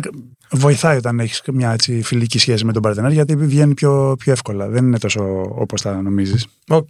βοηθάει 0.51 0.97
όταν 0.97 1.19
έχεις 1.19 1.41
μια 1.53 1.71
έτσι, 1.71 2.01
φιλική 2.01 2.39
σχέση 2.39 2.65
με 2.65 2.73
τον 2.73 2.81
παρτενέρ, 2.81 3.11
γιατί 3.11 3.35
βγαίνει 3.35 3.73
πιο, 3.73 4.15
πιο 4.19 4.31
εύκολα. 4.31 4.67
Δεν 4.67 4.85
είναι 4.85 4.97
τόσο 4.97 5.41
όπως 5.55 5.81
θα 5.81 6.01
νομίζεις. 6.01 6.47
Οκ. 6.67 6.89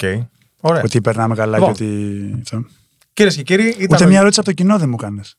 Ωραία. 0.61 0.81
Ότι 0.83 1.01
περνάμε 1.01 1.35
καλά 1.35 1.57
Λοιπόν. 1.57 1.73
και 1.73 1.83
ότι. 1.83 2.35
αυτό. 2.41 2.65
Κυρίες 3.13 3.35
και 3.35 3.41
κύριοι, 3.43 3.67
ήταν. 3.77 3.87
Ούτε 3.91 4.05
μια 4.05 4.19
ερώτηση 4.19 4.39
από 4.39 4.49
το 4.49 4.55
κοινό 4.55 4.77
δεν 4.77 4.89
μου 4.89 4.95
κάνεις. 4.95 5.35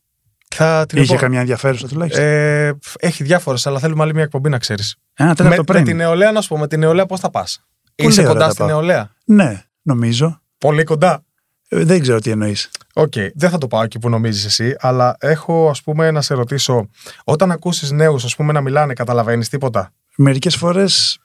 Θα 0.54 0.84
την 0.88 1.02
Είχε 1.02 1.14
πω. 1.14 1.20
καμιά 1.20 1.40
ενδιαφέρουσα 1.40 1.88
τουλάχιστον. 1.88 2.24
Ε, 2.24 2.72
έχει 2.98 3.24
διάφορες, 3.24 3.66
αλλά 3.66 3.78
θέλουμε 3.78 4.02
άλλη 4.02 4.14
μια 4.14 4.22
εκπομπή 4.22 4.48
να 4.48 4.58
ξέρεις. 4.58 4.96
Ένα 5.14 5.34
τέταρτο 5.34 5.56
Με, 5.58 5.64
πριν. 5.64 5.78
με 5.80 5.86
την 5.86 5.96
νεολαία, 5.96 6.32
να 6.32 6.40
σου 6.40 6.48
πω, 6.48 6.58
με 6.58 6.68
την 6.68 6.78
νεολαία 6.78 7.06
πώς 7.06 7.20
θα 7.20 7.30
πας; 7.30 7.64
Είσαι 7.94 8.20
ωραία 8.20 8.32
κοντά 8.32 8.44
τα 8.44 8.50
στην 8.52 8.64
πάω. 8.66 8.74
νεολαία; 8.76 9.10
Ναι, 9.24 9.62
νομίζω. 9.82 10.40
Πολύ 10.58 10.84
κοντά. 10.84 11.24
Ε, 11.68 11.84
δεν 11.84 12.00
ξέρω 12.00 12.18
τι 12.18 12.30
εννοείς. 12.30 12.70
Οκ, 12.94 13.12
δεν 13.34 13.50
θα 13.50 13.58
το 13.58 13.66
πάω 13.66 13.82
εκεί 13.82 13.98
που 13.98 14.08
νομίζεις 14.08 14.44
εσύ, 14.44 14.76
αλλά 14.78 15.16
έχω 15.20 15.68
ας 15.70 15.82
πούμε 15.82 16.10
να 16.10 16.20
σε 16.20 16.34
ρωτήσω, 16.34 16.88
όταν 17.24 17.50
ακούσεις 17.50 17.90
νέους 17.90 18.24
ας 18.24 18.36
πούμε 18.36 18.52
να 18.52 18.60
μιλάνε, 18.60 18.92
καταλαβαίνεις 18.92 19.48
τίποτα; 19.48 19.92
Μερικές 20.16 20.56
φορές 20.56 21.18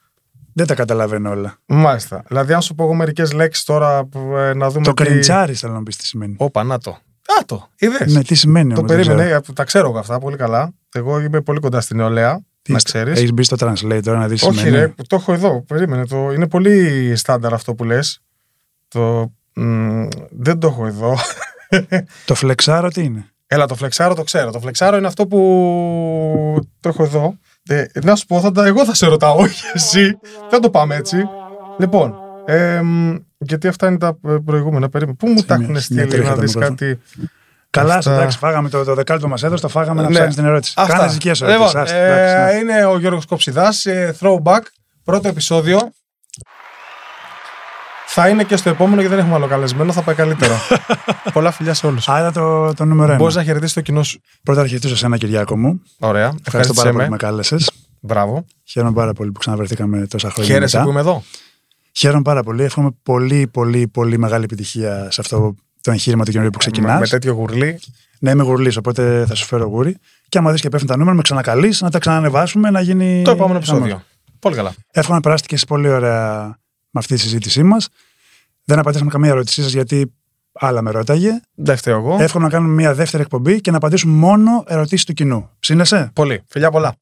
δεν 0.54 0.66
τα 0.66 0.74
καταλαβαίνω 0.74 1.30
όλα. 1.30 1.58
Μάλιστα. 1.66 2.22
Δηλαδή, 2.28 2.52
αν 2.52 2.62
σου 2.62 2.74
πω 2.74 2.84
εγώ 2.84 2.94
μερικές 2.94 3.32
λέξεις 3.32 3.64
τώρα 3.64 4.04
που, 4.04 4.36
ε, 4.36 4.54
να 4.54 4.70
δούμε. 4.70 4.84
Το 4.84 4.94
τι... 4.94 5.04
κριντσάρι 5.04 5.54
θέλω 5.54 5.72
να 5.72 5.82
πεις 5.82 5.96
τι 5.96 6.06
σημαίνει. 6.06 6.34
Όπα, 6.38 6.62
να 6.62 6.78
το. 6.78 6.90
Α, 7.40 7.44
το. 7.46 7.68
Είδες. 7.78 8.14
Ναι, 8.14 8.22
τι 8.22 8.34
σημαίνει 8.34 8.72
το 8.72 8.78
όμως, 8.80 8.90
δεν 8.90 9.00
περίμενε. 9.00 9.28
ξέρω. 9.28 9.42
ε, 9.48 9.52
Τα 9.52 9.64
ξέρω 9.64 9.88
εγώ 9.88 9.98
αυτά 9.98 10.18
πολύ 10.18 10.36
καλά. 10.36 10.72
Εγώ 10.94 11.20
είμαι 11.20 11.40
πολύ 11.40 11.60
κοντά 11.60 11.80
στην 11.80 11.96
νεολαία. 11.96 12.40
Τι 12.62 12.70
να 12.70 12.76
είστε, 12.76 12.90
ξέρεις. 12.90 13.18
Έχεις 13.18 13.32
μπει 13.32 13.42
στο 13.42 13.56
translate 13.60 14.00
τώρα 14.02 14.18
να 14.18 14.28
δεις 14.28 14.40
τι 14.40 14.46
Όχι, 14.46 14.58
σημαίνει; 14.58 14.76
ρε, 14.76 14.92
το 15.06 15.16
έχω 15.16 15.32
εδώ. 15.32 15.62
Περίμενε. 15.62 16.06
Το... 16.06 16.32
Είναι 16.32 16.48
πολύ 16.48 17.12
στάνταρ 17.16 17.54
αυτό 17.54 17.74
που 17.74 17.84
λες. 17.84 18.20
Το... 18.88 19.32
μ, 19.54 20.06
δεν 20.30 20.58
το 20.58 20.66
έχω 20.66 20.86
εδώ. 20.86 21.16
Το 22.24 22.34
φλεξάρο 22.34 22.88
τι 22.88 23.02
είναι; 23.04 23.26
Έλα, 23.46 23.66
το 23.66 23.74
φλεξάρο 23.74 24.14
το 24.14 24.22
ξέρω. 24.22 24.50
Το 24.50 24.60
φλεξάρο 24.60 24.96
είναι 24.96 25.06
αυτό 25.06 25.26
που 25.26 25.38
το 26.80 26.88
έχω 26.88 27.02
εδώ. 27.02 27.34
Ε, 27.68 27.84
να 28.02 28.16
σου 28.16 28.26
πω, 28.26 28.40
θα 28.40 28.52
τα, 28.52 28.66
εγώ 28.66 28.84
θα 28.84 28.94
σε 28.94 29.06
ρωτάω, 29.06 29.36
όχι 29.36 29.62
εσύ. 29.74 30.18
Δεν 30.50 30.60
το 30.60 30.70
πάμε 30.70 30.94
έτσι. 30.94 31.16
Λοιπόν, 31.78 32.14
εμ, 32.46 33.16
γιατί 33.38 33.68
αυτά 33.68 33.88
είναι 33.88 33.98
τα 33.98 34.18
ε, 34.28 34.36
προηγούμενα 34.44 34.88
περίπου. 34.88 35.16
Πού 35.16 35.28
μου 35.28 35.38
Σε 35.38 35.44
τα 35.44 35.56
μια- 35.58 35.66
έχουν 35.68 35.80
σε 35.80 35.94
μια 35.94 36.02
στείλει 36.04 36.16
τρίχα 36.16 36.30
να 36.30 36.34
τα 36.36 36.40
δεις 36.40 36.54
μικρόφωνα. 36.54 36.78
κάτι; 36.78 37.00
Καλά, 37.70 37.94
Αυτά- 37.94 38.14
εντάξει, 38.14 38.38
φάγαμε 38.38 38.68
το, 38.68 38.84
το 38.84 38.94
δεκάλεπτο 38.94 39.28
μας 39.28 39.42
έδωσε, 39.42 39.62
το 39.62 39.68
φάγαμε 39.68 40.02
να 40.02 40.08
Ναι. 40.08 40.14
ψάχνει 40.14 40.34
την 40.34 40.44
ερώτηση. 40.44 40.74
Αυτά. 40.76 40.96
Κάνε 40.96 41.12
δικές 41.12 41.38
σου 41.38 41.46
Λοιπόν, 41.46 41.68
ερωτήσεις, 41.68 41.92
ε, 41.98 42.02
άστα, 42.02 42.16
εντάξει, 42.16 42.54
ναι. 42.64 42.72
είναι 42.72 42.84
ο 42.84 42.98
Γιώργος 42.98 43.26
Κοψιδάς, 43.26 43.86
ε, 43.86 44.14
throwback, 44.20 44.60
πρώτο 45.04 45.28
επεισόδιο. 45.28 45.90
Θα 48.10 48.28
είναι 48.28 48.44
και 48.44 48.56
στο 48.56 48.68
επόμενο 48.68 49.00
γιατί 49.00 49.14
δεν 49.14 49.18
έχουμε 49.24 49.34
άλλο 49.38 49.46
καλεσμένο, 49.46 49.92
θα 49.92 50.02
πάει 50.02 50.14
καλύτερα. 50.14 50.54
Πολλά 51.32 51.50
φιλιά 51.50 51.74
σε 51.74 51.86
όλους. 51.86 52.08
Άρα 52.08 52.32
το, 52.32 52.74
το 52.74 52.84
νούμερο 52.84 53.08
ένα. 53.08 53.20
Μπορείς 53.20 53.34
να 53.34 53.44
χαιρετήσεις 53.44 53.74
το 53.74 53.80
κοινό 53.80 54.02
σου. 54.02 54.20
Πρώτα 54.42 54.60
αρχιτήσω 54.60 54.96
σε 54.96 55.06
ένα 55.06 55.16
Κυριάκο 55.16 55.56
μου. 55.56 55.82
Ωραία. 55.98 56.34
Ευχαριστώ 56.46 56.74
πάρα 56.74 56.90
πολύ 56.90 57.04
που 57.04 57.10
με. 57.10 57.16
με 57.16 57.16
κάλεσες. 57.16 57.70
Μπράβο. 58.00 58.44
Χαίρομαι 58.64 58.92
πάρα 58.92 59.12
πολύ 59.12 59.32
που 59.32 59.38
ξαναβρεθήκαμε 59.38 60.06
τόσα 60.06 60.30
χρόνια. 60.30 60.52
Χαίρεσαι 60.52 60.76
μετά. 60.76 60.88
που 60.88 60.92
είμαι 60.98 61.08
εδώ. 61.10 61.22
Χαίρομαι 61.92 62.22
πάρα 62.22 62.42
πολύ. 62.42 62.62
Εύχομαι 62.62 62.90
πολύ, 63.02 63.46
πολύ, 63.46 63.88
πολύ 63.88 64.18
μεγάλη 64.18 64.44
επιτυχία 64.44 65.08
σε 65.10 65.20
αυτό 65.20 65.54
το 65.80 65.90
εγχείρημα 65.90 66.24
του 66.24 66.30
καινούριου 66.30 66.50
που 66.50 66.58
Με, 66.64 66.70
ξεκινάς. 66.70 67.00
με 67.00 67.06
τέτοιο 67.06 67.32
γουρλί. 67.32 67.80
Ναι, 68.18 68.30
είμαι 68.30 68.42
γουρλής, 68.42 68.76
οπότε 68.76 69.24
θα 69.28 69.34
σου 69.34 69.44
φέρω 69.44 69.64
γούρι. 69.64 69.96
Και 70.28 70.38
άμα 70.38 70.52
δεις 70.52 70.60
και 70.60 70.68
πέφτουν 70.68 70.88
τα 70.88 70.96
νούμερα, 70.96 71.16
με 71.16 71.22
ξανακαλείς, 71.22 71.80
να 71.80 71.90
τα 71.90 71.98
ξανανεβάσουμε, 71.98 72.70
να 72.70 72.80
γίνει. 72.80 73.22
Το 73.24 73.30
επόμενο 73.30 73.60
χαμός. 73.60 73.68
επεισόδιο. 73.68 74.02
Πολύ 74.38 74.56
καλά. 74.56 74.72
Εύχομαι 74.90 75.16
να 75.16 75.22
περάσετε 75.22 75.48
και 75.48 75.54
εσείς 75.54 75.66
πολύ 75.66 75.88
ωραία 75.88 76.56
με 76.90 77.00
αυτή 77.00 77.14
τη 77.14 77.20
συζήτησή 77.20 77.62
μας. 77.62 77.88
Δεν 78.64 78.78
απαντήσαμε 78.78 79.10
καμία 79.10 79.30
ερώτησή 79.30 79.62
σας 79.62 79.72
γιατί 79.72 80.12
άλλα 80.52 80.82
με 80.82 80.90
ρώταγε. 80.90 81.40
Δεν 81.54 81.76
φταίω 81.76 81.96
εγώ. 81.96 82.16
Εύχομαι 82.20 82.44
να 82.44 82.50
κάνουμε 82.50 82.74
μια 82.74 82.94
δεύτερη 82.94 83.22
εκπομπή 83.22 83.60
και 83.60 83.70
να 83.70 83.76
απαντήσουμε 83.76 84.12
μόνο 84.12 84.64
ερωτήσεις 84.66 85.04
του 85.04 85.12
κοινού. 85.12 85.50
Ψήνεσαι; 85.58 86.10
Πολύ. 86.14 86.42
Φιλιά 86.48 86.70
πολλά. 86.70 86.96